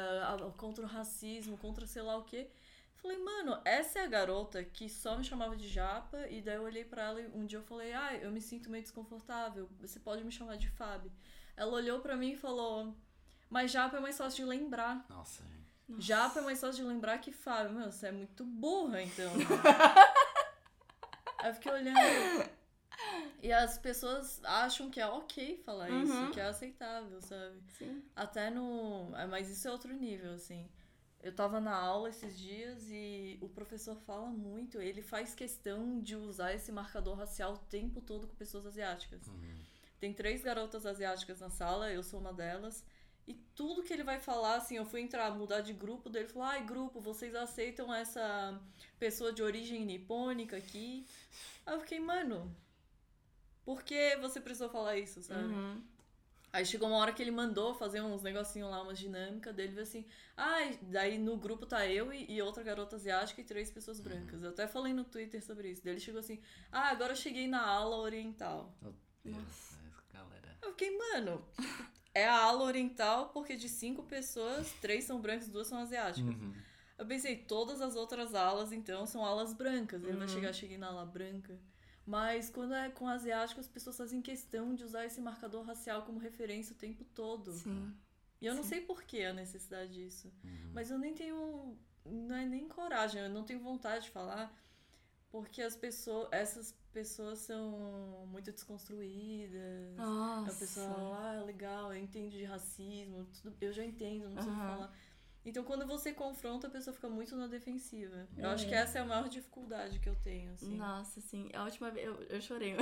contra 0.56 0.84
o 0.84 0.88
racismo, 0.88 1.58
contra 1.58 1.86
sei 1.86 2.00
lá 2.00 2.16
o 2.16 2.24
quê. 2.24 2.48
Falei, 2.94 3.18
mano, 3.18 3.60
essa 3.64 3.98
é 3.98 4.04
a 4.04 4.06
garota 4.06 4.64
que 4.64 4.88
só 4.88 5.18
me 5.18 5.24
chamava 5.24 5.54
de 5.54 5.68
japa, 5.68 6.26
e 6.28 6.40
daí 6.40 6.56
eu 6.56 6.62
olhei 6.62 6.84
para 6.84 7.02
ela 7.02 7.20
e 7.20 7.26
um 7.28 7.44
dia 7.44 7.58
eu 7.58 7.62
falei, 7.62 7.92
ah, 7.92 8.14
eu 8.14 8.30
me 8.30 8.40
sinto 8.40 8.70
meio 8.70 8.82
desconfortável, 8.82 9.68
você 9.78 10.00
pode 10.00 10.24
me 10.24 10.32
chamar 10.32 10.56
de 10.56 10.68
Fábio. 10.70 11.12
Ela 11.56 11.72
olhou 11.72 12.00
para 12.00 12.16
mim 12.16 12.32
e 12.32 12.36
falou, 12.36 12.94
mas 13.50 13.70
japa 13.70 13.98
é 13.98 14.00
mais 14.00 14.16
fácil 14.16 14.44
de 14.44 14.50
lembrar. 14.50 15.04
Nossa, 15.08 15.44
gente. 15.44 15.55
Nossa. 15.88 16.02
Japa 16.02 16.40
é 16.40 16.42
mais 16.42 16.60
fácil 16.60 16.82
de 16.82 16.88
lembrar 16.88 17.18
que 17.18 17.32
Fábio. 17.32 17.72
Meu, 17.72 17.90
você 17.90 18.08
é 18.08 18.12
muito 18.12 18.44
burra, 18.44 19.02
então. 19.02 19.32
Aí 21.38 21.50
eu 21.50 21.54
fiquei 21.54 21.72
olhando. 21.72 22.50
E 23.42 23.52
as 23.52 23.78
pessoas 23.78 24.40
acham 24.42 24.90
que 24.90 25.00
é 25.00 25.06
ok 25.06 25.62
falar 25.64 25.90
uhum. 25.90 26.02
isso, 26.02 26.30
que 26.32 26.40
é 26.40 26.46
aceitável, 26.46 27.20
sabe? 27.20 27.60
Sim. 27.78 28.02
Até 28.14 28.50
no. 28.50 29.14
É, 29.14 29.26
mas 29.26 29.48
isso 29.48 29.68
é 29.68 29.70
outro 29.70 29.92
nível, 29.92 30.32
assim. 30.32 30.68
Eu 31.22 31.34
tava 31.34 31.60
na 31.60 31.74
aula 31.74 32.08
esses 32.08 32.38
dias 32.38 32.88
e 32.88 33.38
o 33.40 33.48
professor 33.48 33.96
fala 34.02 34.26
muito, 34.26 34.80
ele 34.80 35.02
faz 35.02 35.34
questão 35.34 36.00
de 36.00 36.14
usar 36.14 36.54
esse 36.54 36.70
marcador 36.70 37.16
racial 37.16 37.54
o 37.54 37.58
tempo 37.58 38.00
todo 38.00 38.28
com 38.28 38.36
pessoas 38.36 38.66
asiáticas. 38.66 39.26
Uhum. 39.26 39.56
Tem 39.98 40.12
três 40.12 40.42
garotas 40.42 40.86
asiáticas 40.86 41.40
na 41.40 41.50
sala, 41.50 41.90
eu 41.90 42.02
sou 42.02 42.20
uma 42.20 42.32
delas. 42.32 42.84
E 43.26 43.34
tudo 43.54 43.82
que 43.82 43.92
ele 43.92 44.04
vai 44.04 44.20
falar, 44.20 44.56
assim, 44.56 44.76
eu 44.76 44.86
fui 44.86 45.00
entrar, 45.00 45.30
mudar 45.32 45.60
de 45.60 45.72
grupo 45.72 46.08
dele, 46.08 46.28
falou: 46.28 46.48
ai, 46.48 46.64
grupo, 46.64 47.00
vocês 47.00 47.34
aceitam 47.34 47.92
essa 47.92 48.60
pessoa 48.98 49.32
de 49.32 49.42
origem 49.42 49.84
nipônica 49.84 50.56
aqui? 50.56 51.04
Aí 51.64 51.74
eu 51.74 51.80
fiquei, 51.80 51.98
mano, 51.98 52.54
por 53.64 53.82
que 53.82 54.16
você 54.16 54.40
precisou 54.40 54.68
falar 54.68 54.96
isso, 54.96 55.20
sabe? 55.22 55.52
Uhum. 55.52 55.82
Aí 56.52 56.64
chegou 56.64 56.88
uma 56.88 56.98
hora 56.98 57.12
que 57.12 57.20
ele 57.20 57.32
mandou 57.32 57.74
fazer 57.74 58.00
uns 58.00 58.22
negocinhos 58.22 58.70
lá, 58.70 58.80
umas 58.80 58.98
dinâmicas 58.98 59.54
dele, 59.54 59.72
viu 59.72 59.82
assim, 59.82 60.06
ah, 60.36 60.70
daí 60.80 61.18
no 61.18 61.36
grupo 61.36 61.66
tá 61.66 61.86
eu 61.86 62.12
e, 62.12 62.32
e, 62.32 62.40
outra 62.40 62.62
garota 62.62 62.96
asiática 62.96 63.40
e 63.40 63.44
três 63.44 63.70
pessoas 63.70 64.00
brancas. 64.00 64.42
Eu 64.42 64.50
até 64.50 64.66
falei 64.66 64.94
no 64.94 65.04
Twitter 65.04 65.44
sobre 65.44 65.70
isso. 65.70 65.82
Daí 65.84 65.94
ele 65.94 66.00
chegou 66.00 66.20
assim, 66.20 66.40
ah, 66.72 66.88
agora 66.88 67.12
eu 67.12 67.16
cheguei 67.16 67.46
na 67.46 67.62
ala 67.66 67.96
oriental. 67.96 68.74
Meu 68.80 68.94
Deus, 69.22 69.76
galera. 70.10 70.56
Eu 70.62 70.70
fiquei, 70.70 70.96
mano, 70.96 71.44
é 72.22 72.26
a 72.26 72.36
ala 72.44 72.64
oriental 72.64 73.28
porque 73.28 73.56
de 73.56 73.68
cinco 73.68 74.02
pessoas, 74.04 74.72
três 74.80 75.04
são 75.04 75.20
brancas 75.20 75.48
e 75.48 75.50
duas 75.50 75.66
são 75.66 75.78
asiáticas. 75.78 76.34
Uhum. 76.34 76.54
Eu 76.98 77.06
pensei, 77.06 77.36
todas 77.36 77.80
as 77.82 77.94
outras 77.94 78.34
alas, 78.34 78.72
então, 78.72 79.06
são 79.06 79.22
alas 79.24 79.52
brancas. 79.52 80.02
Ele 80.02 80.12
Uhum. 80.12 80.18
vai 80.20 80.28
chegar, 80.28 80.52
cheguei 80.52 80.78
na 80.78 80.88
ala 80.88 81.04
branca. 81.04 81.58
Mas 82.06 82.48
quando 82.48 82.72
é 82.74 82.88
com 82.88 83.06
asiático, 83.08 83.60
as 83.60 83.68
pessoas 83.68 83.96
fazem 83.96 84.22
questão 84.22 84.74
de 84.74 84.82
usar 84.84 85.04
esse 85.04 85.20
marcador 85.20 85.62
racial 85.64 86.02
como 86.02 86.18
referência 86.18 86.72
o 86.72 86.78
tempo 86.78 87.04
todo. 87.04 87.52
Sim. 87.52 87.92
E 88.40 88.46
eu 88.46 88.54
não 88.54 88.62
Sim. 88.62 88.68
sei 88.70 88.80
por 88.80 89.02
que 89.02 89.22
a 89.24 89.32
necessidade 89.32 89.92
disso. 89.92 90.32
Uhum. 90.44 90.70
Mas 90.72 90.90
eu 90.90 90.98
nem 90.98 91.12
tenho. 91.14 91.76
Não 92.04 92.36
é 92.36 92.44
nem 92.46 92.68
coragem, 92.68 93.20
eu 93.20 93.28
não 93.28 93.42
tenho 93.44 93.60
vontade 93.60 94.04
de 94.04 94.10
falar. 94.10 94.54
Porque 95.42 95.60
as 95.60 95.76
pessoas. 95.76 96.28
Essas 96.32 96.74
pessoas 96.92 97.40
são 97.40 98.26
muito 98.28 98.50
desconstruídas. 98.50 99.96
Nossa. 99.96 100.50
A 100.50 100.54
pessoa, 100.54 101.16
ah, 101.18 101.42
legal, 101.44 101.92
eu 101.92 102.00
entendo 102.02 102.30
de 102.30 102.44
racismo, 102.44 103.26
tudo, 103.42 103.54
eu 103.60 103.72
já 103.72 103.84
entendo, 103.84 104.24
não 104.24 104.32
preciso 104.34 104.54
Aham. 104.56 104.66
falar. 104.66 104.96
Então, 105.44 105.62
quando 105.62 105.86
você 105.86 106.12
confronta, 106.12 106.66
a 106.66 106.70
pessoa 106.70 106.94
fica 106.94 107.08
muito 107.08 107.36
na 107.36 107.46
defensiva. 107.46 108.26
Eu 108.36 108.48
É. 108.48 108.52
acho 108.54 108.66
que 108.66 108.74
essa 108.74 108.98
é 108.98 109.02
a 109.02 109.04
maior 109.04 109.28
dificuldade 109.28 110.00
que 110.00 110.08
eu 110.08 110.16
tenho, 110.16 110.52
assim. 110.54 110.76
Nossa, 110.76 111.20
sim. 111.20 111.50
A 111.54 111.64
última 111.64 111.90
vez. 111.90 112.06
Eu, 112.06 112.14
eu 112.22 112.40
chorei. 112.40 112.74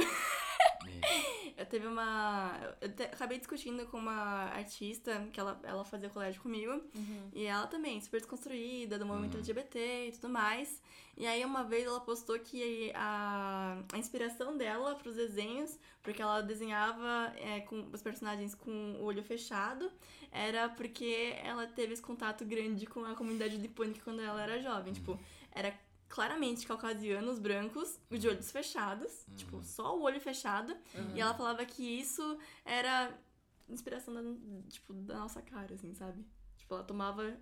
É. 0.86 1.62
Eu 1.62 1.66
teve 1.66 1.86
uma. 1.86 2.58
Eu 2.80 2.92
te- 2.92 3.04
acabei 3.04 3.38
discutindo 3.38 3.86
com 3.86 3.98
uma 3.98 4.46
artista 4.52 5.26
que 5.32 5.38
ela, 5.38 5.58
ela 5.62 5.84
fazia 5.84 6.08
colégio 6.10 6.40
comigo. 6.42 6.72
Uhum. 6.72 7.28
E 7.32 7.44
ela 7.44 7.66
também, 7.66 8.00
super 8.00 8.18
desconstruída, 8.20 8.98
do 8.98 9.06
movimento 9.06 9.34
Uhum. 9.34 9.40
LGBT 9.40 10.08
e 10.08 10.12
tudo 10.12 10.28
mais. 10.30 10.82
E 11.16 11.26
aí 11.26 11.44
uma 11.44 11.62
vez 11.62 11.86
ela 11.86 12.00
postou 12.00 12.36
que 12.40 12.90
a, 12.94 13.78
a 13.92 13.98
inspiração 13.98 14.56
dela 14.56 14.96
pros 14.96 15.14
desenhos, 15.14 15.78
porque 16.02 16.20
ela 16.20 16.40
desenhava 16.40 17.32
é, 17.36 17.60
com 17.60 17.88
os 17.92 18.02
personagens 18.02 18.52
com 18.54 18.96
o 18.98 19.04
olho 19.04 19.22
fechado, 19.22 19.92
era 20.32 20.68
porque 20.68 21.36
ela 21.44 21.68
teve 21.68 21.92
esse 21.92 22.02
contato 22.02 22.44
grande 22.44 22.84
com 22.86 23.04
a 23.04 23.14
comunidade 23.14 23.56
nipônica 23.58 24.00
quando 24.02 24.20
ela 24.20 24.42
era 24.42 24.60
jovem. 24.60 24.92
Tipo, 24.92 25.16
era 25.52 25.72
claramente 26.08 26.66
caucasianos 26.66 27.38
brancos, 27.38 27.98
de 28.10 28.28
olhos 28.28 28.50
fechados, 28.50 29.24
Uhum. 29.28 29.34
tipo, 29.36 29.62
só 29.62 29.98
o 29.98 30.02
olho 30.02 30.20
fechado. 30.20 30.72
Uhum. 30.94 31.16
E 31.16 31.20
ela 31.20 31.34
falava 31.34 31.64
que 31.64 31.82
isso 32.00 32.38
era 32.64 33.12
inspiração 33.68 34.14
da, 34.14 34.22
tipo, 34.68 34.92
da 34.94 35.18
nossa 35.18 35.40
cara, 35.42 35.74
assim, 35.74 35.94
sabe? 35.94 36.24
Tipo, 36.56 36.74
ela 36.74 36.84
tomava 36.84 37.36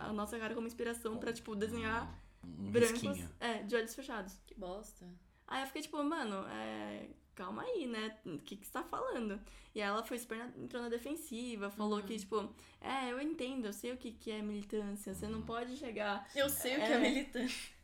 a 0.00 0.12
nossa 0.12 0.38
cara 0.38 0.54
como 0.54 0.66
inspiração 0.66 1.16
pra, 1.18 1.32
tipo, 1.32 1.54
desenhar 1.56 2.12
um 2.44 2.70
brancos 2.70 3.00
risquinho. 3.02 3.30
é, 3.40 3.62
de 3.62 3.74
olhos 3.76 3.94
fechados. 3.94 4.38
Que 4.46 4.54
bosta. 4.54 5.06
Aí 5.46 5.62
eu 5.62 5.66
fiquei 5.66 5.82
tipo, 5.82 6.02
mano, 6.02 6.46
é, 6.48 7.08
calma 7.34 7.62
aí, 7.62 7.86
né? 7.86 8.16
O 8.24 8.38
que, 8.38 8.56
que 8.56 8.66
você 8.66 8.72
tá 8.72 8.82
falando? 8.82 9.40
E 9.74 9.80
aí 9.82 9.88
ela 9.88 10.02
foi 10.02 10.18
super 10.18 10.38
na, 10.38 10.46
entrou 10.58 10.82
na 10.82 10.88
defensiva, 10.88 11.70
falou 11.70 11.98
Uhum. 12.00 12.06
que, 12.06 12.18
tipo, 12.18 12.54
é, 12.80 13.10
eu 13.12 13.20
entendo, 13.20 13.66
eu 13.66 13.72
sei 13.72 13.92
o 13.92 13.96
que, 13.96 14.12
que 14.12 14.30
é 14.30 14.40
militância, 14.42 15.14
você 15.14 15.26
não 15.26 15.42
pode 15.42 15.76
chegar. 15.76 16.28
Eu 16.34 16.48
sei 16.48 16.74
o 16.74 16.76
que 16.76 16.82
É. 16.82 16.92
é 16.92 16.98
militante. 16.98 17.74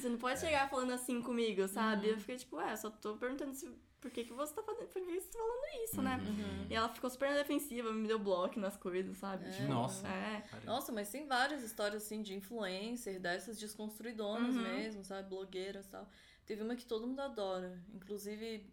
Você 0.00 0.08
não 0.08 0.18
pode 0.18 0.40
chegar 0.40 0.68
falando 0.68 0.92
assim 0.92 1.20
comigo, 1.22 1.66
sabe? 1.68 2.06
Uhum. 2.08 2.12
Eu 2.14 2.18
fiquei 2.20 2.36
tipo, 2.36 2.60
é, 2.60 2.76
só 2.76 2.90
tô 2.90 3.16
perguntando 3.16 3.54
se, 3.54 3.68
por 4.00 4.10
que, 4.10 4.24
que 4.24 4.32
você 4.32 4.52
tá 4.54 4.62
fazendo, 4.62 4.88
por 4.88 5.02
que 5.02 5.20
você 5.20 5.28
tá 5.28 5.38
falando 5.38 5.84
isso, 5.84 6.02
né? 6.02 6.16
Uhum. 6.16 6.66
E 6.68 6.74
ela 6.74 6.88
ficou 6.88 7.08
super 7.08 7.30
na 7.30 7.36
defensiva, 7.36 7.92
me 7.92 8.06
deu 8.06 8.18
bloco 8.18 8.58
nas 8.60 8.76
coisas, 8.76 9.16
sabe? 9.16 9.46
É. 9.46 9.50
Tipo, 9.50 9.68
Nossa. 9.68 10.06
É. 10.06 10.42
Cara, 10.42 10.62
Nossa, 10.64 10.92
mas 10.92 11.08
tem 11.10 11.26
várias 11.26 11.62
histórias 11.62 12.02
assim 12.04 12.22
de 12.22 12.34
influencer, 12.34 13.18
dessas 13.20 13.58
desconstruidonas 13.58 14.54
Uhum. 14.54 14.62
mesmo, 14.62 15.04
sabe? 15.04 15.28
Blogueiras 15.28 15.86
e 15.86 15.90
tal. 15.90 16.08
Teve 16.44 16.62
uma 16.62 16.76
que 16.76 16.84
todo 16.84 17.06
mundo 17.06 17.20
adora. 17.20 17.78
Inclusive, 17.94 18.70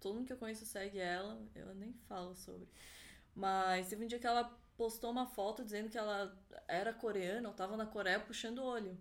todo 0.00 0.14
mundo 0.14 0.26
que 0.26 0.32
eu 0.32 0.36
conheço 0.36 0.64
segue 0.64 0.98
ela. 0.98 1.40
Eu 1.54 1.74
nem 1.74 1.92
falo 2.08 2.34
sobre. 2.36 2.68
Mas 3.34 3.88
teve 3.88 4.04
um 4.04 4.08
dia 4.08 4.18
que 4.18 4.26
ela 4.26 4.44
postou 4.76 5.10
uma 5.10 5.26
foto 5.26 5.64
dizendo 5.64 5.88
que 5.88 5.98
ela 5.98 6.32
era 6.68 6.92
coreana, 6.92 7.48
ou 7.48 7.54
tava 7.54 7.76
na 7.76 7.84
Coreia 7.86 8.20
puxando 8.20 8.58
o 8.58 8.64
olho. 8.64 8.96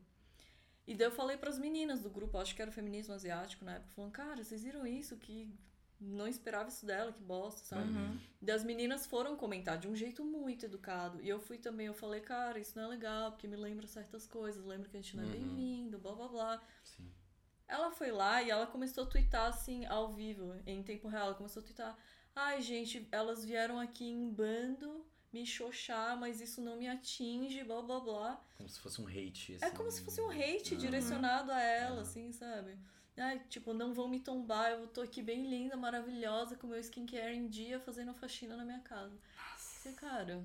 E 0.88 0.96
daí 0.96 1.08
eu 1.08 1.12
falei 1.12 1.36
pras 1.38 1.60
meninas 1.60 2.02
do 2.02 2.10
grupo, 2.10 2.38
acho 2.38 2.56
que 2.56 2.62
era 2.62 2.72
o 2.72 2.74
feminismo 2.74 3.14
asiático 3.14 3.66
na 3.66 3.74
época, 3.76 3.92
falando, 3.94 4.12
cara, 4.12 4.42
vocês 4.44 4.64
viram 4.64 4.88
isso? 4.88 5.18
Que 5.18 5.54
não 6.00 6.28
esperava 6.28 6.70
isso 6.70 6.86
dela, 6.86 7.12
que 7.12 7.22
bosta, 7.22 7.62
sabe? 7.64 7.90
Uhum. 7.92 8.18
Daí 8.42 8.56
as 8.56 8.64
meninas 8.64 9.06
foram 9.06 9.36
comentar 9.36 9.78
de 9.78 9.88
um 9.88 9.96
jeito 9.96 10.24
muito 10.24 10.66
educado. 10.66 11.22
E 11.22 11.28
eu 11.28 11.40
fui 11.40 11.58
também, 11.58 11.88
eu 11.88 11.94
falei, 11.94 12.22
cara, 12.22 12.58
isso 12.60 12.78
não 12.78 12.86
é 12.86 12.88
legal, 12.88 13.32
porque 13.32 13.48
me 13.48 13.56
lembra 13.58 13.86
certas 13.88 14.28
coisas, 14.28 14.64
lembra 14.64 14.88
que 14.90 14.96
a 14.96 15.02
gente 15.02 15.18
não 15.18 15.24
é 15.24 15.26
Uhum. 15.26 15.32
bem-vindo, 15.34 15.98
blá 16.00 16.14
blá 16.14 16.28
blá. 16.28 16.64
sim. 16.84 17.12
Ela 17.68 17.92
foi 17.92 18.12
lá 18.12 18.42
e 18.42 18.50
ela 18.50 18.66
começou 18.66 19.04
a 19.04 19.08
twittar 19.08 19.48
assim, 19.48 19.86
ao 19.88 20.14
vivo, 20.14 20.56
em 20.66 20.82
tempo 20.84 21.10
real. 21.10 21.26
Ela 21.28 21.36
começou 21.36 21.62
a 21.62 21.66
twittar, 21.66 21.98
ai 22.34 22.62
gente, 22.62 23.06
elas 23.12 23.44
vieram 23.44 23.78
aqui 23.80 24.06
em 24.06 24.30
bando 24.30 25.06
me 25.34 25.46
xoxar, 25.46 26.18
mas 26.18 26.40
isso 26.42 26.62
não 26.62 26.78
me 26.78 26.88
atinge, 26.88 27.64
blá 27.64 27.82
blá 27.82 28.00
blá. 28.00 28.42
Como 28.58 28.70
se 28.70 28.80
fosse 28.80 29.02
um 29.02 29.08
hate. 29.08 29.58
É 29.62 29.66
assim. 29.68 29.76
como 29.76 29.92
se 29.92 30.02
fosse 30.02 30.22
um 30.22 30.30
hate 30.32 30.74
Ah. 30.76 30.78
direcionado 30.78 31.52
a 31.52 31.62
ela, 31.62 32.00
Ah. 32.00 32.02
assim, 32.02 32.32
sabe? 32.32 32.78
Ai, 33.18 33.40
tipo, 33.50 33.74
não 33.74 33.94
vão 33.94 34.08
me 34.08 34.20
tombar, 34.20 34.72
eu 34.72 34.88
tô 34.88 35.02
aqui 35.02 35.22
bem 35.24 35.50
linda, 35.50 35.76
maravilhosa, 35.76 36.56
com 36.56 36.68
meu 36.68 36.80
skincare 36.80 37.36
em 37.36 37.48
dia, 37.48 37.80
fazendo 37.80 38.14
faxina 38.14 38.56
na 38.56 38.64
minha 38.64 38.80
casa. 38.82 39.18
Você, 39.58 39.92
cara, 39.94 40.44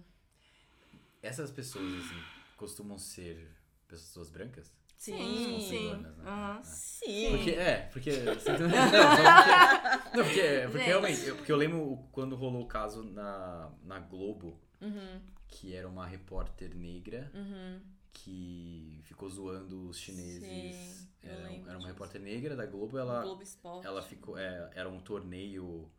Essas 1.23 1.51
pessoas, 1.51 1.85
assim, 1.95 2.21
costumam 2.57 2.99
ser 2.99 3.49
pessoas 3.87 4.29
brancas? 4.31 4.73
Sim, 4.99 5.17
Sim, 5.17 5.61
sim. 5.61 5.69
sim. 5.69 6.07
Aham. 6.27 6.59
É. 6.59 6.63
sim. 6.65 7.31
Porque, 7.31 7.51
é, 7.51 7.77
porque. 7.93 8.11
você 8.35 8.51
entendeu? 8.53 8.69
Não, 8.69 8.91
porque, 8.91 10.17
não, 10.17 10.25
porque, 10.25 10.41
é, 10.41 10.69
porque 10.69 10.85
realmente, 10.85 11.27
eu- 11.27 11.37
porque 11.37 11.53
eu 11.53 11.57
lembro 11.57 12.09
quando 12.13 12.35
rolou 12.37 12.63
o 12.63 12.67
caso 12.69 13.03
na, 13.05 13.71
na 13.85 13.99
Globo, 14.01 14.61
Uhum, 14.83 15.21
que 15.49 15.75
era 15.75 15.89
uma 15.89 16.07
repórter 16.07 16.75
negra 16.75 17.31
uhum. 17.35 17.81
que 18.13 19.01
ficou 19.05 19.29
zoando 19.31 19.89
os 19.89 19.99
chineses. 19.99 20.43
Sim, 20.43 21.09
era, 21.23 21.51
era 21.71 21.79
uma 21.79 21.89
repórter 21.89 22.21
negra 22.21 22.57
da 22.57 22.67
Globo, 22.67 22.99
ela, 22.99 23.23
Globo 23.23 23.43
ela 23.85 24.03
ficou. 24.03 24.37
é, 24.39 24.71
era 24.75 24.89
um 24.89 25.01
torneio 25.01 25.91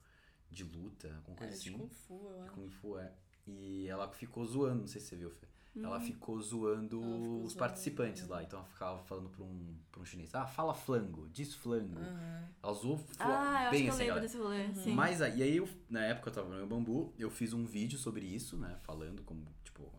de 0.51 0.63
luta, 0.63 1.13
alguma 1.17 1.35
É, 1.37 1.39
coisa 1.39 1.53
de 1.53 1.69
assim. 1.69 1.77
Kung 1.77 1.89
Fu, 1.89 2.27
eu 2.29 2.41
acho. 2.43 2.51
Kung 2.53 2.69
Fu, 2.69 2.97
é. 2.97 3.11
E 3.47 3.87
ela 3.87 4.09
ficou 4.11 4.45
zoando, 4.45 4.81
não 4.81 4.87
sei 4.87 5.01
se 5.01 5.07
você 5.07 5.15
viu, 5.15 5.29
Fê. 5.31 5.47
Ela 5.75 5.97
Hum. 5.97 6.01
ficou 6.01 6.39
zoando 6.41 7.01
Ela 7.01 7.13
ficou 7.15 7.35
os 7.43 7.51
zoando, 7.53 7.55
participantes 7.57 8.27
lá. 8.27 8.43
Então 8.43 8.59
ela 8.59 8.67
ficava 8.67 9.03
falando 9.05 9.29
pra 9.29 9.43
um, 9.43 9.75
pra 9.91 10.01
um 10.01 10.05
chinês: 10.05 10.33
ah, 10.35 10.45
fala 10.45 10.73
flango, 10.73 11.27
diz 11.29 11.55
flango. 11.55 11.99
Uhum. 11.99 12.43
Ela 12.61 12.73
zoou 12.73 13.03
Ah, 13.19 13.69
bem 13.71 13.81
que 13.83 13.87
eu 13.87 13.93
assim, 13.93 14.03
lembro 14.03 14.15
galera. 14.15 14.21
desse 14.21 14.37
rolê, 14.37 14.65
Uhum. 14.89 14.93
Mas 14.95 15.21
aí, 15.21 15.39
e 15.39 15.43
aí 15.43 15.57
eu, 15.57 15.67
na 15.89 16.01
época 16.05 16.29
eu 16.29 16.33
tava 16.33 16.49
no 16.49 16.55
meu 16.57 16.67
bambu, 16.67 17.13
eu 17.17 17.29
fiz 17.31 17.53
um 17.53 17.65
vídeo 17.65 17.97
sobre 17.97 18.25
isso, 18.25 18.55
né? 18.57 18.77
Falando 18.83 19.23
como, 19.23 19.45
tipo, 19.63 19.91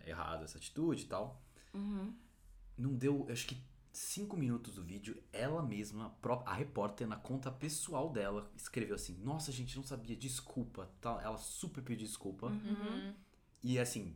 é 0.00 0.10
errado 0.10 0.44
essa 0.44 0.58
atitude 0.58 1.02
e 1.04 1.06
tal. 1.06 1.42
Uhum. 1.72 2.12
Não 2.76 2.94
deu, 2.94 3.24
eu 3.26 3.32
acho 3.32 3.46
que 3.46 3.56
cinco 3.90 4.36
minutos 4.36 4.74
do 4.74 4.82
vídeo, 4.84 5.16
ela 5.32 5.62
mesma, 5.62 6.14
a 6.44 6.52
repórter, 6.52 7.06
na 7.06 7.16
conta 7.16 7.50
pessoal 7.50 8.10
dela, 8.12 8.50
escreveu 8.54 8.94
assim: 8.96 9.16
Nossa, 9.24 9.50
gente, 9.50 9.74
não 9.76 9.82
sabia, 9.82 10.14
desculpa. 10.14 10.90
Tá? 11.00 11.18
Ela 11.22 11.38
super 11.38 11.82
pediu 11.82 12.06
desculpa. 12.06 12.48
Uhum. 12.48 13.14
E 13.62 13.78
assim, 13.78 14.14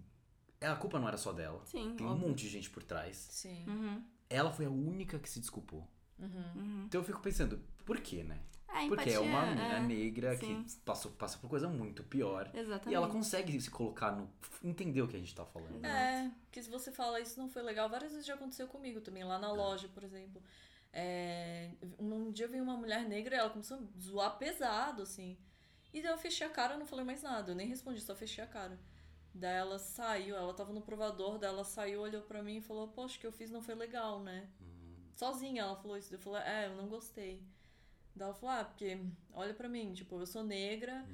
a 0.66 0.76
culpa 0.76 0.98
não 0.98 1.08
era 1.08 1.16
só 1.16 1.32
dela. 1.32 1.62
Sim, 1.64 1.94
Tem 1.96 2.06
um 2.06 2.10
óbvio. 2.10 2.28
monte 2.28 2.40
de 2.40 2.48
gente 2.48 2.70
por 2.70 2.82
trás. 2.82 3.16
Sim. 3.16 3.64
Uhum, 3.66 4.04
Ela 4.28 4.50
foi 4.52 4.66
a 4.66 4.70
única 4.70 5.18
que 5.18 5.28
se 5.28 5.40
desculpou. 5.40 5.86
Uhum. 6.18 6.28
uhum. 6.54 6.82
Então 6.86 7.00
eu 7.00 7.04
fico 7.04 7.20
pensando, 7.20 7.60
por 7.84 7.98
quê, 8.00 8.22
né? 8.22 8.38
É, 8.68 8.86
Porque 8.86 9.10
empatia, 9.10 9.14
é 9.14 9.18
uma 9.18 9.46
menina 9.46 9.78
é, 9.78 9.80
negra 9.80 10.36
sim. 10.36 10.62
que 10.62 10.76
passou, 10.76 11.10
passa 11.12 11.38
por 11.38 11.50
coisa 11.50 11.68
muito 11.68 12.04
pior. 12.04 12.50
Exatamente. 12.54 12.90
E 12.90 12.94
ela 12.94 13.08
consegue 13.08 13.60
se 13.60 13.70
colocar 13.70 14.12
no. 14.12 14.30
entender 14.62 15.02
o 15.02 15.08
que 15.08 15.16
a 15.16 15.18
gente 15.18 15.34
tá 15.34 15.44
falando. 15.44 15.84
É, 15.84 16.30
que 16.52 16.62
se 16.62 16.70
você 16.70 16.92
fala 16.92 17.20
isso 17.20 17.38
não 17.38 17.48
foi 17.48 17.62
legal, 17.62 17.88
várias 17.88 18.12
vezes 18.12 18.26
já 18.26 18.34
aconteceu 18.34 18.68
comigo 18.68 19.00
também, 19.00 19.24
lá 19.24 19.38
na 19.38 19.50
loja, 19.50 19.88
por 19.88 20.04
exemplo. 20.04 20.40
É, 20.92 21.70
um 21.98 22.30
dia 22.30 22.46
veio 22.46 22.62
uma 22.62 22.76
mulher 22.76 23.04
negra 23.08 23.34
e 23.34 23.38
ela 23.38 23.50
começou 23.50 23.76
a 23.76 24.00
zoar 24.00 24.38
pesado, 24.38 25.02
assim. 25.02 25.36
E 25.92 26.00
daí 26.00 26.12
eu 26.12 26.18
fechei 26.18 26.46
a 26.46 26.50
cara, 26.50 26.76
não 26.76 26.86
falei 26.86 27.04
mais 27.04 27.22
nada, 27.22 27.50
eu 27.50 27.56
nem 27.56 27.66
respondi, 27.66 28.00
só 28.00 28.14
fechei 28.14 28.42
a 28.42 28.46
cara. 28.46 28.78
Daí 29.32 29.56
ela 29.56 29.78
saiu, 29.78 30.36
ela 30.36 30.52
tava 30.52 30.72
no 30.72 30.80
provador, 30.82 31.38
daí 31.38 31.48
ela 31.50 31.64
saiu, 31.64 32.00
olhou 32.00 32.22
pra 32.22 32.42
mim 32.42 32.56
e 32.56 32.60
falou, 32.60 32.88
poxa, 32.88 33.16
o 33.16 33.20
que 33.20 33.26
eu 33.26 33.32
fiz 33.32 33.50
não 33.50 33.62
foi 33.62 33.74
legal, 33.74 34.20
né? 34.20 34.48
Sozinha 35.14 35.62
ela 35.62 35.76
falou 35.76 35.96
isso, 35.96 36.14
eu 36.14 36.18
falei, 36.18 36.42
é, 36.42 36.66
eu 36.66 36.74
não 36.76 36.88
gostei. 36.88 37.42
Daí 38.14 38.26
ela 38.26 38.34
falou, 38.34 38.56
ah, 38.56 38.64
porque 38.64 38.98
olha 39.32 39.54
pra 39.54 39.68
mim, 39.68 39.92
tipo, 39.92 40.18
eu 40.18 40.26
sou 40.26 40.42
negra, 40.42 41.06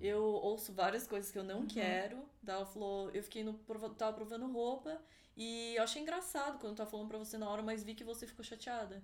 eu 0.00 0.22
ouço 0.22 0.72
várias 0.72 1.06
coisas 1.06 1.30
que 1.30 1.38
eu 1.38 1.44
não 1.44 1.66
quero. 1.66 2.24
Daí 2.42 2.56
ela 2.56 2.66
falou, 2.66 3.10
eu 3.10 3.22
fiquei 3.22 3.42
no 3.42 3.54
prova- 3.54 3.90
tava 3.90 4.12
provando 4.14 4.46
roupa 4.50 5.00
e 5.36 5.74
eu 5.76 5.82
achei 5.82 6.00
engraçado 6.02 6.58
quando 6.58 6.72
eu 6.72 6.76
tava 6.76 6.90
falando 6.90 7.08
pra 7.08 7.18
você 7.18 7.36
na 7.36 7.48
hora, 7.48 7.62
mas 7.62 7.82
vi 7.82 7.94
que 7.94 8.04
você 8.04 8.26
ficou 8.26 8.44
chateada. 8.44 9.02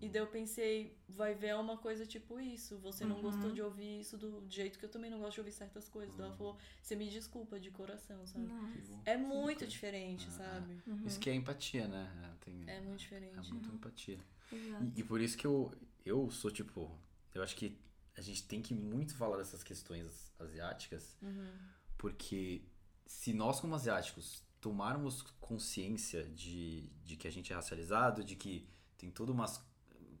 E 0.00 0.08
daí 0.08 0.22
eu 0.22 0.26
pensei, 0.28 0.96
vai 1.08 1.34
ver 1.34 1.48
é 1.48 1.56
uma 1.56 1.76
coisa 1.76 2.06
tipo 2.06 2.38
isso, 2.38 2.78
você 2.78 3.04
não 3.04 3.16
Uhum. 3.16 3.22
gostou 3.22 3.50
de 3.52 3.60
ouvir 3.60 4.00
isso 4.00 4.16
do 4.16 4.44
jeito 4.48 4.78
que 4.78 4.84
eu 4.84 4.88
também 4.88 5.10
não 5.10 5.18
gosto 5.18 5.34
de 5.34 5.40
ouvir 5.40 5.52
certas 5.52 5.88
coisas. 5.88 6.14
Daí 6.16 6.26
ela 6.26 6.36
falou, 6.36 6.56
você 6.80 6.94
me 6.94 7.08
desculpa 7.08 7.58
de 7.58 7.70
coração, 7.70 8.24
sabe? 8.26 8.46
Nossa. 8.46 9.00
É 9.04 9.16
muito 9.16 9.66
diferente, 9.66 10.30
sabe? 10.30 10.80
Uhum. 10.86 11.06
Isso 11.06 11.18
que 11.18 11.28
é 11.28 11.34
empatia, 11.34 11.88
né? 11.88 12.36
Tem, 12.40 12.54
É 12.68 12.80
muito 12.80 12.92
é 12.92 12.96
diferente. 12.96 13.52
muito 13.52 13.70
empatia. 13.74 14.18
E, 14.52 15.00
e 15.00 15.04
por 15.04 15.20
isso 15.20 15.36
que 15.36 15.46
eu, 15.46 15.72
eu 16.04 16.30
sou 16.30 16.50
tipo. 16.50 16.96
Eu 17.34 17.42
acho 17.42 17.54
que 17.56 17.76
a 18.16 18.20
gente 18.20 18.44
tem 18.46 18.60
que 18.62 18.74
muito 18.74 19.14
falar 19.14 19.36
dessas 19.36 19.62
questões 19.62 20.32
asiáticas, 20.38 21.16
Uhum. 21.22 21.52
porque 21.96 22.62
se 23.06 23.32
nós, 23.32 23.60
como 23.60 23.74
asiáticos, 23.74 24.42
tomarmos 24.60 25.22
consciência 25.40 26.24
de, 26.30 26.88
de 27.04 27.16
que 27.16 27.28
a 27.28 27.30
gente 27.30 27.52
é 27.52 27.56
racializado, 27.56 28.24
de 28.24 28.34
que 28.36 28.68
tem 28.96 29.10
toda 29.10 29.30
uma, 29.32 29.46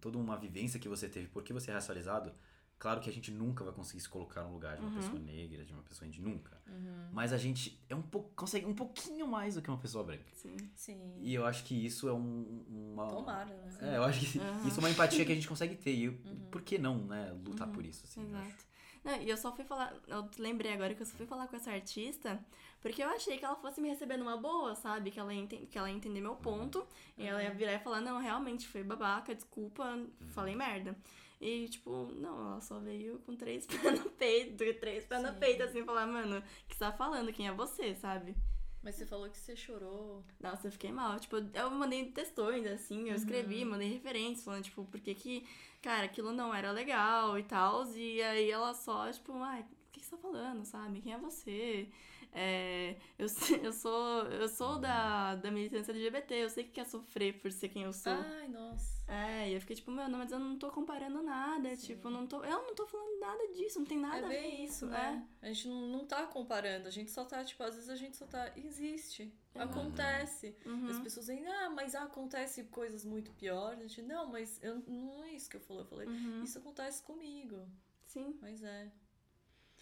toda 0.00 0.18
uma 0.18 0.36
vivência 0.36 0.78
que 0.80 0.88
você 0.88 1.08
teve 1.08 1.28
porque 1.28 1.52
você 1.52 1.70
é 1.70 1.74
racializado, 1.74 2.32
claro 2.78 3.00
que 3.00 3.10
a 3.10 3.12
gente 3.12 3.30
nunca 3.30 3.64
vai 3.64 3.72
conseguir 3.72 4.00
se 4.00 4.08
colocar 4.08 4.42
no 4.44 4.52
lugar 4.52 4.76
de 4.76 4.82
uma 4.82 4.90
Uhum. 4.90 4.96
pessoa 4.96 5.18
negra, 5.18 5.64
de 5.64 5.72
uma 5.72 5.82
pessoa 5.82 6.06
indígena, 6.06 6.28
nunca. 6.28 6.60
Uhum. 6.68 7.08
Mas 7.12 7.32
a 7.32 7.36
gente 7.36 7.80
é 7.88 7.94
um 7.94 8.02
pouco, 8.02 8.30
consegue 8.36 8.66
um 8.66 8.74
pouquinho 8.74 9.26
mais 9.26 9.54
do 9.56 9.62
que 9.62 9.68
uma 9.68 9.78
pessoa 9.78 10.04
branca. 10.04 10.24
Sim. 10.34 10.56
Sim. 10.76 11.14
E 11.20 11.34
eu 11.34 11.44
acho 11.44 11.64
que 11.64 11.74
isso 11.74 12.08
é 12.08 12.12
um, 12.12 12.64
uma. 12.68 13.08
Tomara, 13.08 13.46
né? 13.54 13.78
É, 13.94 13.96
eu 13.96 14.04
acho 14.04 14.20
que 14.20 14.38
Uhum. 14.38 14.66
isso 14.68 14.76
é 14.76 14.80
uma 14.80 14.90
empatia 14.90 15.24
que 15.24 15.32
a 15.32 15.34
gente 15.34 15.48
consegue 15.48 15.74
ter. 15.74 15.94
E 15.94 16.04
eu- 16.04 16.18
por 16.50 16.62
que 16.62 16.78
não, 16.78 16.98
né? 17.06 17.32
Lutar 17.44 17.68
por 17.68 17.84
isso, 17.84 18.04
assim. 18.04 18.22
Exato. 18.26 18.68
Não, 19.04 19.20
e 19.22 19.30
eu 19.30 19.36
só 19.36 19.54
fui 19.54 19.64
falar, 19.64 19.94
eu 20.08 20.28
lembrei 20.38 20.72
agora 20.72 20.92
que 20.94 21.00
eu 21.00 21.06
só 21.06 21.16
fui 21.16 21.24
falar 21.26 21.46
com 21.46 21.56
essa 21.56 21.70
artista 21.70 22.38
porque 22.80 23.02
eu 23.02 23.08
achei 23.08 23.38
que 23.38 23.44
ela 23.44 23.56
fosse 23.56 23.80
me 23.80 23.88
receber 23.88 24.16
numa 24.16 24.36
boa, 24.36 24.74
sabe? 24.74 25.10
Que 25.10 25.18
ela 25.18 25.34
ia, 25.34 25.46
que 25.46 25.76
ela 25.76 25.90
ia 25.90 25.96
entender 25.96 26.20
meu 26.20 26.36
ponto 26.36 26.86
e 27.16 27.26
ela 27.26 27.42
ia 27.42 27.50
virar 27.50 27.74
e 27.74 27.78
falar: 27.78 28.00
Não, 28.00 28.18
realmente 28.18 28.68
foi 28.68 28.82
babaca, 28.82 29.34
desculpa, 29.34 29.98
falei 30.32 30.54
merda. 30.54 30.96
E, 31.40 31.68
tipo, 31.68 32.06
não, 32.16 32.52
ela 32.52 32.60
só 32.60 32.78
veio 32.80 33.20
com 33.20 33.36
três 33.36 33.64
pés 33.66 34.00
no 34.00 34.10
peito, 34.10 34.74
três 34.80 35.04
pés 35.04 35.22
no 35.22 35.32
peito, 35.34 35.62
assim, 35.62 35.84
falar: 35.84 36.06
Mano, 36.06 36.38
o 36.38 36.42
que 36.68 36.74
você 36.74 36.80
tá 36.80 36.92
falando? 36.92 37.32
Quem 37.32 37.48
é 37.48 37.52
você, 37.52 37.94
sabe? 37.94 38.36
Mas 38.82 38.94
você 38.94 39.06
falou 39.06 39.28
que 39.28 39.36
você 39.36 39.56
chorou. 39.56 40.24
Nossa, 40.40 40.68
eu 40.68 40.72
fiquei 40.72 40.92
mal. 40.92 41.18
Tipo, 41.18 41.36
eu 41.36 41.70
mandei 41.70 42.06
textões, 42.12 42.64
assim, 42.66 43.08
eu 43.08 43.16
escrevi, 43.16 43.64
mandei 43.64 43.88
referências, 43.92 44.44
falando, 44.44 44.62
tipo, 44.62 44.84
porque 44.84 45.14
que, 45.14 45.46
cara, 45.82 46.04
aquilo 46.04 46.32
não 46.32 46.54
era 46.54 46.70
legal 46.70 47.38
e 47.38 47.42
tal. 47.42 47.86
E 47.94 48.22
aí 48.22 48.50
ela 48.50 48.72
só, 48.74 49.10
tipo, 49.10 49.34
ai, 49.42 49.62
o 49.62 49.90
que 49.90 50.04
você 50.04 50.10
tá 50.10 50.16
falando, 50.16 50.64
sabe? 50.64 51.00
Quem 51.00 51.12
é 51.12 51.18
você? 51.18 51.88
É, 52.32 52.96
eu, 53.18 53.26
eu 53.62 53.72
sou, 53.72 54.22
eu 54.24 54.48
sou 54.48 54.78
da, 54.78 55.34
da 55.36 55.50
militância 55.50 55.92
LGBT, 55.92 56.34
eu 56.34 56.50
sei 56.50 56.64
que 56.64 56.70
quer 56.70 56.86
sofrer 56.86 57.40
por 57.40 57.50
ser 57.50 57.68
quem 57.68 57.82
eu 57.82 57.92
sou. 57.92 58.12
Ai, 58.12 58.48
nossa. 58.48 58.98
É, 59.08 59.48
e 59.48 59.54
eu 59.54 59.60
fiquei 59.60 59.74
tipo, 59.74 59.90
meu, 59.90 60.06
não, 60.08 60.18
mas 60.18 60.30
eu 60.30 60.38
não 60.38 60.58
tô 60.58 60.70
comparando 60.70 61.22
nada, 61.22 61.74
tipo, 61.76 62.10
não 62.10 62.26
tô, 62.26 62.44
eu 62.44 62.62
não 62.66 62.74
tô 62.74 62.86
falando 62.86 63.18
nada 63.18 63.48
disso, 63.54 63.78
não 63.78 63.86
tem 63.86 63.98
nada 63.98 64.18
é 64.18 64.24
a 64.24 64.28
ver 64.28 64.42
bem 64.42 64.64
isso, 64.64 64.84
é. 64.84 64.88
né? 64.88 65.28
A 65.40 65.46
gente 65.48 65.68
não, 65.68 65.88
não 65.88 66.06
tá 66.06 66.26
comparando, 66.26 66.86
a 66.86 66.90
gente 66.90 67.10
só 67.10 67.24
tá, 67.24 67.42
tipo, 67.42 67.62
às 67.62 67.74
vezes 67.74 67.88
a 67.88 67.96
gente 67.96 68.16
só 68.16 68.26
tá. 68.26 68.52
Existe. 68.56 69.32
Exato. 69.54 69.78
Acontece. 69.78 70.56
Uhum. 70.64 70.90
As 70.90 70.98
pessoas 71.00 71.26
dizem, 71.26 71.46
ah, 71.46 71.70
mas 71.70 71.94
acontece 71.94 72.64
coisas 72.64 73.04
muito 73.04 73.32
piores. 73.32 73.80
A 73.80 73.82
gente, 73.82 74.02
não, 74.02 74.26
mas 74.26 74.62
eu, 74.62 74.82
não 74.86 75.24
é 75.24 75.32
isso 75.32 75.48
que 75.48 75.56
eu 75.56 75.60
falei. 75.60 75.82
Eu 75.82 75.86
falei, 75.86 76.06
Uhum. 76.08 76.42
isso 76.44 76.58
acontece 76.58 77.02
comigo. 77.02 77.66
Sim. 78.04 78.38
Mas 78.40 78.62
é. 78.62 78.90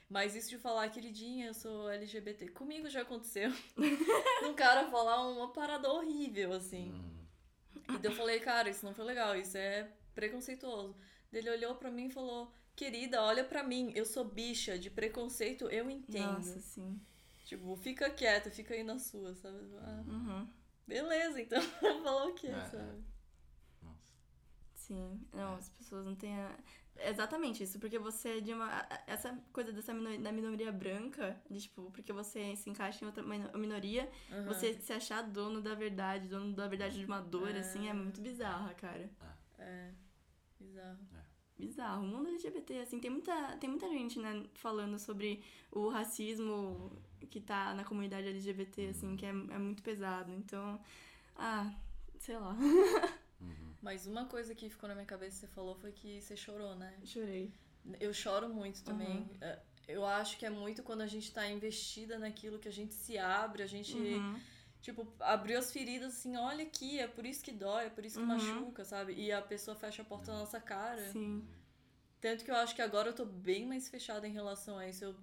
Mas 0.09 0.37
isso 0.37 0.49
de 0.51 0.59
falar, 0.59 0.89
queridinha, 0.89 1.47
eu 1.49 1.55
sou 1.55 1.91
LGBT, 1.91 2.49
comigo 2.49 2.89
já 2.89 3.03
aconteceu. 3.03 3.51
um 4.45 4.55
cara 4.55 4.89
falar 4.89 5.27
uma 5.29 5.53
parada 5.53 5.91
horrível, 5.91 6.53
assim. 6.53 6.93
Hum. 6.93 7.27
E 7.95 7.99
daí 7.99 8.13
eu 8.13 8.17
falei, 8.17 8.39
cara, 8.41 8.71
isso 8.71 8.85
não 8.85 8.95
foi 8.95 9.05
legal, 9.05 9.35
isso 9.37 9.57
é 9.57 9.91
preconceituoso. 10.15 10.97
Daí 11.33 11.41
Ele 11.43 11.51
olhou 11.51 11.75
pra 11.75 11.91
mim 11.91 12.07
e 12.07 12.13
falou, 12.13 12.53
querida, 12.77 13.21
olha 13.23 13.45
pra 13.45 13.63
mim, 13.65 13.93
eu 13.97 14.05
sou 14.07 14.25
bicha, 14.25 14.79
de 14.79 14.91
preconceito 14.91 15.69
eu 15.69 15.91
entendo. 15.91 16.35
Nossa, 16.37 16.61
sim. 16.61 17.01
Tipo, 17.45 17.77
fica 17.77 18.09
quieta, 18.11 18.51
fica 18.51 18.75
aí 18.75 18.83
na 18.85 18.99
sua, 18.99 19.35
sabe? 19.35 19.59
Ah, 19.79 20.05
Uhum. 20.07 20.49
beleza, 20.87 21.41
então 21.41 21.61
vou 21.81 22.03
falar 22.03 22.27
o 22.27 22.35
quê, 22.35 22.49
É, 22.49 22.61
sabe? 22.71 23.05
Nossa. 23.83 24.01
Sim, 24.75 25.21
não, 25.33 25.57
as 25.57 25.69
pessoas 25.69 26.05
não 26.05 26.15
têm 26.15 26.37
a... 26.39 26.57
Exatamente 26.99 27.63
isso, 27.63 27.79
porque 27.79 27.99
você 27.99 28.39
é 28.39 28.41
de 28.41 28.53
uma... 28.53 28.71
Essa 29.07 29.39
coisa 29.53 29.73
dessa 29.73 29.93
mino- 29.93 30.23
da 30.23 30.33
minoria 30.33 30.73
branca, 30.73 31.41
de 31.51 31.61
tipo, 31.61 31.91
porque 31.91 32.13
você 32.13 32.57
se 32.57 32.71
encaixa 32.71 33.05
em 33.05 33.07
outra 33.09 33.23
mino- 33.23 33.51
minoria, 33.59 34.11
Aham. 34.33 34.45
você 34.47 34.75
se 34.75 34.93
achar 34.93 35.23
dono 35.23 35.61
da 35.61 35.75
verdade, 35.75 36.29
dono 36.29 36.55
da 36.55 36.67
verdade 36.67 36.99
de 36.99 37.05
uma 37.05 37.21
dor, 37.21 37.51
É. 37.55 37.59
assim, 37.59 37.89
é 37.89 37.93
muito 37.93 38.21
bizarra, 38.21 38.73
cara. 38.75 39.11
É, 39.59 39.91
bizarro. 40.59 40.99
Bizarro. 41.59 42.03
O 42.05 42.07
mundo 42.07 42.29
LGBT, 42.29 42.81
assim, 42.81 42.99
tem 43.01 43.11
muita, 43.11 43.57
tem 43.59 43.71
muita 43.71 43.89
gente, 43.89 44.19
né, 44.19 44.45
falando 44.55 44.99
sobre 44.99 45.43
o 45.73 45.89
racismo 45.89 46.93
que 47.31 47.41
tá 47.41 47.73
na 47.75 47.83
comunidade 47.85 48.29
LGBT, 48.29 48.89
assim, 48.89 49.17
que 49.17 49.25
é, 49.25 49.31
é 49.31 49.59
muito 49.59 49.83
pesado. 49.83 50.31
Então, 50.33 50.79
ah, 51.35 51.73
sei 52.19 52.39
lá. 52.39 52.55
Mas 53.87 54.05
uma 54.05 54.25
coisa 54.25 54.53
que 54.53 54.69
ficou 54.69 54.89
na 54.89 54.95
minha 54.97 55.07
cabeça 55.07 55.35
que 55.35 55.47
você 55.47 55.55
falou 55.59 55.77
foi 55.77 55.93
que 55.93 56.21
você 56.21 56.37
chorou, 56.37 56.75
né? 56.75 56.93
Chorei. 57.05 57.53
Eu 58.01 58.13
choro 58.13 58.49
muito 58.49 58.83
também. 58.83 59.19
Uhum. 59.19 59.57
Eu 59.87 60.05
acho 60.05 60.37
que 60.39 60.45
é 60.45 60.51
muito 60.51 60.83
quando 60.83 61.03
a 61.03 61.07
gente 61.07 61.31
tá 61.33 61.49
investida 61.49 62.19
naquilo 62.19 62.59
que 62.59 62.67
a 62.67 62.73
gente 62.73 62.93
se 62.95 63.17
abre, 63.17 63.63
a 63.63 63.67
gente, 63.69 63.95
Uhum. 63.97 64.41
tipo, 64.83 65.07
abriu 65.21 65.57
as 65.57 65.71
feridas 65.73 66.15
assim, 66.15 66.37
olha 66.37 66.65
aqui, 66.65 66.99
é 66.99 67.07
por 67.07 67.25
isso 67.25 67.45
que 67.45 67.53
dói, 67.53 67.85
é 67.87 67.91
por 67.91 68.05
isso 68.05 68.17
que 68.19 68.23
Uhum. 68.25 68.37
machuca, 68.37 68.85
sabe? 68.85 69.15
E 69.15 69.31
a 69.31 69.41
pessoa 69.41 69.77
fecha 69.77 70.03
a 70.03 70.05
porta 70.05 70.33
na 70.33 70.41
nossa 70.41 70.61
cara. 70.61 71.13
Sim. 71.13 71.47
Tanto 72.21 72.45
que 72.45 72.51
eu 72.51 72.57
acho 72.57 72.75
que 72.75 72.83
agora 72.83 73.11
eu 73.11 73.15
tô 73.15 73.25
bem 73.25 73.65
mais 73.67 73.89
fechada 73.89 74.27
em 74.27 74.33
relação 74.33 74.77
a 74.79 74.89
isso. 74.89 75.05
Eu 75.05 75.15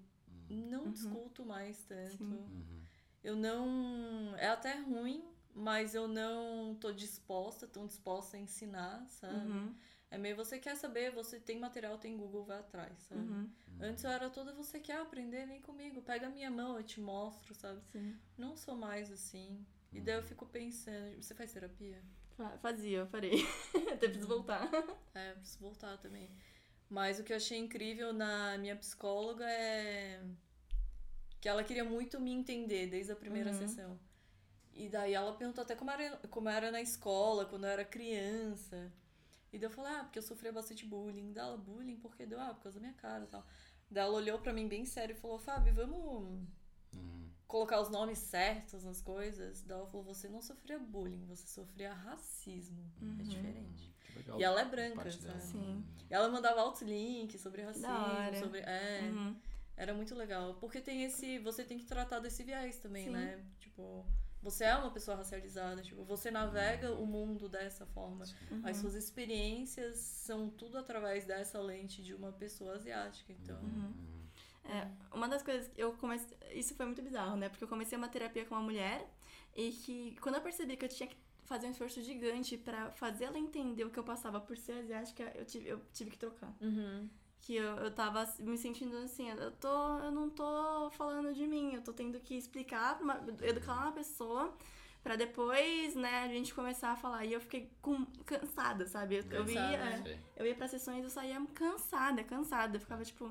não 0.49 0.89
discuto 0.89 1.43
mais 1.43 1.83
tanto. 1.83 2.23
Uhum. 2.23 2.29
Sim. 2.47 2.53
Uhum. 2.55 2.81
Eu 3.21 3.35
não. 3.35 4.33
É 4.37 4.47
até 4.47 4.75
ruim, 4.79 5.21
mas 5.55 5.93
eu 5.95 6.07
não 6.07 6.75
tô 6.75 6.91
disposta, 6.91 7.67
tão 7.67 7.85
disposta 7.85 8.37
a 8.37 8.39
ensinar, 8.39 9.05
sabe? 9.09 9.49
Uhum. 9.51 9.75
É 10.11 10.17
meio 10.17 10.35
você 10.35 10.59
quer 10.59 10.75
saber, 10.75 11.11
você 11.11 11.39
tem 11.39 11.59
material, 11.59 11.97
tem 11.97 12.15
Google, 12.17 12.43
vai 12.45 12.59
atrás, 12.59 12.97
sabe? 13.03 13.21
Uhum. 13.21 13.49
Antes 13.79 14.03
eu 14.03 14.11
era 14.11 14.29
toda, 14.29 14.53
você 14.53 14.79
quer 14.79 14.99
aprender, 15.01 15.47
vem 15.47 15.61
comigo, 15.61 16.01
pega 16.01 16.27
a 16.27 16.29
minha 16.29 16.51
mão, 16.51 16.77
eu 16.77 16.83
te 16.83 16.99
mostro, 17.01 17.53
sabe? 17.55 17.81
Sim. 17.91 18.15
Não 18.37 18.55
sou 18.55 18.75
mais 18.75 19.11
assim. 19.11 19.65
E 19.91 19.99
daí 19.99 20.15
eu 20.15 20.23
fico 20.23 20.45
pensando, 20.45 21.15
você 21.21 21.33
faz 21.33 21.51
terapia? 21.53 22.01
Fa- 22.37 22.57
Fazia, 22.59 22.99
eu 22.99 23.07
parei. 23.07 23.43
Até 23.93 24.07
preciso 24.07 24.27
voltar. 24.27 24.69
É, 25.13 25.33
preciso 25.33 25.59
voltar 25.59 25.97
também. 25.97 26.29
Mas 26.89 27.19
o 27.19 27.23
que 27.23 27.33
eu 27.33 27.37
achei 27.37 27.57
incrível 27.57 28.13
na 28.13 28.57
minha 28.57 28.75
psicóloga 28.75 29.45
é 29.49 30.23
que 31.39 31.49
ela 31.49 31.63
queria 31.63 31.83
muito 31.83 32.19
me 32.19 32.31
entender 32.31 32.87
desde 32.87 33.11
a 33.11 33.15
primeira 33.15 33.51
Uhum. 33.51 33.57
sessão. 33.57 33.99
E 34.75 34.89
daí 34.89 35.13
ela 35.13 35.33
perguntou 35.33 35.61
até 35.63 35.75
como 35.75 35.91
era, 35.91 36.17
como 36.29 36.49
era 36.49 36.71
na 36.71 36.81
escola, 36.81 37.45
quando 37.45 37.65
eu 37.65 37.69
era 37.69 37.85
criança. 37.85 38.91
E 39.51 39.59
daí 39.59 39.67
eu 39.67 39.71
falei, 39.71 39.91
ah, 39.93 40.03
porque 40.03 40.17
eu 40.17 40.23
sofria 40.23 40.51
bastante 40.51 40.85
bullying. 40.85 41.31
Daí 41.31 41.43
ela, 41.45 41.57
bullying? 41.57 41.97
Por 41.97 42.15
que 42.15 42.25
deu? 42.25 42.39
Ah, 42.39 42.53
por 42.53 42.63
causa 42.63 42.79
da 42.79 42.87
minha 42.87 42.93
cara 42.99 43.23
e 43.23 43.27
tal. 43.27 43.45
Daí 43.89 44.03
ela 44.03 44.13
olhou 44.15 44.39
pra 44.39 44.51
mim 44.51 44.67
bem 44.67 44.83
sério 44.85 45.13
e 45.13 45.19
falou, 45.19 45.37
Fábio, 45.37 45.73
vamos 45.73 46.39
Uhum. 46.95 47.29
colocar 47.47 47.79
os 47.81 47.89
nomes 47.89 48.17
certos 48.19 48.83
nas 48.83 48.99
coisas, 49.01 49.61
daí 49.61 49.77
ela 49.77 49.85
falou, 49.87 50.03
você 50.03 50.27
não 50.27 50.41
sofria 50.41 50.77
bullying, 50.79 51.25
você 51.25 51.45
sofria 51.47 51.93
racismo. 51.93 52.83
É 53.19 53.23
diferente. 53.23 53.93
Que 54.07 54.17
legal. 54.19 54.39
E 54.39 54.43
ela 54.43 54.61
é 54.61 54.65
branca, 54.65 55.11
sabe? 55.11 55.41
Sim. 55.41 55.85
E 56.09 56.13
ela 56.13 56.29
mandava 56.29 56.61
altos 56.61 56.81
links 56.81 57.39
sobre 57.41 57.61
racismo, 57.61 57.89
sobre. 58.39 58.59
É. 58.61 59.01
Uhum. 59.11 59.35
Era 59.77 59.93
muito 59.93 60.13
legal. 60.15 60.55
Porque 60.55 60.79
tem 60.81 61.03
esse. 61.03 61.37
Você 61.39 61.63
tem 61.63 61.77
que 61.79 61.85
tratar 61.85 62.19
desse 62.19 62.43
viés 62.43 62.77
também, 62.77 63.05
Sim. 63.05 63.11
né? 63.11 63.43
Tipo, 63.59 64.05
você 64.43 64.65
é 64.65 64.75
uma 64.75 64.91
pessoa 64.91 65.15
racializada, 65.15 65.81
tipo, 65.81 66.03
você 66.03 66.29
navega 66.29 66.91
o 66.91 67.05
mundo 67.05 67.47
dessa 67.47 67.85
forma. 67.85 68.25
Uhum. 68.51 68.61
As 68.63 68.77
suas 68.77 68.93
experiências 68.93 69.97
são 69.97 70.49
tudo 70.49 70.77
através 70.77 71.25
dessa 71.25 71.59
lente 71.59 72.03
de 72.03 72.13
uma 72.13 72.31
pessoa 72.33 72.75
asiática. 72.75 73.31
Então. 73.31 73.57
Uhum. 73.61 73.93
É, 74.65 74.87
uma 75.15 75.27
das 75.27 75.41
coisas 75.41 75.67
que 75.69 75.81
eu 75.81 75.93
comecei. 75.93 76.37
Isso 76.51 76.75
foi 76.75 76.85
muito 76.85 77.01
bizarro, 77.01 77.37
né? 77.37 77.49
Porque 77.49 77.63
eu 77.63 77.67
comecei 77.67 77.97
uma 77.97 78.09
terapia 78.09 78.45
com 78.45 78.55
uma 78.55 78.63
mulher 78.63 79.09
e 79.55 79.71
que 79.71 80.17
quando 80.21 80.35
eu 80.35 80.41
percebi 80.41 80.75
que 80.75 80.85
eu 80.85 80.89
tinha 80.89 81.07
que 81.07 81.17
fazer 81.45 81.67
um 81.67 81.71
esforço 81.71 82.01
gigante 82.01 82.57
pra 82.57 82.91
fazer 82.91 83.25
ela 83.25 83.37
entender 83.37 83.85
o 83.85 83.89
que 83.89 83.99
eu 83.99 84.03
passava 84.03 84.39
por 84.39 84.57
ser 84.57 84.73
asiática, 84.73 85.31
eu 85.35 85.45
tive, 85.45 85.67
eu 85.67 85.81
tive 85.93 86.11
que 86.11 86.17
trocar. 86.17 86.53
Uhum. 86.61 87.09
Que 87.43 87.55
eu, 87.55 87.75
eu 87.77 87.91
tava 87.91 88.25
me 88.39 88.57
sentindo 88.57 88.95
assim, 88.97 89.29
eu, 89.29 89.51
tô, 89.51 89.99
eu 89.99 90.11
não 90.11 90.29
tô 90.29 90.89
falando 90.91 91.33
de 91.33 91.45
mim, 91.45 91.75
eu 91.75 91.81
tô 91.81 91.91
tendo 91.91 92.19
que 92.19 92.35
explicar, 92.35 92.95
pra 92.95 93.03
uma, 93.03 93.23
educar 93.41 93.73
uma 93.73 93.91
pessoa 93.91 94.53
pra 95.03 95.17
depois, 95.17 95.93
né, 95.93 96.23
a 96.23 96.27
gente 96.29 96.53
começar 96.53 96.91
a 96.91 96.95
falar. 96.95 97.25
E 97.25 97.33
eu 97.33 97.41
fiquei 97.41 97.69
com, 97.81 98.05
cansada, 98.25 98.87
sabe? 98.87 99.15
Eu, 99.15 99.23
eu, 99.29 99.49
ia, 99.49 99.61
Cansada, 99.61 99.89
é, 99.89 100.01
Sei. 100.01 100.19
eu 100.37 100.45
ia 100.47 100.55
pra 100.55 100.67
sessões 100.69 101.01
e 101.01 101.03
eu 101.03 101.09
saía 101.09 101.45
cansada, 101.53 102.23
cansada. 102.23 102.77
Eu 102.77 102.79
ficava 102.79 103.03
tipo, 103.03 103.29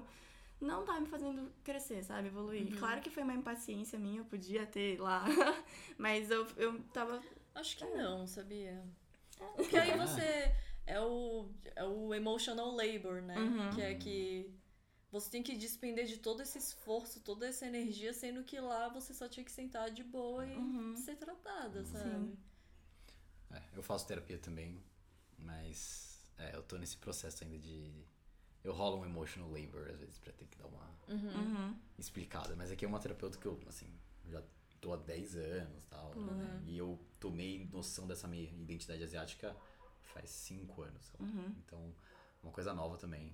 não 0.61 0.85
tá 0.85 1.01
me 1.01 1.07
fazendo 1.07 1.51
crescer, 1.65 2.05
sabe? 2.05 2.29
Evoluir. 2.29 2.71
Uhum. 2.71 2.79
Claro 2.79 3.01
que 3.01 3.11
foi 3.11 3.23
uma 3.23 3.35
impaciência 3.35 3.99
minha, 3.99 4.21
eu 4.21 4.25
podia 4.27 4.67
ter 4.67 5.01
lá, 5.01 5.25
mas 5.97 6.31
eu, 6.31 6.47
eu 6.59 6.79
tava. 6.93 7.21
Acho 7.55 7.79
que 7.79 7.85
não, 7.87 8.27
sabia? 8.27 8.85
Porque 9.57 9.77
aí 9.77 9.97
você. 9.97 10.55
É 10.87 11.01
o, 11.01 11.49
é 11.77 11.85
o 11.85 12.15
emotional 12.15 12.71
labor, 12.75 13.23
né? 13.23 13.39
Uhum. 13.39 13.71
Que 13.71 13.81
é 13.81 13.95
que 13.95 14.51
você 15.11 15.31
tem 15.31 15.43
que 15.43 15.57
despender 15.57 16.07
de 16.07 16.19
todo 16.19 16.43
esse 16.43 16.59
esforço, 16.59 17.21
toda 17.21 17.47
essa 17.47 17.67
energia, 17.67 18.13
sendo 18.13 18.43
que 18.45 18.59
lá 18.61 18.89
você 18.89 19.15
só 19.15 19.29
tinha 19.29 19.45
que 19.45 19.53
sentar 19.53 19.91
de 19.91 20.03
boa 20.03 20.47
e 20.47 20.57
Uhum. 20.57 20.97
ser 20.97 21.17
tratada, 21.17 21.85
sabe? 21.85 22.37
É, 23.51 23.63
eu 23.75 23.83
faço 23.83 24.07
terapia 24.07 24.39
também, 24.39 24.83
mas 25.39 26.25
é, 26.39 26.57
eu 26.57 26.63
tô 26.63 26.77
nesse 26.79 26.97
processo 26.97 27.45
ainda 27.45 27.59
de. 27.59 28.05
Eu 28.65 28.73
rolo 28.73 28.99
um 28.99 29.05
emotional 29.05 29.51
labor 29.51 29.89
às 29.91 29.99
vezes 29.99 30.19
pra 30.19 30.33
ter 30.33 30.47
que 30.47 30.57
dar 30.57 30.67
uma 30.67 30.89
Uhum. 31.09 31.77
explicada. 31.99 32.55
Mas 32.57 32.71
aqui 32.71 32.85
é 32.85 32.89
uma 32.89 33.01
terapeuta 33.01 33.39
que 33.39 33.47
eu, 33.47 33.61
assim, 33.67 33.93
já 34.29 34.43
tô 34.81 34.93
há 34.93 34.97
10 34.97 35.35
anos 35.37 35.79
e 35.79 35.83
tal. 35.89 36.15
né? 36.15 36.63
E 36.67 36.79
eu 36.79 36.99
tomei 37.21 37.67
noção 37.73 38.07
dessa 38.07 38.27
minha 38.29 38.45
identidade 38.45 39.03
asiática 39.03 39.55
faz 40.13 40.31
5 40.31 40.83
anos. 40.83 41.05
sei 41.07 41.21
lá. 41.21 41.27
Uhum. 41.27 41.55
Então, 41.65 41.95
é 42.43 42.47
uma 42.47 42.53
coisa 42.53 42.73
nova 42.75 42.97
também. 42.97 43.33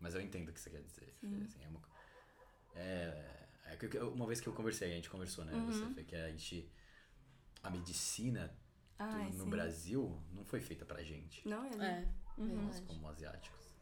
Mas 0.00 0.14
eu 0.14 0.20
entendo 0.20 0.48
o 0.48 0.52
que 0.52 0.60
você 0.60 0.70
quer 0.70 0.82
dizer. 0.82 1.14
Sim. 1.20 1.42
Assim, 1.44 1.62
é 1.64 1.68
uma, 1.68 1.80
é, 2.74 3.46
é 3.66 3.76
que 3.76 3.96
eu- 3.96 4.12
uma 4.12 4.26
vez 4.26 4.40
que 4.40 4.46
eu 4.48 4.52
conversei, 4.52 4.90
a 4.92 4.94
gente 4.94 5.08
conversou, 5.10 5.44
né? 5.44 5.52
Uhum. 5.52 5.66
Você 5.66 5.86
foi 5.94 6.04
que 6.04 6.16
a 6.16 6.30
gente. 6.30 6.70
A 7.62 7.70
medicina 7.70 8.48
do- 8.48 8.54
Ai, 8.98 9.30
no 9.32 9.44
sim. 9.44 9.50
Brasil 9.50 10.22
não 10.32 10.44
foi 10.44 10.60
feita 10.60 10.84
pra 10.84 11.02
gente. 11.02 11.46
Não, 11.48 11.64
é. 11.82 12.02
É, 12.02 12.08
Uhum. 12.36 12.46
Nós 12.64 12.78
verdade. 12.78 12.82
como 12.86 13.08
asiáticos. 13.08 13.74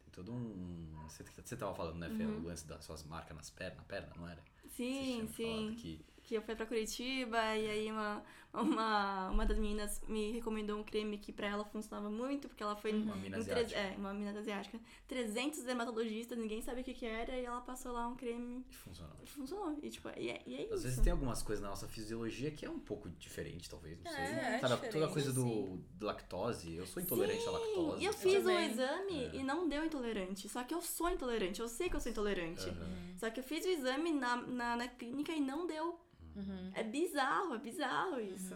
Tem 0.00 0.10
todo 0.12 0.32
um. 0.32 0.92
Você, 1.08 1.22
você 1.24 1.56
tava 1.56 1.74
falando, 1.74 1.98
né, 1.98 2.10
Fê? 2.10 2.24
O 2.24 2.42
lance 2.42 2.66
das 2.66 2.84
suas 2.84 3.04
marcas 3.04 3.36
nas 3.36 3.48
pernas, 3.50 3.78
na 3.78 3.84
perna, 3.84 4.12
não 4.16 4.28
era? 4.28 4.42
Você 4.64 4.68
Sim, 4.68 5.02
tinha 5.02 5.22
me 5.22 5.28
falado 5.28 5.68
sim. 5.70 5.74
Que, 5.76 6.06
que 6.22 6.34
eu 6.34 6.42
fui 6.42 6.54
pra 6.54 6.66
Curitiba 6.66 7.36
e 7.56 7.68
aí 7.70 7.90
uma, 7.90 8.22
uma, 8.54 9.30
uma 9.30 9.44
das 9.46 9.58
meninas 9.58 10.00
me 10.08 10.30
recomendou 10.32 10.78
um 10.78 10.84
creme 10.84 11.18
que 11.18 11.32
pra 11.32 11.48
ela 11.48 11.64
funcionava 11.64 12.08
muito, 12.10 12.48
porque 12.48 12.62
ela 12.62 12.76
foi 12.76 12.92
Uma 12.92 13.16
mina 13.16 13.38
asiática. 13.38 13.78
É, 13.80 13.94
uma 13.96 14.14
mina 14.14 14.38
asiática. 14.38 14.78
300 15.08 15.62
dermatologistas, 15.64 16.38
ninguém 16.38 16.62
sabia 16.62 16.82
o 16.82 16.84
que 16.84 16.94
que 16.94 17.04
era 17.06 17.36
e 17.36 17.44
ela 17.44 17.60
passou 17.60 17.92
lá 17.92 18.06
um 18.06 18.14
creme 18.14 18.64
funcionou. 18.70 19.16
e 19.22 19.26
funcionou. 19.26 19.78
E 19.82 19.90
tipo, 19.90 20.08
e 20.16 20.30
é, 20.30 20.42
e 20.46 20.54
é 20.54 20.62
Às 20.62 20.70
isso. 20.74 20.82
vezes 20.84 21.00
tem 21.00 21.12
algumas 21.12 21.42
coisas 21.42 21.62
na 21.62 21.70
nossa 21.70 21.88
fisiologia 21.88 22.50
que 22.50 22.64
é 22.64 22.70
um 22.70 22.78
pouco 22.78 23.08
diferente, 23.10 23.68
talvez, 23.68 23.98
não 24.00 24.10
É, 24.10 24.14
sei. 24.14 24.24
é 24.24 24.58
Sabe, 24.58 24.60
toda 24.60 24.74
a 24.74 24.78
diferente, 24.86 25.12
coisa 25.12 25.32
do, 25.32 25.42
sim. 25.44 25.84
do 25.98 26.06
lactose. 26.06 26.74
Eu 26.76 26.86
sou 26.86 27.02
intolerante 27.02 27.46
à 27.46 27.50
lactose. 27.50 28.02
E 28.02 28.04
eu 28.06 28.12
fiz 28.12 28.34
o 28.36 28.46
também. 28.48 28.70
exame 28.70 29.24
É. 29.24 29.36
e 29.36 29.42
não 29.42 29.68
deu 29.68 29.84
intolerante. 29.84 30.48
Só 30.48 30.62
que 30.62 30.72
eu 30.74 30.80
sou 30.82 31.10
intolerante, 31.10 31.60
eu 31.60 31.68
sei 31.68 31.88
que 31.90 31.96
eu 31.96 32.00
sou 32.00 32.10
intolerante. 32.12 32.68
Aham. 32.68 33.12
Só 33.18 33.30
que 33.30 33.40
eu 33.40 33.44
fiz 33.44 33.64
o 33.64 33.68
exame 33.68 34.12
na, 34.12 34.36
na, 34.36 34.76
na 34.76 34.88
clínica 34.88 35.32
e 35.32 35.40
não 35.40 35.66
deu. 35.66 35.98
Uhum. 36.34 36.70
É 36.74 36.82
bizarro, 36.82 37.54
é 37.54 37.58
bizarro 37.58 38.20
isso. 38.20 38.54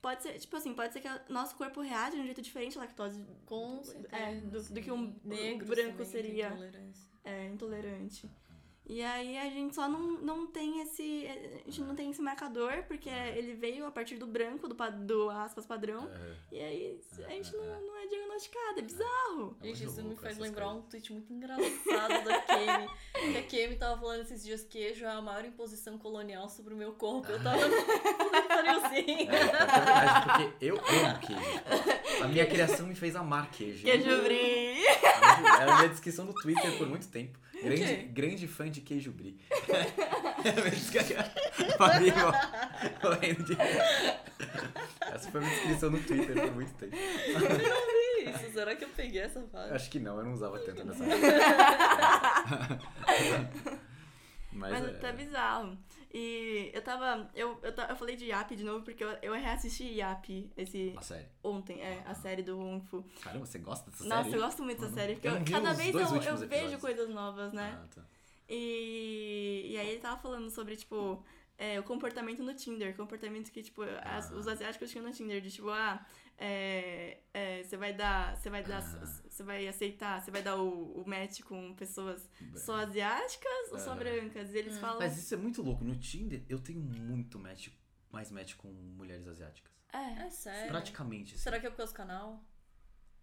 Pode 0.00 0.22
ser, 0.22 0.38
tipo 0.38 0.56
assim, 0.56 0.74
pode 0.74 0.92
ser 0.92 1.00
que 1.00 1.08
o 1.08 1.32
nosso 1.32 1.56
corpo 1.56 1.80
reage 1.80 2.16
de 2.16 2.22
um 2.22 2.24
jeito 2.24 2.40
diferente 2.40 2.78
à 2.78 2.82
lactose. 2.82 3.24
Com 3.44 3.82
certeza. 3.82 4.16
É, 4.16 4.40
do, 4.40 4.62
do 4.62 4.80
que 4.80 4.92
um 4.92 5.14
Negros 5.24 5.68
branco 5.68 5.90
também 5.90 5.96
têm 5.96 6.06
seria 6.06 6.48
intolerância. 6.48 7.10
é, 7.24 7.46
intolerante. 7.46 8.30
E 8.88 9.02
aí 9.02 9.36
a 9.36 9.50
gente 9.50 9.74
só 9.74 9.86
não, 9.86 10.12
não 10.18 10.46
tem 10.46 10.80
esse. 10.80 11.26
A 11.26 11.70
gente 11.70 11.82
não 11.82 11.94
tem 11.94 12.10
esse 12.10 12.22
marcador, 12.22 12.84
porque 12.88 13.10
ele 13.10 13.52
veio 13.52 13.86
a 13.86 13.90
partir 13.90 14.16
do 14.16 14.26
branco, 14.26 14.66
do, 14.66 14.74
do 15.04 15.28
aspas 15.28 15.66
padrão. 15.66 16.04
Aham. 16.04 16.36
E 16.50 16.58
aí 16.58 17.00
a 17.26 17.30
gente 17.30 17.54
não, 17.54 17.64
não 17.82 17.96
é 17.98 18.06
diagnosticado, 18.06 18.78
é 18.78 18.82
bizarro. 18.82 19.56
É 19.60 19.66
Gente, 19.66 19.84
isso 19.84 20.02
me 20.02 20.16
faz 20.16 20.38
lembrar 20.38 20.66
coisas. 20.66 20.84
um 20.84 20.88
tweet 20.88 21.12
muito 21.12 21.30
engraçado 21.30 22.24
da 22.24 22.40
Kemi. 22.40 22.88
que 23.32 23.36
a 23.36 23.42
Kemi 23.42 23.76
tava 23.76 24.00
falando 24.00 24.22
esses 24.22 24.42
dias 24.42 24.64
queijo 24.64 25.04
é 25.04 25.10
a 25.10 25.20
maior 25.20 25.44
imposição 25.44 25.98
colonial 25.98 26.48
sobre 26.48 26.72
o 26.72 26.76
meu 26.76 26.92
corpo. 26.92 27.30
Eu 27.30 27.42
tava 27.42 27.58
assim. 28.86 29.28
É, 29.28 29.34
é 29.34 29.44
verdade, 29.44 30.24
porque 30.48 30.64
eu 30.64 30.76
amo 30.76 31.18
queijo. 31.20 32.24
A 32.24 32.28
minha 32.28 32.46
criação 32.46 32.86
me 32.86 32.94
fez 32.94 33.14
amar 33.14 33.50
queijo. 33.50 33.84
Queijo 33.84 34.22
brie. 34.22 34.86
Era 34.86 35.74
a 35.74 35.76
minha 35.76 35.88
descrição 35.88 36.24
no 36.24 36.32
Twitter 36.32 36.76
por 36.78 36.88
muito 36.88 37.06
tempo. 37.08 37.38
Grande, 37.62 37.84
quê? 37.84 37.96
grande 38.12 38.48
fã 38.48 38.70
de 38.70 38.80
queijo 38.80 39.10
brie. 39.12 39.36
Família, 41.76 42.14
morrendo 43.02 43.42
de- 43.44 43.56
Essa 45.12 45.30
foi 45.30 45.40
a 45.40 45.44
minha 45.44 45.54
descrição 45.56 45.90
no 45.90 46.00
Twitter 46.02 46.34
por 46.40 46.52
muito 46.54 46.72
tempo. 46.74 46.96
Que 46.96 48.30
isso? 48.30 48.52
Será 48.52 48.74
que 48.76 48.84
eu 48.84 48.88
peguei 48.90 49.22
essa 49.22 49.42
fase? 49.52 49.74
Acho 49.74 49.90
que 49.90 49.98
não, 49.98 50.18
eu 50.18 50.24
não 50.24 50.32
usava 50.34 50.58
tanto 50.60 50.84
nessa 50.84 51.04
Mas, 54.52 54.72
Mas 54.72 54.84
é, 54.88 54.92
tá 54.98 55.12
bizarro. 55.12 55.76
E 56.12 56.70
eu 56.72 56.80
tava. 56.80 57.30
Eu, 57.34 57.58
eu, 57.62 57.72
eu 57.72 57.96
falei 57.96 58.16
de 58.16 58.26
Yap 58.26 58.50
de 58.56 58.64
novo 58.64 58.82
porque 58.84 59.04
eu, 59.04 59.10
eu 59.22 59.34
reassisti 59.34 59.84
Yap 59.84 60.50
esse 60.56 60.94
a 60.96 61.02
série. 61.02 61.26
ontem, 61.44 61.80
é, 61.82 62.02
a 62.06 62.14
série 62.14 62.42
do 62.42 62.58
Wong 62.58 62.84
Fu. 62.86 63.04
Caramba, 63.20 63.44
você 63.44 63.58
gosta 63.58 63.90
dessa 63.90 64.04
Nossa, 64.04 64.24
série? 64.24 64.36
eu 64.36 64.40
gosto 64.40 64.62
muito 64.62 64.80
dessa 64.80 64.94
série, 64.94 65.14
porque 65.14 65.28
eu 65.28 65.44
cada 65.44 65.74
vez 65.74 65.94
eu, 65.94 66.00
eu 66.00 66.36
vejo 66.48 66.78
coisas 66.78 67.10
novas, 67.10 67.52
né? 67.52 67.78
Ah, 67.78 67.86
tá. 67.94 68.02
E, 68.48 69.66
e 69.72 69.76
aí 69.76 69.90
ele 69.90 70.00
tava 70.00 70.18
falando 70.20 70.48
sobre, 70.50 70.76
tipo, 70.76 71.22
é, 71.58 71.78
o 71.78 71.82
comportamento 71.82 72.42
no 72.42 72.54
Tinder. 72.54 72.94
Comportamento 72.96 73.50
que, 73.50 73.62
tipo, 73.62 73.82
as- 73.82 74.30
Ah. 74.32 74.34
os 74.36 74.46
asiáticos 74.48 74.90
tinham 74.90 75.04
no 75.04 75.12
Tinder. 75.12 75.40
De 75.40 75.50
tipo, 75.50 75.68
ah, 75.70 76.06
é, 76.38 77.18
é, 77.34 77.62
você 77.64 77.76
vai 77.76 77.92
dar. 77.92 78.36
Você 78.36 78.48
vai 78.48 78.62
dar. 78.62 78.78
Ah. 78.80 79.06
Você 79.28 79.42
vai 79.42 79.66
aceitar, 79.68 80.20
você 80.22 80.30
vai 80.30 80.42
dar 80.42 80.56
o, 80.56 81.02
o 81.02 81.08
match 81.08 81.42
com 81.42 81.74
pessoas 81.74 82.28
só 82.56 82.76
asiáticas 82.76 83.72
ou 83.72 83.78
só 83.78 83.92
Ah. 83.92 83.96
brancas? 83.96 84.52
E 84.54 84.58
eles 84.58 84.78
falam. 84.78 84.98
Mas 85.00 85.18
isso 85.18 85.34
é 85.34 85.36
muito 85.36 85.60
louco. 85.62 85.84
No 85.84 85.96
Tinder, 85.96 86.42
eu 86.48 86.58
tenho 86.60 86.80
muito 86.80 87.38
match, 87.38 87.68
mais 88.10 88.30
match 88.30 88.54
com 88.56 88.68
mulheres 88.68 89.26
asiáticas. 89.26 89.72
É. 89.92 90.26
É 90.26 90.30
sério. 90.30 90.68
Praticamente. 90.70 91.34
assim. 91.34 91.42
Será 91.42 91.58
que 91.58 91.66
é 91.66 91.70
por 91.70 91.76
causa 91.76 91.92
do 91.92 91.96
canal? 91.96 92.44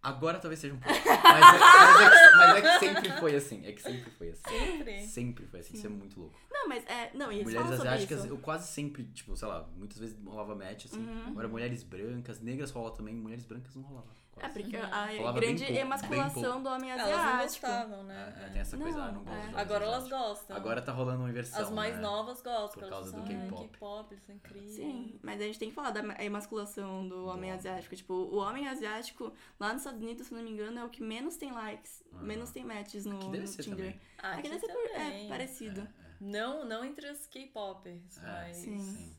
Agora 0.02 0.38
talvez 0.38 0.60
seja 0.60 0.72
um 0.74 0.78
pouco. 0.78 0.96
Mas 1.08 1.54
é, 1.54 1.58
mas 1.58 2.00
é 2.00 2.10
que, 2.10 2.36
mas 2.36 2.56
é 2.56 2.62
que 2.62 2.78
sempre 2.78 3.12
foi 3.18 3.34
assim. 3.34 3.66
É 3.66 3.72
que 3.72 3.82
sempre 3.82 4.10
foi 4.12 4.30
assim. 4.30 4.42
Sempre. 4.48 5.06
Sempre 5.06 5.46
foi 5.46 5.60
assim. 5.60 5.74
Isso 5.76 5.86
é 5.86 5.90
muito 5.90 6.20
louco. 6.20 6.38
Não, 6.66 6.74
mas 6.74 6.84
é. 6.86 7.10
Não, 7.14 7.30
e 7.30 7.36
eles 7.36 7.44
mulheres 7.44 7.62
falam 7.66 7.76
sobre 7.76 7.88
asiáticas, 7.92 8.18
isso. 8.24 8.28
eu 8.28 8.38
quase 8.38 8.66
sempre, 8.68 9.04
tipo, 9.04 9.36
sei 9.36 9.46
lá, 9.48 9.68
muitas 9.76 9.98
vezes 9.98 10.16
rolava 10.24 10.54
match, 10.54 10.86
assim. 10.86 10.98
Uhum. 10.98 11.28
Agora, 11.28 11.48
mulheres 11.48 11.82
brancas, 11.82 12.40
negras 12.40 12.70
rola 12.70 12.90
também, 12.90 13.14
mulheres 13.14 13.44
brancas 13.44 13.74
não 13.76 13.82
rolava. 13.84 14.06
É, 14.36 14.40
quase. 14.40 14.52
porque 14.60 14.76
Uhum. 14.76 15.28
a 15.28 15.32
grande 15.32 15.64
pouco, 15.64 15.80
emasculação 15.80 16.62
do 16.62 16.68
homem 16.68 16.90
Elas 16.90 17.06
não 17.08 17.14
asiático. 17.18 17.66
gostavam, 17.66 18.02
né? 18.04 18.34
É, 18.38 18.44
é, 18.44 18.48
tem 18.50 18.60
essa 18.60 18.76
coisa, 18.76 18.98
Não, 18.98 19.04
ah, 19.06 19.12
não 19.12 19.24
gosto 19.24 19.56
é. 19.56 19.60
Agora 19.62 19.84
elas 19.86 20.08
gostam. 20.10 20.56
Agora 20.58 20.82
tá 20.82 20.92
rolando 20.92 21.20
uma 21.20 21.30
inversão. 21.30 21.62
As 21.62 21.70
mais 21.70 21.94
né? 21.94 22.02
novas 22.02 22.42
gostam. 22.42 22.82
Por 22.82 22.88
causa 22.90 23.12
do 23.12 23.22
"Ai, 23.22 23.28
K-pop." 23.28 23.68
K-pop, 23.68 24.12
eles 24.12 24.24
são 24.24 24.34
incríveis. 24.34 24.72
Sim, 24.72 25.18
mas 25.22 25.40
a 25.40 25.44
gente 25.44 25.58
tem 25.58 25.70
que 25.70 25.74
falar 25.74 25.90
da 25.90 26.22
emasculação 26.22 27.08
do 27.08 27.16
homem 27.24 27.30
homem. 27.36 27.50
asiático. 27.52 27.96
Tipo, 27.96 28.12
o 28.12 28.36
homem 28.36 28.68
asiático, 28.68 29.32
lá 29.58 29.72
nos 29.72 29.80
Estados 29.82 30.02
Unidos, 30.02 30.26
se 30.26 30.34
não 30.34 30.42
me 30.42 30.50
engano, 30.50 30.80
é 30.80 30.84
o 30.84 30.90
que 30.90 31.02
menos 31.02 31.36
tem 31.38 31.50
likes, 31.52 32.02
Ah. 32.12 32.18
menos 32.22 32.50
tem 32.50 32.62
matches 32.62 33.06
no, 33.06 33.18
Que 33.18 33.26
deve 33.28 33.38
no 33.38 33.46
ser 33.46 33.62
Tinder. 33.62 33.78
também. 33.78 34.00
Ah, 34.18 34.30
Aqui 34.32 34.40
aqui 34.40 34.48
deve 34.50 34.60
ser 34.60 34.72
por- 34.72 35.00
é, 35.00 35.28
parecido. 35.28 35.88
Não, 36.20 36.64
não 36.64 36.84
entre 36.84 37.06
as 37.08 37.26
K-popers, 37.26 38.18
É, 38.18 38.22
mas... 38.26 38.56
Sim. 38.56 38.78
Sim. 38.78 39.16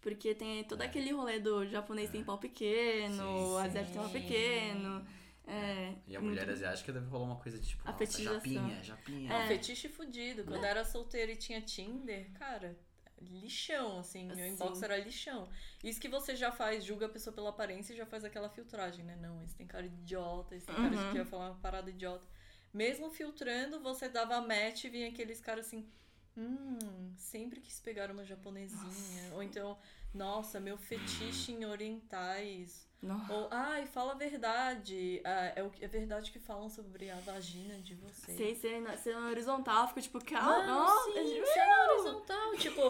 Porque 0.00 0.34
tem 0.34 0.62
todo 0.64 0.82
É. 0.82 0.86
aquele 0.86 1.10
rolê 1.12 1.40
do 1.40 1.66
japonês 1.66 2.08
tem 2.10 2.22
pau 2.24 2.38
pequeno, 2.38 3.16
Sim, 3.58 3.58
asiático 3.66 3.92
tem 3.94 4.02
pau 4.02 4.10
pequeno. 4.10 5.06
É. 5.46 5.94
E 6.06 6.14
a 6.16 6.20
muito- 6.20 6.34
mulher 6.34 6.48
asiática 6.50 6.92
deve 6.92 7.06
rolar 7.06 7.24
uma 7.24 7.36
coisa 7.36 7.58
de 7.58 7.66
tipo, 7.68 7.82
A 7.88 7.92
nossa, 7.92 8.22
japinha, 8.22 8.82
japinha. 8.84 9.32
É. 9.32 9.46
Fetiche 9.48 9.88
fudido. 9.88 10.44
Quando 10.44 10.62
eu 10.62 10.64
era 10.70 10.84
solteira 10.84 11.32
e 11.32 11.36
tinha 11.36 11.60
Tinder, 11.62 12.30
cara, 12.34 12.78
lixão, 13.20 13.98
assim. 13.98 14.26
Meu 14.26 14.36
Sim. 14.36 14.48
inbox 14.52 14.82
era 14.82 14.96
lixão. 14.98 15.48
Isso 15.82 15.98
que 16.00 16.08
você 16.08 16.36
já 16.36 16.52
faz, 16.52 16.84
julga 16.84 17.06
a 17.06 17.08
pessoa 17.08 17.34
pela 17.34 17.48
aparência 17.50 17.92
e 17.92 17.96
já 17.96 18.06
faz 18.06 18.24
aquela 18.24 18.48
filtragem, 18.50 19.04
né? 19.04 19.16
Não, 19.16 19.42
esse 19.42 19.56
tem 19.56 19.66
cara 19.66 19.88
de 19.88 19.96
idiota, 19.96 20.54
esse 20.54 20.66
tem 20.66 20.74
cara 20.76 20.90
de 20.90 20.96
Uhum. 20.96 21.10
que 21.10 21.16
vai 21.16 21.24
falar 21.24 21.50
uma 21.50 21.58
parada 21.60 21.90
idiota. 21.90 22.24
Mesmo 22.72 23.10
filtrando, 23.10 23.80
você 23.80 24.08
dava 24.08 24.40
match 24.40 24.84
e 24.84 24.88
vinha 24.90 25.08
aqueles 25.08 25.40
caras 25.40 25.66
assim. 25.66 25.88
Hum, 26.36 27.12
sempre 27.16 27.60
quis 27.60 27.80
pegar 27.80 28.10
uma 28.10 28.24
japonesinha. 28.24 29.34
Ou 29.34 29.42
então, 29.42 29.76
nossa, 30.14 30.60
meu 30.60 30.76
fetiche 30.78 31.52
em 31.52 31.64
orientais. 31.64 32.86
Nossa. 33.00 33.32
Ou, 33.32 33.48
ai, 33.50 33.86
fala 33.86 34.12
a 34.12 34.16
verdade. 34.16 35.20
Ah, 35.24 35.52
é, 35.56 35.62
o, 35.62 35.70
é 35.80 35.86
verdade 35.88 36.30
que 36.32 36.38
falam 36.38 36.68
sobre 36.68 37.10
a 37.10 37.16
vagina 37.20 37.74
de 37.78 37.94
vocês. 37.94 38.36
Sei, 38.36 38.54
sei, 38.56 38.80
na, 38.80 38.96
sei 38.96 39.14
na 39.14 39.28
horizontal, 39.30 39.88
fico 39.88 40.00
tipo, 40.00 40.24
calma. 40.24 40.66
Nossa, 40.66 41.12
sim, 41.12 41.18
é- 41.38 41.66
na 41.66 41.92
horizontal, 41.92 42.56
tipo, 42.56 42.80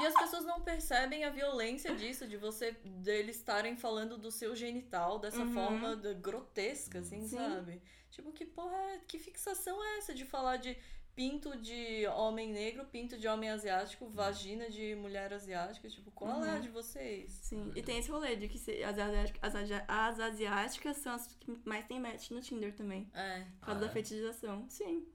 e 0.00 0.06
as 0.06 0.14
pessoas 0.14 0.44
não 0.44 0.60
percebem 0.62 1.24
a 1.24 1.30
violência 1.30 1.94
disso, 1.94 2.26
de 2.26 2.36
você, 2.36 2.72
deles 2.82 3.36
estarem 3.36 3.76
falando 3.76 4.16
do 4.18 4.30
seu 4.30 4.56
genital 4.56 5.18
dessa 5.18 5.42
Uhum. 5.42 5.52
forma 5.52 5.96
da- 5.96 6.14
grotesca, 6.14 7.00
assim, 7.00 7.26
Sim. 7.28 7.36
sabe? 7.36 7.82
Tipo, 8.18 8.32
que 8.32 8.44
porra, 8.44 8.74
é- 8.94 8.98
que 9.06 9.16
fixação 9.16 9.80
é 9.84 9.98
essa 9.98 10.12
de 10.12 10.24
falar 10.24 10.56
de 10.56 10.76
pinto 11.14 11.56
de 11.56 12.04
homem 12.08 12.50
negro, 12.52 12.84
pinto 12.86 13.16
de 13.16 13.28
homem 13.28 13.48
asiático, 13.48 14.08
vagina 14.08 14.68
de 14.68 14.96
mulher 14.96 15.32
asiática, 15.32 15.88
tipo, 15.88 16.10
qual 16.10 16.44
é 16.44 16.50
a 16.50 16.54
Uhum. 16.54 16.60
de 16.60 16.68
vocês? 16.68 17.30
Sim, 17.30 17.72
e 17.76 17.82
tem 17.82 17.98
esse 17.98 18.10
rolê 18.10 18.34
de 18.34 18.48
que 18.48 18.58
se- 18.58 18.82
as, 18.82 18.98
asiáticas, 18.98 19.54
as, 19.54 19.70
as 19.86 20.18
asiáticas 20.20 20.96
são 20.96 21.14
as 21.14 21.28
que 21.36 21.60
mais 21.64 21.86
tem 21.86 22.00
match 22.00 22.30
no 22.30 22.40
Tinder 22.40 22.74
também. 22.74 23.08
É, 23.14 23.44
Por 23.60 23.66
causa 23.66 23.84
Ah, 23.84 23.86
da 23.86 23.92
fetichização. 23.92 24.68
Sim. 24.68 25.06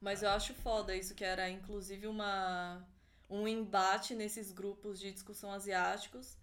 Mas 0.00 0.22
eu 0.22 0.30
acho 0.30 0.54
foda 0.54 0.94
isso, 0.94 1.16
que 1.16 1.24
era 1.24 1.50
inclusive 1.50 2.06
uma 2.06 2.86
um 3.28 3.48
embate 3.48 4.14
nesses 4.14 4.52
grupos 4.52 5.00
de 5.00 5.10
discussão 5.10 5.50
asiáticos. 5.50 6.36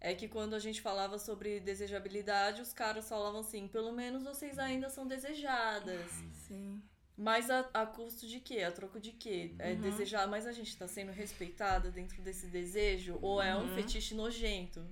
É 0.00 0.14
que 0.14 0.28
quando 0.28 0.54
a 0.54 0.58
gente 0.58 0.80
falava 0.80 1.18
sobre 1.18 1.60
desejabilidade, 1.60 2.62
os 2.62 2.72
caras 2.72 3.08
falavam 3.08 3.40
assim: 3.40 3.66
pelo 3.68 3.92
menos 3.92 4.22
vocês 4.22 4.58
ainda 4.58 4.88
são 4.88 5.06
desejadas. 5.06 6.24
Sim. 6.32 6.82
Mas 7.16 7.50
a, 7.50 7.60
a 7.72 7.86
custo 7.86 8.26
de 8.28 8.40
quê? 8.40 8.62
A 8.62 8.70
troco 8.70 9.00
de 9.00 9.12
quê? 9.12 9.54
É 9.58 9.72
Uhum. 9.72 9.80
desejar, 9.80 10.26
mas 10.28 10.46
a 10.46 10.52
gente 10.52 10.76
tá 10.76 10.86
sendo 10.86 11.12
respeitada 11.12 11.90
dentro 11.90 12.20
desse 12.22 12.46
desejo? 12.46 13.18
Ou 13.22 13.40
é 13.40 13.56
um 13.56 13.62
Uhum. 13.62 13.68
fetiche 13.68 14.14
nojento? 14.14 14.86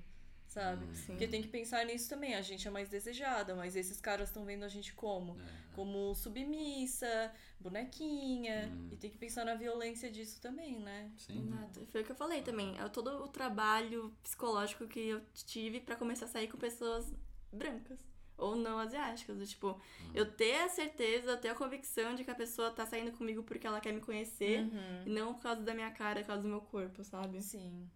Sabe? 0.55 0.85
Hum. 0.85 0.95
Sim. 0.95 1.07
Porque 1.07 1.27
tem 1.27 1.43
que 1.43 1.49
pensar 1.49 1.85
nisso 1.85 2.09
também. 2.09 2.37
A 2.37 2.41
gente 2.41 2.67
é 2.69 2.71
mais 2.71 2.89
desejada, 2.89 3.57
mas 3.57 3.75
esses 3.75 4.01
caras 4.01 4.29
estão 4.29 4.45
vendo 4.45 4.63
a 4.65 4.69
gente 4.69 4.93
como? 4.95 5.37
É. 5.41 5.75
como 5.75 6.15
submissa, 6.15 7.33
bonequinha. 7.59 8.71
Hum. 8.73 8.89
E 8.93 8.97
tem 8.97 9.11
que 9.11 9.19
pensar 9.19 9.45
na 9.45 9.57
violência 9.57 10.09
disso 10.09 10.41
também, 10.41 10.79
né? 10.79 11.11
Sim. 11.17 11.49
Exato. 11.49 11.87
Foi 11.91 12.03
o 12.03 12.05
que 12.05 12.13
eu 12.13 12.17
falei 12.17 12.41
também. 12.43 12.79
É 12.79 12.89
todo 12.89 13.25
o 13.25 13.27
trabalho 13.27 14.15
psicológico 14.23 14.87
que 14.87 15.01
eu 15.01 15.21
tive 15.35 15.81
pra 15.81 15.97
começar 15.97 16.27
a 16.27 16.29
sair 16.29 16.47
com 16.47 16.57
pessoas 16.57 17.13
brancas. 17.53 17.99
Ou 18.39 18.55
não 18.55 18.79
asiáticas. 18.79 19.37
Do, 19.37 19.45
tipo, 19.47 19.81
eu 20.15 20.31
ter 20.31 20.61
a 20.63 20.69
certeza, 20.69 21.33
eu 21.33 21.37
ter 21.37 21.49
a 21.49 21.55
convicção 21.57 22.15
de 22.15 22.23
que 22.23 22.31
a 22.31 22.35
pessoa 22.35 22.71
tá 22.71 22.87
saindo 22.87 23.11
comigo 23.11 23.43
porque 23.43 23.67
ela 23.67 23.81
quer 23.81 23.93
me 23.93 24.01
conhecer. 24.01 24.61
Uhum. 24.61 25.03
E 25.07 25.11
não 25.11 25.35
por 25.35 25.43
causa 25.43 25.63
da 25.63 25.75
minha 25.75 25.91
cara, 25.91 26.21
por 26.21 26.29
causa 26.29 26.43
do 26.43 26.49
meu 26.49 26.61
corpo, 26.61 27.03
sabe? 27.03 27.43
Sim. 27.43 27.91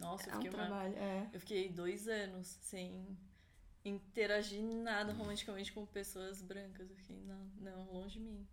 Nossa, 0.00 0.28
eu 0.30 0.34
É 0.34 0.36
um 0.38 0.42
fiquei, 0.42 0.50
uma- 0.58 0.66
trabalho, 0.66 0.96
é. 0.96 1.30
eu 1.32 1.40
fiquei 1.40 1.68
dois 1.68 2.08
anos 2.08 2.46
sem 2.62 3.16
interagir 3.84 4.62
nada 4.62 5.12
romanticamente 5.12 5.72
com 5.72 5.84
pessoas 5.86 6.42
brancas. 6.42 6.90
Eu 6.90 6.96
fiquei, 6.96 7.20
não, 7.26 7.50
não, 7.60 7.84
longe 7.92 8.18
de 8.18 8.24
mim. 8.24 8.46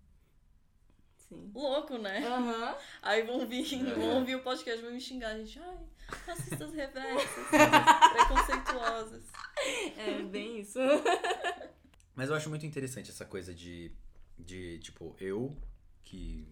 Sim. 1.17 1.51
Louco, 1.53 1.97
né? 1.97 2.25
Aham. 2.25 2.77
Aí 3.01 3.23
vão 3.23 3.45
vir, 3.47 3.65
É. 3.85 3.93
vão 3.95 4.19
ouvir 4.19 4.35
o 4.35 4.43
podcast, 4.43 4.81
vão 4.81 4.91
me 4.93 5.01
xingar, 5.01 5.35
gente. 5.37 5.59
Ai, 5.59 5.77
racistas 6.25 6.71
reversas, 6.75 7.47
preconceituosas. 8.13 9.23
É 9.97 10.21
bem 10.23 10.59
isso. 10.61 10.79
Mas 12.15 12.29
eu 12.29 12.35
acho 12.35 12.49
muito 12.49 12.65
interessante 12.65 13.09
essa 13.11 13.25
coisa 13.25 13.53
de, 13.53 13.91
de 14.39 14.79
tipo, 14.79 15.15
eu 15.19 15.55
que 16.03 16.47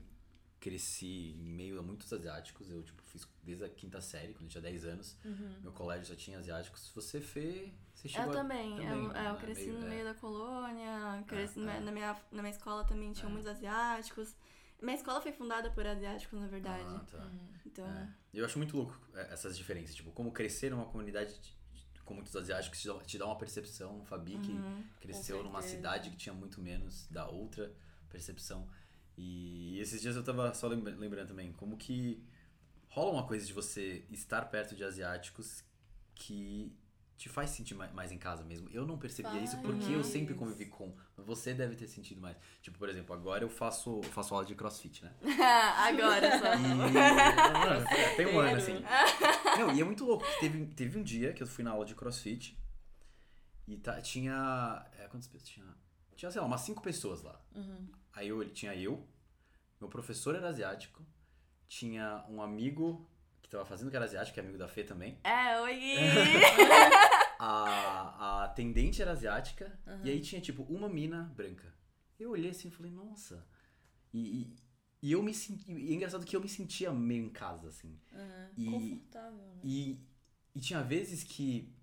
cresci 0.70 1.36
em 1.38 1.43
meio 1.53 1.78
a 1.80 1.84
muitos 1.84 2.11
asiáticos, 2.11 2.72
eu, 2.72 2.82
tipo, 2.82 2.99
fiz 3.03 3.28
desde 3.43 3.63
a 3.66 3.70
quinta 3.70 4.01
série, 4.01 4.34
quando 4.34 4.45
eu 4.45 4.49
tinha 4.49 4.61
10 4.63 4.84
anos, 4.86 5.16
Uhum. 5.24 5.59
meu 5.61 5.72
colégio 5.72 6.07
só 6.07 6.16
tinha 6.16 6.39
asiáticos. 6.39 6.91
Você 6.95 7.22
fez, 7.22 7.72
você 7.93 8.07
chegou 8.09 8.26
Eu 8.26 8.32
a- 8.32 8.41
também. 8.41 8.72
eu, 8.72 8.84
também, 8.84 9.05
é, 9.16 9.28
eu 9.30 9.34
né? 9.34 9.38
cresci 9.39 9.68
Meio- 9.68 9.80
no 9.80 9.86
é. 9.86 9.89
meio 9.89 10.03
da 10.05 10.13
colônia, 10.16 11.24
cresci 11.28 11.59
É, 11.59 11.63
na, 11.63 11.74
é. 11.76 11.80
na 11.82 11.91
minha, 11.91 12.20
na 12.32 12.41
minha 12.41 12.51
escola 12.51 12.84
também 12.84 13.13
tinha 13.13 13.30
É. 13.30 13.32
muitos 13.32 13.51
asiáticos. 13.51 14.36
Minha 14.82 14.95
escola 14.95 15.22
foi 15.22 15.32
fundada 15.32 15.70
por 15.70 15.86
asiáticos, 15.86 16.39
na 16.39 16.47
verdade. 16.47 16.84
Ah, 16.88 17.05
tá. 17.11 17.18
Uhum. 17.26 17.49
Então, 17.66 17.86
É. 17.88 18.09
Eu 18.34 18.43
acho 18.43 18.57
muito 18.57 18.76
louco 18.76 18.99
é, 19.13 19.32
essas 19.34 19.55
diferenças. 19.55 19.93
Tipo, 19.95 20.11
como 20.11 20.32
crescer 20.32 20.72
numa 20.72 20.86
comunidade 20.86 21.39
de- 21.39 21.55
com 22.03 22.13
muitos 22.16 22.36
asiáticos 22.36 22.82
te 22.82 22.88
dá, 22.88 22.93
te 23.03 23.18
dá 23.20 23.26
uma 23.28 23.38
percepção. 23.38 24.03
Fabi, 24.05 24.38
que 24.39 24.51
uhum. 24.51 24.84
cresceu 24.99 25.43
numa 25.43 25.61
cidade 25.61 26.09
que 26.09 26.18
tinha 26.18 26.34
muito 26.34 26.59
menos 26.59 27.07
da 27.07 27.28
outra 27.28 27.72
percepção. 28.09 28.68
E 29.18 29.80
esses 29.80 30.01
dias 30.01 30.16
eu 30.16 30.24
tava 30.24 30.53
só 30.53 30.68
lembra- 30.68 30.95
lembrando 30.95 31.30
também 31.30 31.51
como 31.53 31.78
que 31.78 32.22
rola 32.89 33.11
uma 33.11 33.26
coisa 33.28 33.45
de 33.45 33.53
você 33.53 34.05
estar 34.11 34.43
perto 34.45 34.76
de 34.76 34.84
asiáticos 34.84 35.63
que 36.13 36.76
te 37.18 37.30
faz 37.30 37.49
sentir 37.51 37.76
ma- 37.76 37.88
mais 37.93 38.11
em 38.11 38.18
casa 38.18 38.43
mesmo. 38.43 38.70
Eu 38.70 38.86
não 38.86 38.97
percebia 38.97 39.39
isso 39.39 39.57
porque 39.61 39.89
eu 39.93 40.03
sempre 40.03 40.34
convivi 40.34 40.66
com. 40.66 40.93
Você 41.18 41.53
deve 41.53 41.76
ter 41.76 41.88
sentido 41.88 42.20
mais. 42.20 42.36
Tipo, 42.61 42.78
por 42.78 42.89
exemplo, 42.89 43.16
agora 43.16 43.41
eu 43.43 43.49
faço, 43.49 44.01
eu 44.03 44.11
faço 44.11 44.34
aula 44.34 44.45
de 44.45 44.53
crossfit, 44.53 45.01
né? 45.03 45.13
Agora 45.78 46.38
só. 46.39 46.45
E... 46.55 47.95
É, 47.97 48.16
tem 48.16 48.26
um 48.28 48.39
ano, 48.39 48.57
assim. 48.57 48.84
Não, 49.57 49.74
e 49.74 49.80
é 49.80 49.84
muito 49.86 50.03
louco. 50.05 50.26
Teve, 50.41 50.66
teve 50.68 50.99
um 50.99 51.03
dia 51.03 51.32
que 51.32 51.41
eu 51.41 51.47
fui 51.47 51.63
na 51.63 51.72
aula 51.72 51.86
de 51.86 51.95
crossfit 51.95 52.57
e 53.66 53.78
tá, 53.78 54.01
tinha. 54.01 54.86
É, 54.99 55.07
quantas 55.07 55.28
pessoas? 55.30 55.49
Tinha, 55.49 55.66
tinha, 56.18 56.32
sei 56.32 56.41
lá, 56.41 56.47
umas 56.47 56.61
cinco 56.61 56.82
pessoas 56.82 57.22
lá. 57.22 57.39
Uhum. 57.55 57.88
Aí 58.16 58.30
eu, 58.30 58.47
tinha 58.49 58.74
eu, 58.76 59.05
meu 59.80 59.89
professor 59.89 60.36
era 60.36 60.47
asiático, 60.49 61.05
tinha 61.68 62.26
um 62.30 62.41
amigo 62.41 63.09
que 63.41 63.49
tava 63.49 63.66
fazendo 63.66 63.89
que 63.89 63.95
era 63.95 64.05
asiático, 64.05 64.34
que 64.34 64.39
é 64.39 64.43
amigo 64.43 64.57
da 64.57 64.68
Fê 64.68 64.84
também. 64.84 65.20
É, 65.24 65.59
oi! 65.61 65.80
A, 67.38 68.39
a 68.41 68.43
atendente 68.45 69.01
era 69.01 69.11
asiática 69.11 69.78
Uhum. 69.86 69.99
e 70.05 70.09
aí 70.09 70.22
tinha, 70.22 70.39
tipo, 70.39 70.63
uma 70.63 70.88
mina 70.88 71.24
branca. 71.36 71.74
Eu 72.18 72.32
olhei 72.32 72.49
assim 72.51 72.70
e 72.70 72.72
falei, 72.72 72.91
nossa. 72.91 73.45
E, 74.13 74.41
e, 74.41 74.55
e 75.01 75.11
eu 75.11 75.22
me 75.22 75.34
senti. 75.34 75.70
E 75.70 75.91
é 75.91 75.95
engraçado 75.95 76.26
que 76.26 76.34
eu 76.36 76.39
me 76.41 76.47
sentia 76.47 76.93
meio 76.93 77.26
em 77.26 77.30
casa, 77.30 77.68
assim. 77.68 77.99
Uhum. 78.13 78.49
E- 78.57 78.72
Confortável, 78.72 79.38
né? 79.38 79.59
E, 79.66 79.99
e 80.55 80.61
tinha 80.61 80.82
vezes 80.82 81.24
que 81.26 81.76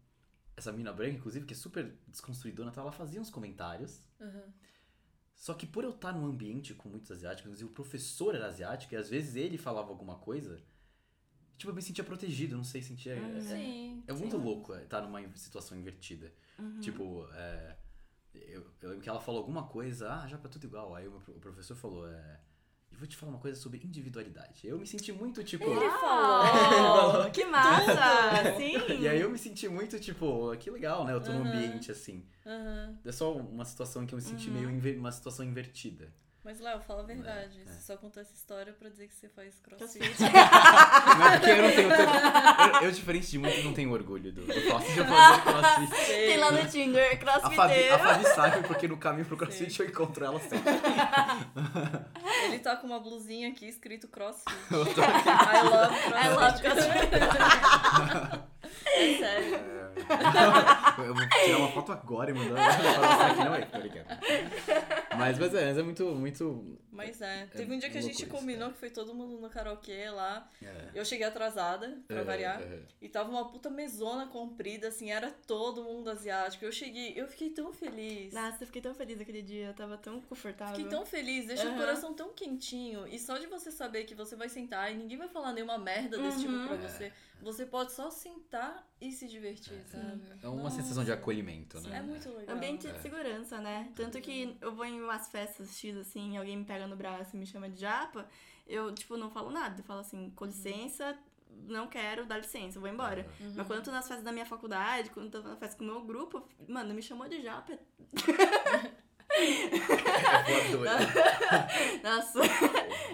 essa 0.57 0.73
mina 0.73 0.91
branca, 0.93 1.17
inclusive, 1.19 1.45
que 1.45 1.53
é 1.53 1.57
super 1.57 1.95
desconstruidona, 2.09 2.71
tá, 2.73 2.81
ela 2.81 2.91
fazia 2.93 3.21
uns 3.21 3.31
comentários. 3.31 4.01
Uhum. 4.19 4.53
Só 5.43 5.55
que 5.55 5.67
por 5.67 5.83
eu 5.83 5.91
estar 5.91 6.13
num 6.13 6.25
ambiente 6.25 6.73
com 6.73 6.89
muitos 6.89 7.11
asiáticos, 7.11 7.61
e 7.61 7.65
o 7.65 7.69
professor 7.69 8.33
era 8.33 8.47
asiático, 8.47 8.95
e 8.95 8.97
às 8.97 9.11
vezes 9.11 9.35
ele 9.35 9.59
falava 9.59 9.89
alguma 9.89 10.15
coisa, 10.15 10.63
tipo, 11.59 11.69
eu 11.69 11.75
me 11.75 11.83
sentia 11.83 12.05
protegido, 12.05 12.57
não 12.57 12.63
sei, 12.63 12.81
sentia. 12.81 13.17
Uhum. 13.17 13.35
é- 13.35 13.39
é, 13.39 13.41
Sim. 13.41 14.05
é 14.07 14.13
muito 14.13 14.37
sim. 14.37 14.43
louco 14.45 14.73
estar 14.73 15.01
numa 15.03 15.21
situação 15.37 15.77
invertida. 15.77 16.33
Uhum. 16.57 16.79
Tipo, 16.79 17.27
é, 17.33 17.77
eu, 18.33 18.71
eu 18.81 18.91
lembro 18.91 19.03
que 19.03 19.09
ela 19.09 19.21
falou 19.21 19.41
alguma 19.41 19.67
coisa, 19.67 20.15
ah, 20.15 20.29
já 20.29 20.39
tá 20.39 20.49
tudo 20.49 20.65
igual. 20.65 20.95
Aí 20.95 21.09
o, 21.09 21.11
meu 21.11 21.21
o 21.37 21.41
professor 21.41 21.75
falou, 21.75 22.09
é. 22.09 22.41
Vou 23.03 23.09
te 23.09 23.17
falar 23.17 23.33
uma 23.33 23.41
coisa 23.41 23.61
sobre 23.61 23.81
individualidade. 23.85 24.65
Eu 24.65 24.79
me 24.79 24.87
senti 24.87 25.13
muito, 25.13 25.43
tipo. 25.43 25.65
Ele 25.65 25.91
falou! 25.99 27.29
Que 27.33 27.45
massa! 27.45 28.55
Sim! 28.57 28.77
E 29.01 29.09
aí 29.09 29.21
eu 29.21 29.29
me 29.29 29.37
senti 29.37 29.69
muito, 29.69 29.99
tipo, 29.99 30.57
que 30.57 30.71
legal, 30.71 31.05
né? 31.05 31.13
Eu 31.13 31.21
tô 31.21 31.33
num 31.33 31.39
Aham. 31.41 31.49
ambiente 31.49 31.91
assim. 31.91 32.25
Uhum. 32.47 32.97
É 33.05 33.11
só 33.11 33.35
uma 33.35 33.65
situação 33.65 34.07
que 34.07 34.15
eu 34.15 34.19
me 34.19 34.23
senti 34.23 34.51
Uhum. 34.51 34.71
meio 34.81 35.01
uma 35.01 35.11
situação 35.11 35.45
invertida. 35.45 36.15
Mas, 36.45 36.59
Léo, 36.59 36.81
fala 36.81 37.03
a 37.03 37.07
verdade. 37.07 37.57
É, 37.59 37.63
é. 37.63 37.65
Você 37.67 37.81
só 37.83 37.97
contou 37.97 38.21
essa 38.21 38.35
história 38.35 38.73
pra 38.73 38.89
dizer 38.89 39.07
que 39.07 39.15
você 39.15 39.29
faz 39.29 39.61
crossfit. 39.61 40.01
Crossfit. 40.01 40.23
Não 41.19 41.29
é 41.29 41.39
porque 41.39 41.51
eu 41.51 41.63
não 41.63 41.71
tenho. 41.71 41.91
Eu, 41.93 42.83
eu, 42.83 42.91
diferente 42.91 43.31
de 43.31 43.39
muito, 43.39 43.63
não 43.63 43.73
tenho 43.73 43.93
orgulho 43.93 44.33
do, 44.33 44.41
do 44.45 44.53
crossfit. 44.53 44.99
Eu 44.99 45.05
fazer 45.05 45.43
crossfit. 45.43 46.07
Tem 46.07 46.37
lá 46.39 46.51
no 46.51 46.67
Tinder, 46.69 47.05
A 47.07 47.41
Fabi, 47.41 47.55
crossfiteiro. 47.55 47.95
a 47.95 47.99
Fabi 47.99 48.25
sabe 48.27 48.67
porque 48.67 48.89
no 48.89 48.97
caminho 48.97 49.27
pro 49.27 49.37
crossfit 49.37 49.81
eu 49.81 49.87
encontro 49.87 50.25
ela 50.25 50.41
sempre. 50.41 50.73
Ele 52.47 52.59
tá 52.59 52.77
com 52.77 52.89
uma 52.89 52.99
blusinha 52.99 53.49
aqui 53.51 53.69
escrito 53.69 54.09
crossfit. 54.09 54.53
Eu 54.73 54.85
tô 54.85 55.01
I 55.01 55.63
love 55.63 55.95
crossfit. 55.95 56.25
I 56.25 56.29
love 56.29 56.61
crossfit. 56.61 58.43
É 58.95 59.19
sério. 59.19 59.55
É, 59.95 61.07
eu 61.07 61.15
vou 61.15 61.29
tirar 61.29 61.59
uma 61.59 61.69
foto 61.69 61.93
agora 61.93 62.31
e 62.31 62.35
mandar 62.35 62.55
pra 62.55 63.09
mostrar 63.09 63.27
aqui. 63.27 63.45
Não 63.45 63.55
é, 63.55 63.61
tô 63.63 63.79
ligado. 63.79 64.07
Mas, 65.17 65.39
mas 65.39 65.55
é, 65.55 65.67
mas 65.67 65.79
é 65.79 65.83
muito, 65.83 66.05
muito. 66.15 66.79
Mas 66.91 67.21
é. 67.23 67.47
Teve 67.47 67.75
um 67.75 67.79
dia 67.79 67.89
que 67.91 67.99
a 67.99 68.01
gente 68.03 68.15
isso, 68.23 68.27
combinou 68.29 68.69
é. 68.69 68.73
que 68.73 68.79
foi 68.79 68.91
todo 68.91 69.15
mundo 69.15 69.39
no 69.41 69.49
karaokê 69.49 70.11
lá. 70.11 70.49
É. 70.63 70.91
Eu 70.95 71.05
cheguei 71.05 71.27
atrasada, 71.27 71.99
pra 72.07 72.21
É, 72.21 72.25
variar. 72.25 72.61
é. 72.61 72.81
E 73.01 73.09
tava 73.09 73.31
uma 73.31 73.49
puta 73.49 73.71
mesona 73.71 74.27
comprida, 74.27 74.89
assim, 74.89 75.11
era 75.11 75.31
todo 75.47 75.83
mundo 75.83 76.11
asiático. 76.11 76.65
Eu 76.65 76.73
cheguei, 76.73 77.13
eu 77.17 77.27
fiquei 77.27 77.51
tão 77.51 77.73
feliz. 77.73 78.33
Nossa, 78.35 78.63
eu 78.63 78.67
fiquei 78.67 78.83
tão 78.83 78.95
feliz 78.95 79.21
aquele 79.21 79.43
dia, 79.43 79.69
eu 79.69 79.75
tava 79.75 79.97
tão 79.97 80.21
confortável. 80.21 80.75
Fiquei 80.77 80.91
tão 80.91 81.05
feliz, 81.07 81.47
deixa 81.47 81.65
o 81.65 81.69
Aham. 81.69 81.79
coração 81.79 82.15
tão 82.15 82.33
quentinho. 82.33 83.07
E 83.09 83.19
só 83.19 83.39
de 83.39 83.47
você 83.47 83.71
saber 83.71 84.05
que 84.05 84.15
você 84.15 84.37
vai 84.37 84.49
sentar 84.49 84.93
e 84.93 84.97
ninguém 84.97 85.17
vai 85.19 85.29
falar 85.29 85.53
nenhuma 85.53 85.79
merda 85.79 86.19
desse 86.19 86.41
tipo 86.41 86.53
Uhum. 86.53 86.67
pra 86.69 86.77
você. 86.77 87.13
Você 87.43 87.67
pode 87.67 87.93
só 87.93 88.09
sentar 88.09 88.89
e 89.01 89.11
se 89.11 89.27
divertir, 89.27 89.83
sabe? 89.89 90.23
É 90.41 90.49
uma 90.49 90.63
Nossa. 90.63 90.77
sensação 90.77 91.03
de 91.05 91.11
acolhimento, 91.11 91.81
né? 91.81 91.99
É 91.99 92.03
muito 92.03 92.29
legal. 92.29 92.55
Ambiente 92.57 92.87
É. 92.87 92.93
de 92.93 93.03
segurança, 93.03 93.59
né? 93.59 93.91
Tanto 93.97 94.21
que 94.21 94.57
eu 94.61 94.73
vou 94.73 94.85
em 94.85 95.03
umas 95.03 95.29
festas 95.29 95.77
X, 95.77 95.97
assim, 95.97 96.37
alguém 96.37 96.57
me 96.57 96.65
pega 96.65 96.87
no 96.87 96.95
braço 96.95 97.35
e 97.35 97.39
me 97.39 97.45
chama 97.45 97.69
de 97.69 97.81
japa, 97.81 98.29
eu, 98.65 98.95
tipo, 98.95 99.17
não 99.17 99.29
falo 99.29 99.51
nada. 99.51 99.81
Eu 99.81 99.85
falo 99.85 100.01
assim, 100.01 100.31
com 100.37 100.45
licença, 100.45 101.19
não 101.67 101.89
quero, 101.89 102.25
dá 102.27 102.39
licença, 102.39 102.79
eu 102.79 102.81
vou 102.81 102.89
embora. 102.89 103.27
Uhum. 103.41 103.55
Mas 103.57 103.67
quando 103.67 103.81
eu 103.81 103.85
tô 103.85 103.91
nas 103.91 104.07
festas 104.07 104.25
da 104.25 104.31
minha 104.31 104.47
faculdade, 104.47 105.11
quando 105.11 105.27
eu 105.35 105.43
tô 105.43 105.49
na 105.49 105.57
festa 105.57 105.77
com 105.77 105.83
o 105.83 105.87
meu 105.89 106.01
grupo, 106.05 106.47
mano, 106.69 106.95
me 106.95 107.03
chamou 107.03 107.29
de 107.29 107.43
japa. 107.43 107.77
É. 109.35 110.83
Nossa. 112.05 112.41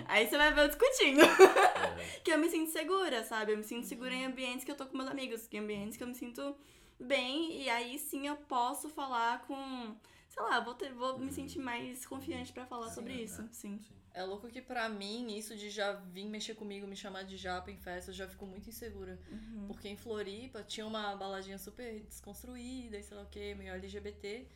Aí 0.07 0.27
você 0.27 0.37
vai 0.37 0.53
ver 0.53 0.63
eu 0.63 0.69
discutindo. 0.69 1.21
É. 1.23 2.21
que 2.23 2.31
eu 2.31 2.39
me 2.39 2.49
sinto 2.49 2.71
segura, 2.71 3.25
sabe? 3.25 3.53
Eu 3.53 3.57
me 3.57 3.65
sinto 3.65 3.87
segura 3.87 4.15
em 4.15 4.25
ambientes 4.25 4.65
que 4.65 4.71
eu 4.71 4.77
tô 4.77 4.87
com 4.87 4.97
meus 4.97 5.11
amigos, 5.11 5.49
em 5.53 5.59
ambientes 5.59 5.97
que 5.97 6.03
eu 6.03 6.09
me 6.09 6.15
sinto 6.15 6.57
bem, 6.99 7.63
e 7.63 7.69
aí 7.69 7.99
sim 7.99 8.27
eu 8.27 8.37
posso 8.37 8.89
falar 8.89 9.47
com. 9.47 9.97
Sei 10.29 10.43
lá, 10.43 10.61
vou, 10.61 10.75
ter, 10.75 10.93
vou 10.93 11.19
me 11.19 11.33
sentir 11.33 11.59
mais 11.59 12.05
confiante 12.07 12.53
pra 12.53 12.67
falar 12.67 12.91
sobre 12.91 13.15
isso, 13.15 13.49
sim. 13.51 13.81
É 14.15 14.23
louco 14.23 14.49
que 14.49 14.61
pra 14.61 14.89
mim, 14.89 15.37
isso 15.37 15.57
de 15.57 15.71
já 15.71 15.93
vir 15.93 16.29
mexer 16.29 16.55
comigo, 16.55 16.87
me 16.87 16.97
chamar 16.97 17.23
de 17.23 17.37
japa 17.37 17.71
em 17.71 17.77
festa, 17.77 18.11
eu 18.11 18.15
já 18.15 18.29
fico 18.29 18.45
muito 18.47 18.69
insegura. 18.69 19.19
Uhum. 19.31 19.67
Porque 19.69 19.89
em 19.89 19.97
Floripa 19.97 20.63
tinha 20.63 20.87
uma 20.87 21.15
baladinha 21.15 21.57
super 21.57 22.01
desconstruída 22.01 22.99
e 22.99 23.03
sei 23.03 23.17
lá 23.17 23.23
o 23.23 23.27
que, 23.27 23.55
meio 23.55 23.73
LGBT. 23.75 24.47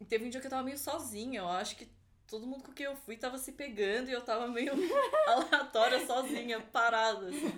E 0.00 0.04
teve 0.04 0.24
um 0.24 0.30
dia 0.30 0.40
que 0.40 0.46
eu 0.46 0.50
tava 0.50 0.62
meio 0.62 0.78
sozinha, 0.78 1.40
eu 1.40 1.48
acho 1.48 1.76
que 1.76 1.86
todo 2.30 2.46
mundo 2.46 2.62
com 2.62 2.72
quem 2.72 2.86
eu 2.86 2.96
fui 2.96 3.16
tava 3.16 3.36
se 3.36 3.52
pegando 3.52 4.08
e 4.08 4.12
eu 4.12 4.22
tava 4.22 4.46
meio 4.46 4.72
aleatória, 5.26 6.06
sozinha, 6.06 6.60
parada. 6.60 7.26
assim. 7.26 7.52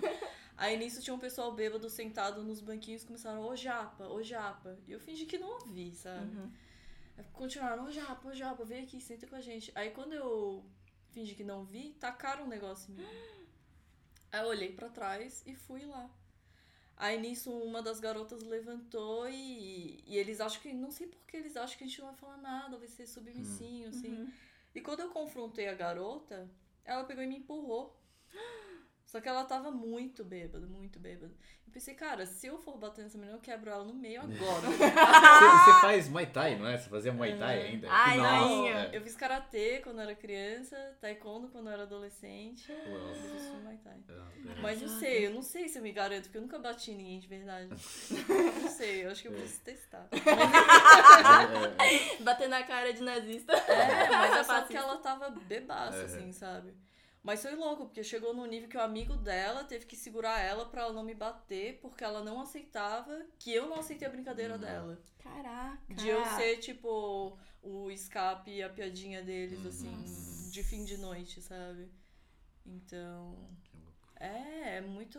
Aí 0.57 0.77
nisso 0.77 1.01
tinha 1.01 1.13
um 1.13 1.19
pessoal 1.19 1.51
bêbado 1.51 1.89
sentado 1.89 2.43
nos 2.43 2.59
banquinhos 2.59 3.03
e 3.03 3.05
começaram, 3.05 3.41
ô 3.41 3.55
japa, 3.55 4.07
ô 4.07 4.21
japa. 4.23 4.77
E 4.87 4.91
eu 4.91 4.99
fingi 4.99 5.25
que 5.25 5.37
não 5.37 5.49
ouvi, 5.49 5.93
sabe? 5.93 6.35
Uhum. 6.35 6.51
Aí 7.17 7.25
continuaram, 7.31 7.85
ô 7.85 7.91
japa, 7.91 8.27
ô 8.27 8.33
japa, 8.33 8.65
vem 8.65 8.83
aqui, 8.83 8.99
senta 8.99 9.27
com 9.27 9.35
a 9.35 9.41
gente. 9.41 9.71
Aí 9.75 9.91
quando 9.91 10.13
eu 10.13 10.65
fingi 11.11 11.35
que 11.35 11.43
não 11.43 11.63
vi, 11.63 11.95
tacaram 11.99 12.45
um 12.45 12.47
negócio 12.47 12.91
em 12.91 12.97
mim. 12.97 13.07
Aí 14.31 14.41
eu 14.41 14.47
olhei 14.47 14.71
pra 14.71 14.89
trás 14.89 15.43
e 15.45 15.55
fui 15.55 15.85
lá. 15.85 16.09
Aí 16.97 17.19
nisso 17.19 17.51
uma 17.51 17.81
das 17.81 17.99
garotas 17.99 18.43
levantou 18.43 19.27
e, 19.29 20.03
e 20.07 20.17
eles 20.17 20.39
acham 20.39 20.61
que. 20.61 20.73
Não 20.73 20.91
sei 20.91 21.07
por 21.07 21.19
que 21.25 21.37
eles 21.37 21.55
acham 21.55 21.77
que 21.77 21.83
a 21.83 21.87
gente 21.87 21.99
não 21.99 22.07
vai 22.07 22.15
falar 22.15 22.37
nada, 22.37 22.77
vai 22.77 22.87
ser 22.87 23.05
submissinho, 23.07 23.89
assim. 23.89 24.21
Uhum. 24.21 24.31
E 24.73 24.81
quando 24.81 25.01
eu 25.01 25.09
confrontei 25.09 25.67
a 25.67 25.73
garota, 25.73 26.49
ela 26.83 27.03
pegou 27.03 27.23
e 27.23 27.27
me 27.27 27.37
empurrou. 27.37 27.99
Só 29.13 29.21
que 29.21 29.29
ela 29.29 29.43
tava 29.45 29.69
muito 29.69 30.25
bêbada, 30.25 30.65
muito 30.65 30.99
bêbada. 30.99 31.31
Eu 31.67 31.71
pensei, 31.71 31.93
cara, 31.93 32.25
se 32.25 32.47
eu 32.47 32.57
for 32.57 32.79
bater 32.79 33.03
nessa 33.03 33.15
menina, 33.15 33.37
eu 33.37 33.41
quebro 33.41 33.69
ela 33.69 33.83
no 33.83 33.93
meio 33.93 34.19
agora. 34.21 34.65
Você, 34.73 35.71
você 35.71 35.81
faz 35.81 36.09
Muay 36.09 36.25
Thai, 36.25 36.57
não 36.57 36.67
é? 36.67 36.79
Você 36.79 36.89
fazia 36.89 37.13
Muay 37.13 37.37
Thai 37.37 37.61
ainda? 37.61 37.87
Ai, 37.91 38.69
é. 38.69 38.89
Eu 38.91 39.01
fiz 39.03 39.15
karatê 39.15 39.81
quando 39.83 40.01
era 40.01 40.15
criança, 40.15 40.75
taekwondo 40.99 41.47
quando 41.49 41.67
eu 41.67 41.73
era 41.73 41.83
adolescente. 41.83 42.71
Uau. 42.71 43.09
Eu 43.09 43.13
fiz 43.13 43.51
Muay 43.61 43.77
Thai. 43.83 43.99
É. 44.09 44.61
Mas 44.63 44.81
não 44.81 44.89
sei, 44.89 45.27
eu 45.27 45.31
não 45.31 45.43
sei 45.43 45.69
se 45.69 45.77
eu 45.77 45.83
me 45.83 45.91
garanto, 45.91 46.23
porque 46.23 46.39
eu 46.39 46.41
nunca 46.41 46.57
bati 46.57 46.89
em 46.89 46.95
ninguém 46.95 47.19
de 47.19 47.27
verdade. 47.27 47.69
não 47.69 48.69
sei, 48.69 49.05
eu 49.05 49.11
acho 49.11 49.21
que 49.21 49.27
eu 49.27 49.33
preciso 49.33 49.61
testar. 49.61 50.07
É, 50.11 50.17
é, 51.83 52.17
é. 52.17 52.17
Bater 52.23 52.49
na 52.49 52.63
cara 52.63 52.91
de 52.91 53.03
nazista. 53.03 53.53
É, 53.53 54.09
mas 54.09 54.37
é 54.41 54.43
só 54.43 54.61
que 54.63 54.75
ela 54.75 54.97
tava 54.97 55.29
bebaça, 55.29 56.03
assim, 56.03 56.31
sabe? 56.31 56.73
Mas 57.23 57.41
foi 57.41 57.55
louco, 57.55 57.85
porque 57.85 58.03
chegou 58.03 58.33
num 58.33 58.45
nível 58.45 58.67
que 58.67 58.75
o 58.75 58.81
amigo 58.81 59.15
dela 59.15 59.63
teve 59.63 59.85
que 59.85 59.95
segurar 59.95 60.39
ela 60.41 60.65
pra 60.65 60.81
ela 60.81 60.91
não 60.93 61.03
me 61.03 61.15
bater, 61.15 61.79
porque 61.81 62.03
ela 62.03 62.21
não 62.21 62.41
aceitava 62.41 63.25
que 63.39 63.49
eu 63.53 63.67
não 63.69 63.79
aceitei 63.79 64.05
a 64.05 64.11
brincadeira 64.11 64.55
Uhum. 64.55 64.59
dela. 64.59 65.01
Caraca. 65.19 65.93
De 65.93 66.09
eu 66.09 66.25
ser, 66.25 66.57
tipo, 66.57 67.37
o 67.61 67.89
escape 67.89 68.51
e 68.51 68.61
a 68.61 68.69
piadinha 68.69 69.23
deles, 69.23 69.65
assim, 69.65 70.49
de 70.51 70.63
fim 70.63 70.83
de 70.83 70.97
noite, 70.97 71.41
sabe? 71.41 71.89
Então. 72.65 73.37
Que 73.63 73.77
louco. 73.77 74.09
É, 74.19 74.77
é 74.77 74.81
muito. 74.81 75.17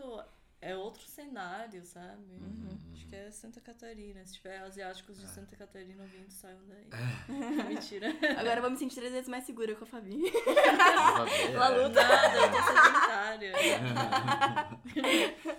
É 0.66 0.74
outro 0.74 1.02
cenário, 1.06 1.84
sabe? 1.84 2.22
Uhum. 2.40 2.78
Acho 2.94 3.06
que 3.06 3.14
é 3.14 3.30
Santa 3.30 3.60
Catarina. 3.60 4.24
Se 4.24 4.32
tiver 4.32 4.56
asiáticos 4.60 5.18
de 5.18 5.26
É. 5.26 5.28
Santa 5.28 5.54
Catarina 5.56 6.02
ouvindo, 6.02 6.30
saiam 6.30 6.58
daí. 6.66 6.86
Mentira. 7.68 8.08
Agora 8.38 8.56
eu 8.56 8.62
vou 8.62 8.70
me 8.70 8.78
sentir 8.78 8.94
três 8.94 9.12
vezes 9.12 9.28
mais 9.28 9.44
segura 9.44 9.74
com 9.74 9.84
a 9.84 9.86
Fabi. 9.86 10.22
Ela 11.52 11.68
é. 11.68 11.86
luta. 11.86 12.02
Nada, 12.02 12.36
eu 12.38 12.50
tô 12.50 12.62
sedentária. 12.62 13.52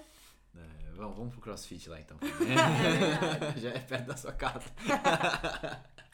É, 0.95 0.99
vamos, 0.99 1.31
pro 1.33 1.41
crossfit 1.41 1.89
lá 1.89 1.99
então. 1.99 2.17
Já 3.57 3.69
é 3.69 3.79
perto 3.79 4.05
da 4.05 4.17
sua 4.17 4.31
casa. 4.33 4.63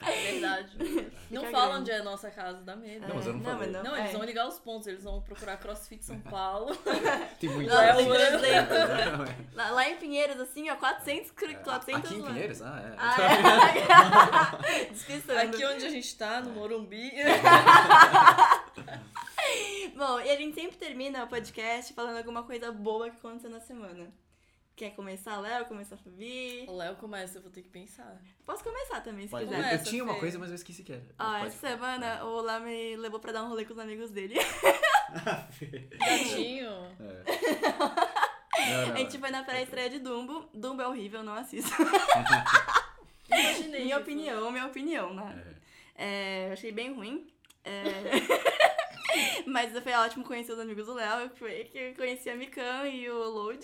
É 0.00 0.32
verdade. 0.32 0.76
Não 1.30 1.42
Fica 1.44 1.52
fala 1.52 1.66
grande. 1.68 1.80
onde 1.82 1.90
é 1.92 1.98
a 1.98 2.02
nossa 2.02 2.30
casa, 2.30 2.60
dá 2.62 2.74
medo. 2.74 3.06
Não, 3.06 3.14
mas 3.14 3.26
eu 3.26 3.32
não 3.34 3.40
falei. 3.40 3.70
mas 3.70 3.84
Não, 3.84 3.94
é. 3.96 4.00
eles 4.00 4.12
vão 4.12 4.24
ligar 4.24 4.48
os 4.48 4.58
pontos, 4.58 4.86
eles 4.88 5.04
vão 5.04 5.22
procurar 5.22 5.56
CrossFit 5.58 6.04
São 6.04 6.18
Paulo. 6.20 6.76
Tem 7.40 7.48
muito. 7.48 7.72
Lá, 7.72 7.86
É 7.98 8.02
em 8.02 8.08
o- 8.10 8.12
300. 8.12 9.54
Lá, 9.54 9.70
lá 9.70 9.88
em 9.88 9.96
Pinheiros, 9.96 10.40
assim, 10.40 10.68
ó, 10.68 10.76
400, 10.76 11.30
cru- 11.30 11.54
400 11.62 12.04
Aqui 12.10 12.14
em. 12.20 12.22
Pinheiros? 12.24 12.60
Ah, 12.62 12.80
é. 12.84 12.94
Ah, 12.98 14.58
é. 14.66 14.84
Despisando. 14.86 15.38
Aqui 15.40 15.64
onde 15.64 15.86
a 15.86 15.88
gente 15.88 16.16
tá, 16.16 16.40
no 16.40 16.50
Morumbi. 16.50 17.12
Bom, 19.96 20.20
e 20.20 20.30
a 20.30 20.36
gente 20.36 20.54
sempre 20.54 20.76
termina 20.76 21.24
o 21.24 21.28
podcast 21.28 21.92
falando 21.94 22.16
alguma 22.18 22.42
coisa 22.42 22.72
boa 22.72 23.08
que 23.10 23.16
aconteceu 23.16 23.50
na 23.50 23.60
semana. 23.60 24.08
Quer 24.74 24.90
começar, 24.94 25.38
Léo? 25.38 25.66
Começar 25.66 25.94
a 25.96 25.98
Fabi? 25.98 26.64
O 26.66 26.76
Léo 26.76 26.96
começa, 26.96 27.38
eu 27.38 27.42
vou 27.42 27.50
ter 27.50 27.62
que 27.62 27.68
pensar. 27.68 28.20
Posso 28.44 28.64
começar 28.64 29.00
também, 29.02 29.26
se 29.26 29.30
Pode- 29.30 29.44
quiser. 29.44 29.58
eu, 29.58 29.62
Começa, 29.64 29.84
tinha 29.84 30.02
uma 30.02 30.18
coisa, 30.18 30.38
mas 30.38 30.48
eu 30.48 30.54
esqueci 30.54 30.82
que 30.82 30.92
era. 30.92 31.02
Ó, 31.18 31.24
Pode- 31.34 31.46
essa 31.46 31.58
semana 31.68 32.24
o 32.24 32.40
Léo 32.40 32.60
me 32.62 32.96
levou 32.96 33.20
pra 33.20 33.32
dar 33.32 33.44
um 33.44 33.48
rolê 33.48 33.64
com 33.66 33.74
os 33.74 33.78
amigos 33.78 34.10
dele. 34.10 34.34
Gatinho. 35.98 36.70
É. 37.00 37.22
Não, 37.72 38.86
não, 38.88 38.94
A 38.94 38.96
gente 38.98 39.18
foi 39.18 39.30
na 39.30 39.42
pré-estreia 39.44 39.90
de 39.90 39.98
Dumbo. 39.98 40.48
Dumbo 40.54 40.82
é 40.82 40.88
horrível, 40.88 41.22
não 41.22 41.34
assista. 41.34 41.70
Imaginei. 43.30 43.84
minha 43.84 43.96
tipo, 43.98 44.10
opinião, 44.10 44.50
minha 44.50 44.66
opinião, 44.66 45.14
né? 45.14 45.44
É. 45.96 46.04
É, 46.04 46.48
eu 46.48 46.52
achei 46.54 46.72
bem 46.72 46.92
ruim. 46.94 47.26
É... 47.64 47.82
Mas 49.46 49.78
foi 49.82 49.92
ótimo 49.92 50.24
conhecer 50.24 50.52
os 50.52 50.58
amigos 50.58 50.86
do 50.86 50.94
Léo. 50.94 51.30
Foi 51.36 51.64
que 51.64 51.78
eu 51.78 51.94
conheci 51.94 52.30
a 52.30 52.34
Mikan 52.36 52.86
e 52.88 53.08
o 53.10 53.18
Load. 53.28 53.60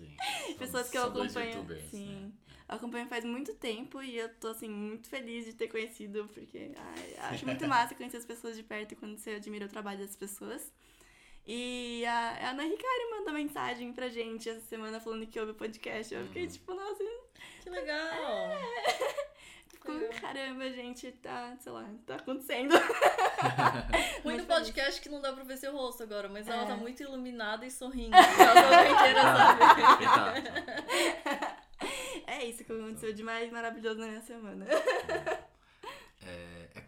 Sim. 0.00 0.16
Pessoas 0.58 0.86
São- 0.86 0.90
que 0.90 0.98
eu 0.98 1.04
acompanho. 1.04 1.50
youtubers, 1.50 1.84
Sim. 1.90 2.06
né? 2.06 2.32
Eu 2.68 2.76
acompanho 2.76 3.06
faz 3.08 3.24
muito 3.24 3.52
tempo 3.54 4.00
e 4.02 4.16
eu 4.16 4.28
tô, 4.36 4.48
assim, 4.48 4.68
muito 4.68 5.08
feliz 5.08 5.44
de 5.44 5.52
ter 5.54 5.66
conhecido, 5.68 6.28
porque 6.32 6.70
ai, 6.76 7.14
acho 7.32 7.44
muito 7.44 7.66
massa 7.68 7.94
conhecer 7.96 8.16
as 8.18 8.24
pessoas 8.24 8.56
de 8.56 8.62
perto 8.62 8.94
quando 8.96 9.18
você 9.18 9.30
admira 9.32 9.66
o 9.66 9.68
trabalho 9.68 9.98
das 9.98 10.14
pessoas. 10.14 10.72
E 11.46 12.04
a, 12.06 12.30
a 12.46 12.50
Ana 12.50 12.62
Ricari 12.62 13.10
mandou 13.10 13.32
mensagem 13.34 13.92
pra 13.92 14.08
gente 14.08 14.48
essa 14.48 14.60
semana 14.60 15.00
falando 15.00 15.26
que 15.26 15.40
ouve 15.40 15.52
o 15.52 15.54
podcast. 15.54 16.14
Eu 16.14 16.24
fiquei 16.26 16.44
Uhum. 16.44 16.48
tipo, 16.50 16.74
nossa, 16.74 17.02
Que 17.62 17.70
legal. 17.70 18.50
Legal. 19.88 20.20
caramba, 20.20 20.70
gente, 20.70 21.10
tá, 21.12 21.56
sei 21.58 21.72
lá, 21.72 21.84
tá 22.06 22.16
acontecendo. 22.16 22.74
Muito 24.24 24.44
podcast 24.46 25.00
que 25.00 25.08
não 25.08 25.20
dá 25.20 25.32
pra 25.32 25.42
ver 25.44 25.56
seu 25.56 25.72
rosto 25.72 26.02
agora, 26.02 26.28
mas 26.28 26.46
ela 26.48 26.62
É. 26.62 26.66
tá 26.66 26.76
muito 26.76 27.02
iluminada 27.02 27.64
e 27.64 27.70
sorrindo. 27.70 28.14
Ela 28.14 28.54
tá 28.54 28.88
inteira, 28.90 29.22
sabe? 29.22 30.42
Tá. 30.42 31.56
É 32.26 32.44
isso 32.44 32.62
que 32.64 32.72
aconteceu 32.72 33.12
de 33.12 33.22
mais 33.22 33.50
maravilhoso 33.50 33.98
na 33.98 34.06
minha 34.06 34.20
semana. 34.20 34.66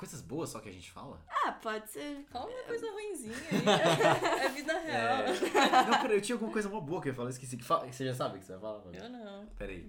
É, 0.03 0.05
é 0.05 0.09
coisas 0.09 0.21
boas 0.21 0.51
só 0.51 0.61
que 0.61 0.69
a 0.69 0.73
gente 0.73 0.91
fala? 0.91 1.21
Ah, 1.29 1.53
pode 1.53 1.91
ser. 1.91 2.25
Fala 2.31 2.47
uma 2.47 2.63
coisa 2.65 2.91
ruinzinha 2.91 3.37
aí. 3.37 4.43
É 4.45 4.49
vida 4.49 4.79
real. 4.79 5.23
É... 5.23 5.91
Não, 5.91 6.01
peraí, 6.03 6.17
eu 6.17 6.21
tinha 6.21 6.35
alguma 6.37 6.53
coisa 6.53 6.69
mó 6.69 6.81
boa 6.81 7.01
que 7.01 7.09
eu 7.09 7.13
ia 7.13 7.17
falar, 7.17 7.29
eu 7.29 7.33
esqueci. 7.33 7.57
Que 7.57 7.65
fala- 7.65 7.87
Você 7.91 8.05
já 8.05 8.15
sabe 8.15 8.37
o 8.37 8.41
que 8.41 8.47
você 8.47 8.53
vai 8.53 8.61
falar? 8.61 8.81
Fabi? 8.83 8.97
Eu 8.99 9.09
não. 9.09 9.47
Peraí. 9.57 9.89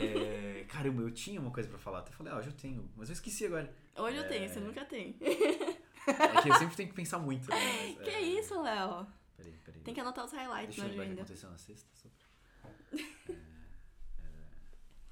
É, 0.00 0.64
caramba, 0.68 1.02
eu 1.02 1.10
tinha 1.10 1.40
uma 1.40 1.50
coisa 1.50 1.68
pra 1.68 1.78
falar. 1.78 2.00
Até 2.00 2.10
falei, 2.12 2.32
ah, 2.32 2.36
hoje 2.36 2.48
eu 2.48 2.52
tenho. 2.54 2.90
Mas 2.96 3.08
eu 3.08 3.12
esqueci 3.14 3.46
agora. 3.46 3.72
Hoje 3.96 4.16
eu 4.16 4.24
É. 4.24 4.28
tenho, 4.28 4.48
você 4.48 4.60
nunca 4.60 4.84
tem. 4.84 5.16
É 5.20 6.40
que 6.42 6.48
eu 6.48 6.54
sempre 6.54 6.76
tenho 6.76 6.88
que 6.88 6.94
pensar 6.94 7.18
muito. 7.18 7.48
Né? 7.50 7.56
Mas, 7.96 8.04
Que 8.04 8.10
é, 8.10 8.20
isso, 8.22 8.60
Léo? 8.62 9.06
Peraí, 9.36 9.52
peraí. 9.64 9.80
Tem 9.82 9.94
que 9.94 10.00
anotar 10.00 10.24
os 10.24 10.32
highlights 10.32 10.76
Deixa 10.76 10.80
eu 10.80 10.96
na 10.96 11.02
lembrar 11.02 11.04
o 11.04 11.06
que 11.06 11.12
agenda. 11.12 11.22
aconteceu 11.22 11.50
na 11.50 11.58
sexta. 11.58 11.88
só 11.94 12.08
pra- 12.08 12.98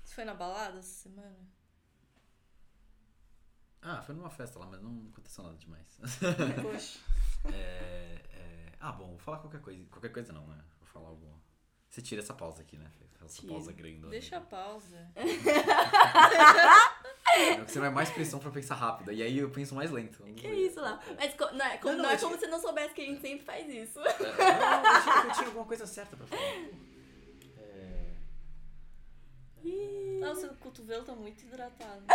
Você 0.05 0.15
foi 0.15 0.25
na 0.25 0.35
balada 0.35 0.79
essa 0.79 1.03
semana? 1.09 1.37
Ah, 3.89 4.03
foi 4.03 4.15
numa 4.17 4.29
festa 4.31 4.59
lá, 4.59 4.67
mas 4.67 4.83
não 4.83 5.07
aconteceu 5.13 5.45
nada 5.45 5.57
demais. 5.57 5.99
Poxa. 6.63 6.99
É, 7.53 8.21
é, 8.33 8.73
Ah, 8.81 8.91
bom, 8.91 9.11
vou 9.11 9.19
falar 9.19 9.39
qualquer 9.39 9.61
coisa. 9.61 9.81
Qualquer 9.89 10.11
coisa 10.13 10.33
não, 10.33 10.45
né? 10.49 10.59
Vou 10.81 10.89
falar 10.89 11.09
algo. 11.11 11.41
Você 11.89 12.03
tira 12.03 12.21
essa 12.21 12.35
pausa 12.35 12.63
aqui, 12.63 12.77
né? 12.77 12.91
Essa 13.25 13.41
Tiro. 13.43 13.53
pausa 13.53 13.73
grande. 13.73 14.09
Deixa 14.09 14.39
a 14.39 14.41
pausa. 14.41 15.09
Você 17.69 17.79
não 17.79 17.87
é 17.87 17.91
mais 17.91 18.11
pressão 18.11 18.41
pra 18.41 18.51
pensar 18.51 18.75
rápido. 18.75 19.13
E 19.13 19.23
aí 19.23 19.39
eu 19.39 19.49
penso 19.51 19.75
mais 19.77 19.91
lento. 19.93 20.23
Que 20.35 20.49
isso 20.49 20.81
lá? 20.81 21.01
Mas 21.17 21.35
co- 21.35 21.53
não 21.53 21.65
é, 21.65 21.79
como, 21.79 21.93
Não, 21.93 21.99
não, 21.99 22.05
não, 22.05 22.11
é 22.11 22.15
eu 22.17 22.21
como 22.21 22.37
se 22.39 22.47
não 22.49 22.61
soubesse 22.61 22.95
que 22.95 23.03
a 23.03 23.05
gente 23.05 23.21
sempre 23.21 23.45
faz 23.45 23.69
isso. 23.69 24.01
É, 24.01 24.13
Não, 24.13 25.25
eu 25.25 25.33
tinha, 25.33 25.47
alguma 25.47 25.65
coisa 25.67 25.87
certa 25.87 26.17
pra 26.17 26.27
falar. 26.27 26.43
É... 27.59 28.15
Nossa, 30.27 30.47
o 30.49 30.57
cotovelo 30.57 31.05
tá 31.05 31.13
muito 31.13 31.43
hidratado. 31.45 32.03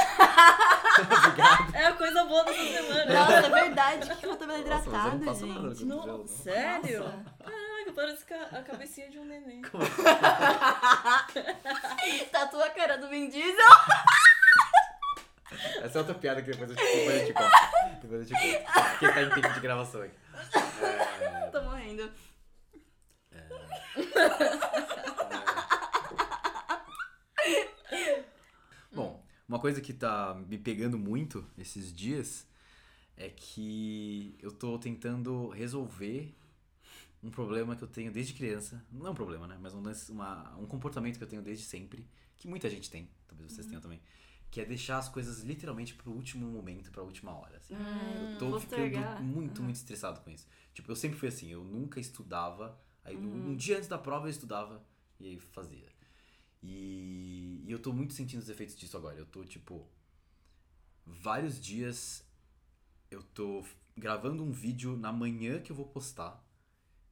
Obrigado. 1.02 1.76
É 1.76 1.86
a 1.86 1.94
coisa 1.94 2.24
boa 2.26 2.44
dessa 2.44 2.62
semana. 2.64 3.14
Nossa, 3.14 3.34
é 3.34 3.50
verdade. 3.50 4.10
Que 4.16 4.28
cotovelo 4.28 4.28
Nossa, 4.28 4.46
mas 4.48 4.56
eu 4.56 4.62
hidratado, 4.62 5.18
não 5.18 5.26
passo 5.26 5.46
nada 5.48 5.62
no 5.62 5.74
gente. 5.76 5.88
cotovelo, 5.90 6.08
Não, 6.08 6.18
não. 6.20 6.28
sério? 6.28 7.00
Nossa. 7.04 7.24
Caraca, 7.44 7.94
parece 7.96 8.34
a 8.34 8.62
cabecinha 8.64 9.10
de 9.10 9.20
um 9.20 9.26
neném. 9.26 9.62
Tatua 12.32 12.66
a 12.66 12.70
cara 12.72 12.98
do 12.98 13.08
Vin 13.08 13.30
Diesel. 13.30 13.56
Essa 15.84 15.98
é 15.98 16.02
outra 16.02 16.16
piada 16.16 16.42
que 16.42 16.52
depois 16.52 16.70
eu 16.70 16.76
te, 16.76 16.84
depois 16.84 17.22
eu 17.22 17.26
te 17.28 17.34
conto. 17.34 17.52
Depois 18.02 18.22
eu 18.22 18.28
te 18.28 18.34
conto. 18.34 18.44
Porque 18.92 19.10
tá 19.12 19.22
em 19.22 19.30
tempo 19.30 19.54
de 19.54 19.60
gravação 19.60 20.02
aqui. 20.02 20.16
É... 21.22 21.50
Tô 21.52 21.62
morrendo. 21.64 22.12
Bom, 23.50 23.60
uma 29.52 29.60
coisa 29.60 29.82
que 29.82 29.94
tá 29.94 30.34
me 30.48 30.58
pegando 30.58 30.98
muito 30.98 31.46
esses 31.58 31.92
dias 31.94 32.48
é 33.18 33.30
que 33.30 34.36
eu 34.40 34.52
tô 34.52 34.80
tentando 34.80 35.50
resolver 35.50 36.34
um 37.22 37.30
problema 37.30 37.76
que 37.76 37.84
eu 37.84 37.88
tenho 37.88 38.12
desde 38.12 38.34
criança. 38.34 38.84
Não 38.92 39.06
é 39.08 39.10
um 39.10 39.14
problema, 39.16 39.46
né? 39.48 39.58
Mas 39.62 39.74
um, 39.74 39.84
uma- 40.14 40.58
um 40.58 40.66
comportamento 40.66 41.18
que 41.18 41.24
eu 41.24 41.28
tenho 41.28 41.42
desde 41.42 41.66
sempre, 41.66 42.08
que 42.38 42.48
muita 42.48 42.70
gente 42.70 42.90
tem, 42.90 43.10
talvez 43.28 43.52
vocês 43.52 43.68
tenham 43.68 43.82
também, 43.82 44.02
que 44.50 44.60
é 44.62 44.66
deixar 44.66 44.98
as 44.98 45.08
coisas 45.10 45.42
literalmente 45.44 45.94
pro 45.94 46.12
último 46.12 46.48
momento, 46.48 46.90
pra 46.92 47.04
última 47.04 47.32
hora. 47.34 47.58
assim. 47.58 47.76
Hum, 47.76 47.80
Eu 48.34 48.38
tô 48.40 48.52
ficando 48.60 48.82
muito, 49.22 49.62
muito 49.62 49.76
estressado 49.76 50.22
com 50.22 50.30
isso. 50.32 50.48
Tipo, 50.74 50.90
eu 50.92 50.96
sempre 50.96 51.18
fui 51.20 51.28
assim, 51.28 51.50
eu 51.52 51.64
nunca 51.64 52.00
estudava. 52.00 52.80
Aí 53.04 53.16
no- 53.18 53.30
um 53.52 53.56
dia 53.56 53.76
antes 53.78 53.90
da 53.90 53.98
prova 53.98 54.28
eu 54.28 54.32
estudava 54.32 54.82
e 55.20 55.28
aí 55.28 55.38
fazia. 55.40 55.91
E, 56.64 57.64
e 57.66 57.72
eu 57.72 57.80
tô 57.80 57.92
muito 57.92 58.14
sentindo 58.14 58.42
os 58.42 58.50
efeitos 58.50 58.76
disso 58.76 58.96
agora. 58.98 59.18
Eu 59.18 59.26
tô, 59.26 59.44
tipo, 59.44 59.88
vários 61.06 61.60
dias 61.60 62.24
eu 63.12 63.22
tô 63.22 63.64
gravando 63.96 64.42
um 64.42 64.52
vídeo 64.52 64.96
na 64.96 65.12
manhã 65.12 65.60
que 65.60 65.72
eu 65.72 65.76
vou 65.76 65.86
postar. 65.86 66.42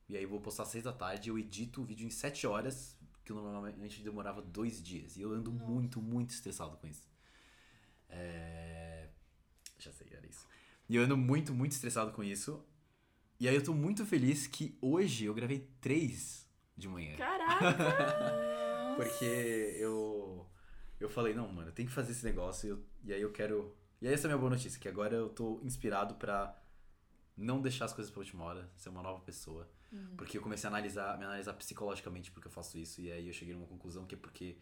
E 0.08 0.16
aí 0.16 0.24
eu 0.24 0.30
vou 0.30 0.39
postar 0.39 0.64
às 0.64 0.70
seis 0.70 0.84
da 0.84 0.93
tarde, 0.93 1.30
eu 1.30 1.38
edito 1.38 1.82
o 1.82 1.86
vídeo 1.86 2.08
em 2.08 2.10
sete 2.10 2.47
horas, 2.47 2.97
que 3.24 3.34
normalmente 3.34 4.02
demorava 4.02 4.41
dois 4.41 4.82
dias. 4.82 5.18
E 5.18 5.22
eu 5.22 5.32
ando 5.32 5.52
muito, 5.52 6.02
muito 6.02 6.32
estressado 6.32 6.78
com 6.78 6.88
isso. 6.88 7.08
É... 8.08 9.10
Já 9.78 9.91
sei, 9.91 10.08
era 10.12 10.26
isso. 10.26 10.47
E 10.88 10.95
eu 10.95 11.04
ando 11.04 11.18
muito, 11.18 11.54
muito 11.54 11.74
estressado 11.74 12.12
com 12.12 12.24
isso. 12.24 12.66
E 13.39 13.47
aí 13.47 13.56
eu 13.56 13.64
tô 13.64 13.74
muito 13.74 14.06
feliz 14.06 14.47
que 14.47 14.78
hoje 14.82 15.26
eu 15.26 15.34
gravei 15.34 15.70
três 15.80 16.47
de 16.76 16.88
manhã. 16.88 17.16
Caraca. 17.16 18.45
Porque 19.04 19.26
eu. 19.80 20.45
Eu 21.00 21.10
falei, 21.10 21.34
não, 21.34 21.47
mano, 21.47 21.70
eu 21.70 21.74
tenho 21.74 21.88
que 21.88 21.93
fazer 21.95 22.12
esse 22.12 22.26
negócio. 22.26 22.68
E, 22.68 22.70
eu- 22.72 22.84
e 23.06 23.14
aí 23.14 23.22
eu 23.22 23.32
quero. 23.32 23.76
E 24.02 24.08
aí 24.08 24.14
essa 24.14 24.28
é 24.28 24.28
a 24.28 24.30
minha 24.30 24.38
boa 24.38 24.50
notícia, 24.50 24.80
que 24.80 24.88
agora 24.88 25.16
eu 25.16 25.30
tô 25.30 25.60
inspirado 25.64 26.16
pra 26.16 26.58
não 27.38 27.62
deixar 27.62 27.86
as 27.86 27.93
coisas 27.93 28.12
pra 28.12 28.20
última 28.20 28.43
hora, 28.43 28.70
ser 28.76 28.89
uma 28.89 29.02
nova 29.02 29.22
pessoa. 29.22 29.70
Porque 30.18 30.38
eu 30.38 30.41
comecei 30.41 30.68
a 30.68 30.72
analisar, 30.72 31.18
me 31.18 31.26
analisar 31.26 31.54
psicologicamente 31.54 32.32
porque 32.32 32.47
eu 32.47 32.52
faço 32.52 32.78
isso. 32.78 33.02
E 33.02 33.12
aí 33.12 33.28
eu 33.28 33.34
cheguei 33.34 33.54
numa 33.56 33.66
conclusão 33.68 34.06
que 34.06 34.16
é 34.16 34.18
porque. 34.18 34.58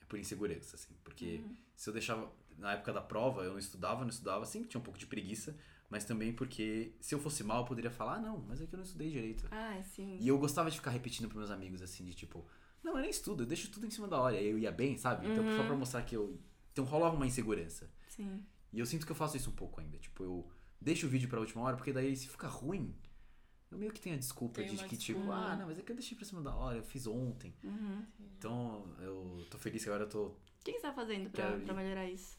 É 0.00 0.04
por 0.06 0.18
insegurança, 0.18 0.76
assim. 0.76 0.94
Porque 1.04 1.40
se 1.76 1.88
eu 1.88 1.92
deixava. 1.92 2.30
Na 2.58 2.72
época 2.72 2.92
da 2.92 3.00
prova, 3.00 3.42
eu 3.42 3.50
não 3.50 3.58
estudava, 3.58 4.02
não 4.02 4.08
estudava, 4.10 4.44
sempre 4.46 4.68
tinha 4.68 4.80
um 4.80 4.84
pouco 4.84 4.98
de 4.98 5.06
preguiça. 5.06 5.56
Mas 5.90 6.04
também 6.04 6.32
porque 6.32 6.94
se 7.00 7.14
eu 7.14 7.18
fosse 7.18 7.42
mal, 7.44 7.58
eu 7.62 7.64
poderia 7.66 7.90
falar, 7.90 8.14
ah, 8.14 8.20
não, 8.20 8.38
mas 8.38 8.60
é 8.60 8.66
que 8.66 8.74
eu 8.74 8.76
não 8.78 8.84
estudei 8.84 9.10
direito. 9.10 9.46
Ai, 9.50 9.82
sim. 9.84 10.16
E 10.20 10.26
eu 10.28 10.38
gostava 10.38 10.70
de 10.70 10.76
ficar 10.76 10.90
repetindo 10.90 11.26
pros 11.28 11.38
meus 11.38 11.50
amigos, 11.50 11.82
assim, 11.82 12.04
de 12.04 12.14
tipo, 12.14 12.44
não, 12.84 12.94
eu 12.96 13.00
nem 13.00 13.10
estudo, 13.10 13.42
eu 13.42 13.46
deixo 13.46 13.70
tudo 13.70 13.86
em 13.86 13.90
cima 13.90 14.06
da 14.06 14.20
hora. 14.20 14.40
Eu 14.40 14.58
ia 14.58 14.70
bem, 14.70 14.96
sabe? 14.96 15.26
Então, 15.28 15.44
só 15.56 15.64
pra 15.64 15.74
mostrar 15.74 16.02
que 16.02 16.14
eu. 16.14 16.38
Então 16.72 16.84
rolava 16.84 17.16
uma 17.16 17.26
insegurança. 17.26 17.90
Sim. 18.08 18.44
E 18.72 18.78
eu 18.78 18.86
sinto 18.86 19.06
que 19.06 19.12
eu 19.12 19.16
faço 19.16 19.36
isso 19.36 19.50
um 19.50 19.54
pouco 19.54 19.80
ainda. 19.80 19.96
Tipo, 19.98 20.22
eu 20.24 20.50
deixo 20.80 21.06
o 21.06 21.08
vídeo 21.10 21.28
pra 21.28 21.40
última 21.40 21.62
hora, 21.62 21.76
porque 21.76 21.92
daí 21.92 22.14
se 22.16 22.28
fica 22.28 22.46
ruim, 22.48 22.94
eu 23.70 23.78
meio 23.78 23.92
que 23.92 24.00
tenho 24.00 24.16
a 24.16 24.18
desculpa 24.18 24.60
Tem 24.60 24.68
de 24.70 24.76
que, 24.84 24.96
tipo, 24.96 25.18
desculpa. 25.20 25.34
ah, 25.34 25.56
não, 25.56 25.66
mas 25.66 25.78
é 25.78 25.82
que 25.82 25.90
eu 25.92 25.96
deixei 25.96 26.16
pra 26.16 26.26
cima 26.26 26.42
da 26.42 26.54
hora, 26.54 26.78
eu 26.78 26.82
fiz 26.84 27.06
ontem. 27.06 27.54
Uhum. 27.64 28.04
Então, 28.38 28.94
eu 29.00 29.46
tô 29.50 29.58
feliz 29.58 29.82
que 29.82 29.88
agora 29.88 30.04
eu 30.04 30.08
tô. 30.08 30.26
O 30.26 30.36
que 30.64 30.72
você 30.72 30.80
tá 30.80 30.92
fazendo 30.92 31.30
pra, 31.30 31.56
ir. 31.56 31.64
pra 31.64 31.74
melhorar 31.74 32.08
isso? 32.08 32.36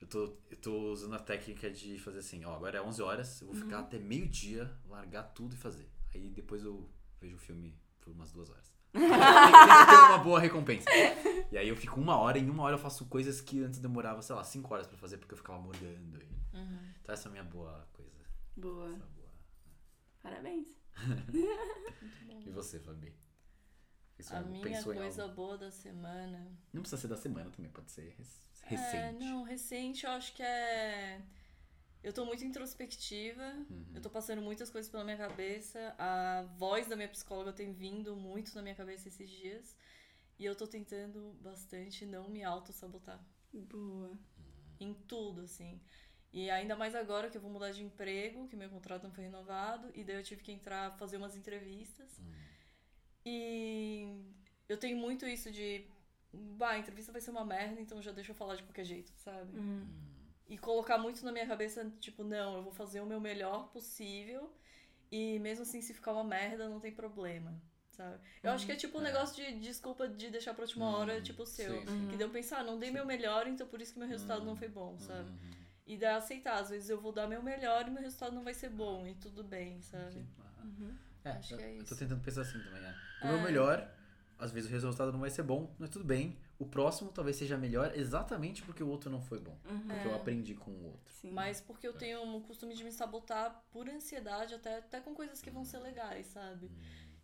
Eu 0.00 0.06
tô, 0.06 0.36
eu 0.50 0.56
tô 0.58 0.92
usando 0.92 1.14
a 1.14 1.18
técnica 1.18 1.68
de 1.70 1.98
fazer 1.98 2.20
assim, 2.20 2.44
ó, 2.44 2.54
agora 2.54 2.78
é 2.78 2.82
11 2.82 3.02
horas, 3.02 3.40
eu 3.40 3.48
vou 3.48 3.56
Uhum. 3.56 3.62
ficar 3.62 3.80
até 3.80 3.98
meio-dia, 3.98 4.70
largar 4.86 5.24
tudo 5.34 5.54
e 5.54 5.58
fazer. 5.58 5.88
Aí 6.14 6.30
depois 6.30 6.62
eu 6.62 6.88
vejo 7.20 7.34
o 7.34 7.38
filme 7.38 7.76
por 8.00 8.12
umas 8.12 8.30
duas 8.30 8.48
horas. 8.50 8.72
Tem, 8.92 9.02
uma 9.06 10.18
boa 10.24 10.40
recompensa. 10.40 10.88
E 11.50 11.56
aí 11.58 11.68
eu 11.68 11.76
fico 11.76 12.00
uma 12.00 12.16
hora, 12.16 12.38
em 12.38 12.48
uma 12.48 12.62
hora 12.64 12.74
eu 12.74 12.78
faço 12.78 13.06
coisas 13.06 13.40
que 13.40 13.62
antes 13.62 13.78
demorava, 13.78 14.20
sei 14.22 14.34
lá, 14.34 14.44
cinco 14.44 14.72
horas 14.72 14.86
pra 14.86 14.96
fazer, 14.98 15.18
porque 15.18 15.34
eu 15.34 15.38
ficava 15.38 15.58
morgando. 15.60 16.18
Uhum. 16.54 16.78
Então 17.02 17.12
essa 17.12 17.28
é 17.28 17.30
a 17.30 17.32
minha 17.32 17.44
boa 17.44 17.88
coisa. 17.92 18.24
Boa. 18.56 18.88
Essa 18.94 19.06
boa. 19.06 19.28
Parabéns. 20.22 20.68
E 22.46 22.50
você, 22.50 22.78
Fabi? 22.80 23.14
Isso 24.18 24.34
A 24.34 24.38
é- 24.38 24.42
minha 24.42 24.82
coisa 24.82 25.28
boa 25.28 25.58
da 25.58 25.70
semana. 25.70 26.50
Não 26.72 26.80
precisa 26.82 27.00
ser 27.02 27.08
da 27.08 27.16
semana 27.16 27.50
também, 27.50 27.70
pode 27.70 27.90
ser 27.90 28.16
É, 28.62 28.68
recente. 28.74 29.18
não, 29.24 29.42
recente 29.44 30.04
eu 30.06 30.10
acho 30.12 30.34
que 30.34 30.42
é. 30.42 31.20
Eu 32.02 32.12
tô 32.12 32.24
muito 32.24 32.44
introspectiva, 32.44 33.42
Uhum. 33.70 33.86
eu 33.94 34.00
tô 34.00 34.08
passando 34.08 34.40
muitas 34.40 34.70
coisas 34.70 34.90
pela 34.90 35.04
minha 35.04 35.16
cabeça. 35.16 35.94
A 35.98 36.42
voz 36.56 36.86
da 36.86 36.94
minha 36.96 37.08
psicóloga 37.08 37.52
tem 37.52 37.72
vindo 37.72 38.14
muito 38.16 38.54
na 38.54 38.62
minha 38.62 38.74
cabeça 38.74 39.08
esses 39.08 39.28
dias. 39.28 39.76
E 40.38 40.44
eu 40.44 40.54
tô 40.54 40.66
tentando 40.66 41.36
bastante 41.40 42.06
não 42.06 42.28
me 42.28 42.44
auto-sabotar. 42.44 43.20
Boa. 43.52 44.16
Em 44.78 44.94
tudo, 44.94 45.40
assim. 45.42 45.80
E 46.32 46.48
ainda 46.50 46.76
mais 46.76 46.94
agora 46.94 47.28
que 47.28 47.36
eu 47.36 47.40
vou 47.40 47.50
mudar 47.50 47.72
de 47.72 47.82
emprego, 47.82 48.46
que 48.46 48.54
meu 48.54 48.68
contrato 48.70 49.02
não 49.02 49.10
foi 49.10 49.24
renovado, 49.24 49.90
e 49.94 50.04
daí 50.04 50.14
eu 50.16 50.22
tive 50.22 50.42
que 50.42 50.52
entrar, 50.52 50.96
fazer 50.98 51.16
umas 51.16 51.34
entrevistas. 51.34 52.20
E 53.24 54.22
eu 54.68 54.76
tenho 54.78 54.96
muito 54.96 55.26
isso 55.26 55.50
de. 55.50 55.84
Bah, 56.32 56.70
a 56.72 56.78
entrevista 56.78 57.10
vai 57.10 57.20
ser 57.20 57.30
uma 57.30 57.44
merda, 57.44 57.80
então 57.80 58.00
já 58.02 58.12
deixa 58.12 58.30
eu 58.32 58.36
falar 58.36 58.54
de 58.56 58.62
qualquer 58.62 58.84
jeito, 58.84 59.10
sabe? 59.16 59.58
Uhum. 59.58 59.86
E 60.48 60.56
colocar 60.56 60.96
muito 60.98 61.24
na 61.24 61.30
minha 61.32 61.46
cabeça, 61.46 61.90
tipo, 62.00 62.24
não, 62.24 62.56
eu 62.56 62.62
vou 62.62 62.72
fazer 62.72 63.00
o 63.00 63.06
meu 63.06 63.20
melhor 63.20 63.68
possível. 63.68 64.50
E 65.12 65.38
mesmo 65.40 65.62
assim, 65.62 65.80
se 65.82 65.92
ficar 65.94 66.12
uma 66.12 66.24
merda, 66.24 66.68
não 66.68 66.80
tem 66.80 66.92
problema, 66.92 67.60
sabe? 67.90 68.18
Eu 68.42 68.52
acho 68.52 68.64
que 68.66 68.72
é 68.72 68.76
tipo 68.76 68.98
um 68.98 69.00
É. 69.02 69.04
negócio 69.04 69.36
de 69.36 69.58
desculpa 69.60 70.08
de 70.08 70.30
deixar 70.30 70.54
pra 70.54 70.64
última 70.64 70.88
hora, 70.96 71.20
tipo 71.20 71.42
o 71.42 71.46
seu. 71.46 71.80
Sim, 71.80 71.86
sim. 71.86 72.08
Que 72.10 72.16
deu 72.16 72.30
pensar, 72.30 72.64
não 72.64 72.78
dei 72.78 72.90
meu 72.90 73.04
melhor, 73.06 73.46
então 73.46 73.66
por 73.66 73.80
isso 73.80 73.92
que 73.92 73.98
meu 73.98 74.08
resultado 74.08 74.44
não 74.44 74.56
foi 74.56 74.68
bom, 74.68 74.98
sabe? 74.98 75.28
Uhum. 75.30 75.50
E 75.86 75.96
daí 75.96 76.14
aceitar, 76.16 76.58
às 76.60 76.68
vezes 76.70 76.90
eu 76.90 77.00
vou 77.00 77.12
dar 77.12 77.26
meu 77.26 77.42
melhor 77.42 77.86
e 77.86 77.90
meu 77.90 78.02
resultado 78.02 78.34
não 78.34 78.42
vai 78.44 78.52
ser 78.54 78.68
bom, 78.70 79.06
e 79.06 79.14
tudo 79.14 79.42
bem, 79.42 79.80
sabe? 79.82 80.26
Uhum. 80.62 80.94
É, 81.24 81.30
Acho 81.30 81.56
que 81.56 81.62
é 81.62 81.72
eu 81.72 81.78
tô 81.78 81.82
isso. 81.84 81.96
tentando 81.96 82.22
pensar 82.22 82.42
assim 82.42 82.58
também, 82.62 82.82
é. 82.84 82.94
O 83.22 83.26
É. 83.26 83.32
meu 83.32 83.40
melhor, 83.42 83.90
às 84.38 84.52
vezes 84.52 84.68
o 84.70 84.72
resultado 84.72 85.10
não 85.12 85.20
vai 85.20 85.30
ser 85.30 85.42
bom, 85.42 85.74
mas 85.78 85.88
tudo 85.90 86.04
bem. 86.04 86.38
O 86.58 86.66
próximo 86.66 87.12
talvez 87.12 87.36
seja 87.36 87.56
melhor 87.56 87.92
exatamente 87.96 88.62
porque 88.62 88.82
o 88.82 88.88
outro 88.88 89.08
não 89.08 89.20
foi 89.20 89.38
bom. 89.38 89.56
Uhum. 89.64 89.86
Porque 89.86 90.08
eu 90.08 90.14
aprendi 90.14 90.54
com 90.54 90.72
o 90.72 90.86
outro. 90.86 91.12
Sim. 91.12 91.30
Mas 91.30 91.60
porque 91.60 91.86
eu 91.86 91.92
tenho 91.92 92.36
o 92.36 92.40
costume 92.40 92.74
de 92.74 92.82
me 92.82 92.90
sabotar 92.90 93.64
por 93.70 93.88
ansiedade, 93.88 94.54
até, 94.54 94.78
até 94.78 95.00
com 95.00 95.14
coisas 95.14 95.40
que 95.40 95.50
vão 95.50 95.64
ser 95.64 95.78
legais, 95.78 96.26
sabe? 96.26 96.70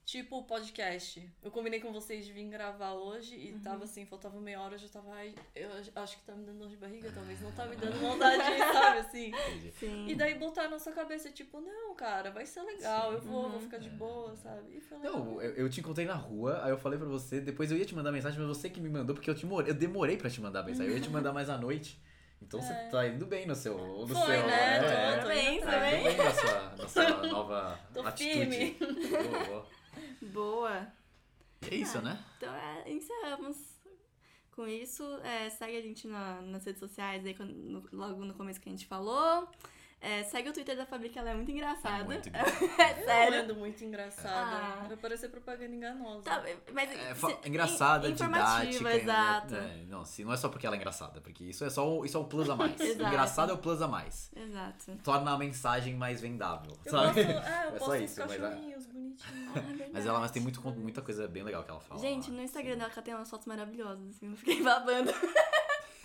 Tipo 0.05 0.36
o 0.40 0.42
podcast. 0.44 1.26
Eu 1.42 1.50
combinei 1.50 1.80
com 1.80 1.90
vocês 1.90 2.26
de 2.26 2.32
vir 2.32 2.44
gravar 2.50 2.92
hoje 2.92 3.34
e 3.36 3.59
tava 3.61 3.84
assim, 3.84 4.05
faltava 4.05 4.38
meia 4.38 4.61
hora, 4.61 4.74
eu 4.74 4.78
já 4.78 4.86
tava. 4.88 5.11
Ai, 5.14 5.34
eu 5.57 5.70
acho 5.96 6.18
que 6.18 6.24
tá 6.24 6.34
me 6.34 6.44
dando 6.44 6.59
dor 6.59 6.68
de 6.68 6.76
barriga, 6.76 7.11
talvez 7.14 7.40
não 7.40 7.50
tá 7.52 7.64
me 7.64 7.74
dando 7.74 7.96
vontade, 8.00 8.36
sabe, 8.59 8.98
assim. 8.98 9.28
Entendi. 9.28 9.72
Sim. 9.72 10.07
E 10.07 10.14
daí 10.14 10.34
botar 10.34 10.68
na 10.68 10.78
sua 10.78 10.92
cabeça, 10.92 11.30
tipo, 11.30 11.59
não, 11.59 11.94
cara, 11.94 12.30
vai 12.30 12.44
ser 12.44 12.61
legal, 12.62 13.09
Sim. 13.12 13.14
eu 13.16 13.22
vou, 13.22 13.44
Uhum. 13.44 13.50
vou 13.52 13.61
ficar 13.61 13.78
de 13.78 13.88
boa, 13.88 14.36
sabe? 14.36 14.76
E 14.76 14.80
foi 14.82 14.98
legal. 14.98 15.14
Não, 15.24 15.40
eu, 15.40 15.55
eu 15.55 15.70
te 15.70 15.80
encontrei 15.80 16.05
na 16.05 16.14
rua, 16.14 16.61
aí 16.62 16.70
eu 16.70 16.76
falei 16.78 16.98
pra 16.98 17.09
você, 17.09 17.40
depois 17.40 17.70
eu 17.70 17.78
ia 17.78 17.86
te 17.86 17.94
mandar 17.94 18.12
mensagem, 18.12 18.38
mas 18.38 18.48
você 18.59 18.68
que 18.68 18.82
me 18.82 18.90
mandou, 18.90 19.14
porque 19.16 19.30
eu, 19.30 19.34
te, 19.34 19.46
eu 19.46 19.74
demorei 19.74 20.18
pra 20.18 20.28
te 20.28 20.38
mandar 20.38 20.62
mensagem. 20.64 20.90
Eu 20.92 20.98
ia 20.98 21.02
te 21.02 21.09
mandar 21.11 21.32
mais 21.32 21.48
à 21.48 21.57
noite. 21.57 21.98
Então 22.42 22.61
você 22.61 22.74
É. 22.74 22.88
tá 22.90 23.09
indo 23.09 23.24
bem 23.24 23.46
no 23.46 23.55
seu. 23.55 23.78
No 23.78 24.07
Foi, 24.07 24.16
seu 24.36 24.46
né? 24.46 24.76
é, 24.76 24.80
Tô- 24.80 24.84
é. 24.86 25.16
tô 25.16 25.22
Parabéns 25.22 25.48
indo 25.57 25.61
Tá 25.62 25.68
atrás. 25.68 25.94
indo 25.94 26.05
bem 26.05 26.16
na 26.18 26.34
sua, 26.34 26.76
na 26.76 26.88
sua 26.88 27.11
nova 27.32 27.80
Tô 27.94 28.00
atitude. 28.02 28.34
firme. 28.34 28.76
Boa, 29.09 29.44
boa. 29.46 29.66
Boa. 30.35 30.93
E 31.62 31.74
é 31.74 31.76
isso, 31.76 31.99
Ah. 31.99 32.03
né? 32.03 32.24
Então 32.37 32.53
é, 32.55 32.91
encerramos 32.93 33.72
Com 34.51 34.68
isso, 34.68 35.03
é, 35.24 35.51
segue 35.51 35.76
a 35.76 35.80
gente 35.82 36.07
na- 36.07 36.41
nas 36.43 36.64
redes 36.64 36.78
sociais, 36.78 37.26
aí, 37.26 37.35
quando- 37.35 37.53
no- 37.53 37.89
logo 37.93 38.24
no 38.24 38.35
começo 38.35 38.61
que 38.61 38.68
a 38.68 38.72
gente 38.72 38.87
falou. 38.87 39.49
É, 40.07 40.22
segue 40.24 40.50
o 40.50 40.52
Twitter 40.52 40.76
da 40.76 40.84
Fabi, 40.84 41.09
que 41.09 41.18
ela 41.18 41.30
é 41.30 41.34
muito 41.34 41.50
engraçada. 41.50 41.98
É 42.00 42.05
muito 42.05 42.28
É 42.34 43.00
Eu 43.00 43.05
sério. 43.07 43.40
ando 43.42 43.55
muito 43.55 43.82
engraçada. 43.84 44.57
Ah. 44.57 44.84
Vai 44.86 44.96
parecer 44.98 45.28
propaganda 45.30 45.74
enganosa. 45.74 46.22
Tá, 46.22 46.42
mas 46.72 46.90
É, 46.90 47.14
fa- 47.14 47.28
se- 47.28 47.48
engraçada, 47.48 48.09
in- 48.09 48.12
informativa, 48.12 48.90
didática. 48.92 48.96
exato. 48.96 49.55
É, 49.55 49.84
não, 49.88 50.05
se, 50.05 50.22
não 50.24 50.32
é 50.32 50.36
só 50.36 50.48
porque 50.48 50.66
ela 50.66 50.76
é 50.76 50.78
engraçada, 50.78 51.20
porque 51.20 51.44
isso 51.44 51.64
é 51.64 51.70
só 51.70 51.88
o, 51.88 52.05
isso 52.05 52.16
é 52.16 52.20
o 52.20 52.24
plus 52.24 52.50
a 52.50 52.57
mais. 52.57 52.78
Engraçado 52.80 53.50
é 53.50 53.55
o 53.55 53.59
plus 53.59 53.80
a 53.80 53.88
mais. 53.88 54.30
Exato. 54.36 54.92
Torna 55.02 55.32
a 55.32 55.38
mensagem 55.38 55.94
mais 55.94 56.20
vendável, 56.20 56.76
Eu 56.84 56.90
sabe? 56.90 57.24
posto, 57.24 57.30
é, 57.30 57.32
eu 57.32 57.38
É 57.38 57.78
só 57.78 57.86
posto 57.86 57.92
uns 57.94 58.11
isso, 58.11 58.20
mas 58.20 58.32
é- 58.32 58.38
bonitinhos. 58.38 58.84
Ah. 59.55 59.61
Mas 59.92 60.07
ela 60.07 60.18
mas 60.20 60.30
tem 60.32 60.42
muito, 60.42 60.61
muita 60.72 61.00
coisa 61.00 61.28
bem 61.28 61.42
legal 61.44 61.62
que 61.64 61.70
ela 61.70 61.80
fala. 61.80 62.00
Gente, 62.00 62.30
lá. 62.30 62.36
no 62.36 62.42
Instagram 62.42 62.76
dela 62.76 62.90
que 62.90 62.98
ela 62.98 63.05
tem 63.05 63.14
umas 63.14 63.30
fotos 63.30 63.46
maravilhosas, 63.46 64.09
assim, 64.11 64.28
eu 64.30 64.36
fiquei 64.36 64.62
babando. 64.62 65.12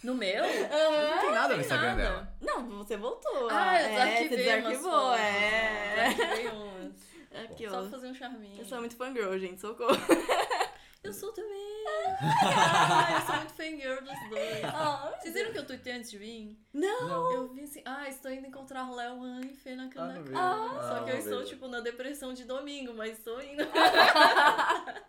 No 0.03 0.15
meu? 0.15 0.43
Não 0.43 1.19
tem 1.19 1.31
nada 1.31 1.55
no 1.55 1.61
Instagram 1.61 1.95
nada. 1.95 2.01
dela. 2.01 2.33
Não, 2.41 2.69
você 2.77 2.97
voltou. 2.97 3.47
Ah, 3.51 3.81
eu 3.81 3.87
é, 3.87 3.89
desarquivei 3.91 4.29
você 4.29 4.35
desarquivou, 4.55 5.13
é. 5.15 6.07
Umas. 6.53 7.09
Aqui, 7.43 7.69
Só 7.69 7.77
ó. 7.77 7.81
pra 7.81 7.89
fazer 7.91 8.07
um 8.07 8.15
charminho. 8.15 8.59
Eu 8.59 8.65
sou 8.65 8.79
muito 8.79 8.95
fangirl, 8.95 9.37
gente, 9.37 9.61
socorro. 9.61 9.95
Eu 11.01 11.13
sou 11.13 11.31
também. 11.31 11.85
ah, 12.21 13.07
eu 13.15 13.21
sou 13.25 13.35
muito 13.37 13.53
fangirl 13.53 14.03
dos 14.03 14.29
dois. 14.29 14.65
Ah, 14.65 15.13
Vocês 15.17 15.33
viram 15.33 15.53
que 15.53 15.57
eu 15.59 15.65
tuitei 15.65 15.93
antes 15.93 16.11
de 16.11 16.17
vir? 16.17 16.59
não! 16.73 17.31
Eu 17.31 17.47
vi 17.53 17.61
assim, 17.63 17.81
ah, 17.85 18.09
estou 18.09 18.29
indo 18.29 18.45
encontrar 18.47 18.91
Léo, 18.91 19.21
e 19.45 19.55
Fê 19.55 19.75
na 19.75 19.85
Ah, 19.85 19.89
cana. 19.89 20.13
não 20.15 20.23
vi. 20.23 20.33
Só 20.33 20.37
Ah, 20.37 21.01
que 21.05 21.11
eu 21.11 21.13
não 21.13 21.19
estou, 21.23 21.45
tipo, 21.45 21.69
na 21.69 21.79
depressão 21.79 22.33
de 22.33 22.43
domingo, 22.43 22.93
mas 22.93 23.17
estou 23.17 23.41
indo. 23.41 23.63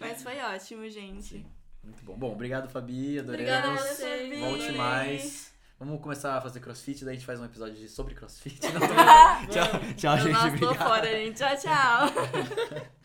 Mas 0.00 0.22
foi 0.22 0.38
ótimo, 0.40 0.86
gente. 0.90 1.46
Muito 1.82 2.04
bom. 2.04 2.14
Bom, 2.16 2.32
obrigado, 2.32 2.68
Fabi. 2.68 3.18
Adoramos. 3.18 3.50
Obrigada. 3.50 3.76
Fabi. 3.94 4.40
Volte 4.40 4.72
mais. 4.72 5.52
Vamos 5.78 6.00
começar 6.00 6.36
a 6.36 6.40
fazer 6.40 6.60
crossfit, 6.60 7.04
daí 7.04 7.14
a 7.14 7.16
gente 7.16 7.26
faz 7.26 7.40
um 7.40 7.44
episódio 7.44 7.74
de- 7.74 7.88
sobre 7.88 8.14
crossfit. 8.14 8.60
Não, 8.72 8.80
tchau, 9.50 9.94
tchau, 9.96 10.18
gente. 10.18 10.36
Obrigado. 10.36 10.74
fora, 10.76 11.06
gente. 11.10 11.36
Tchau, 11.38 11.56
tchau. 11.56 12.92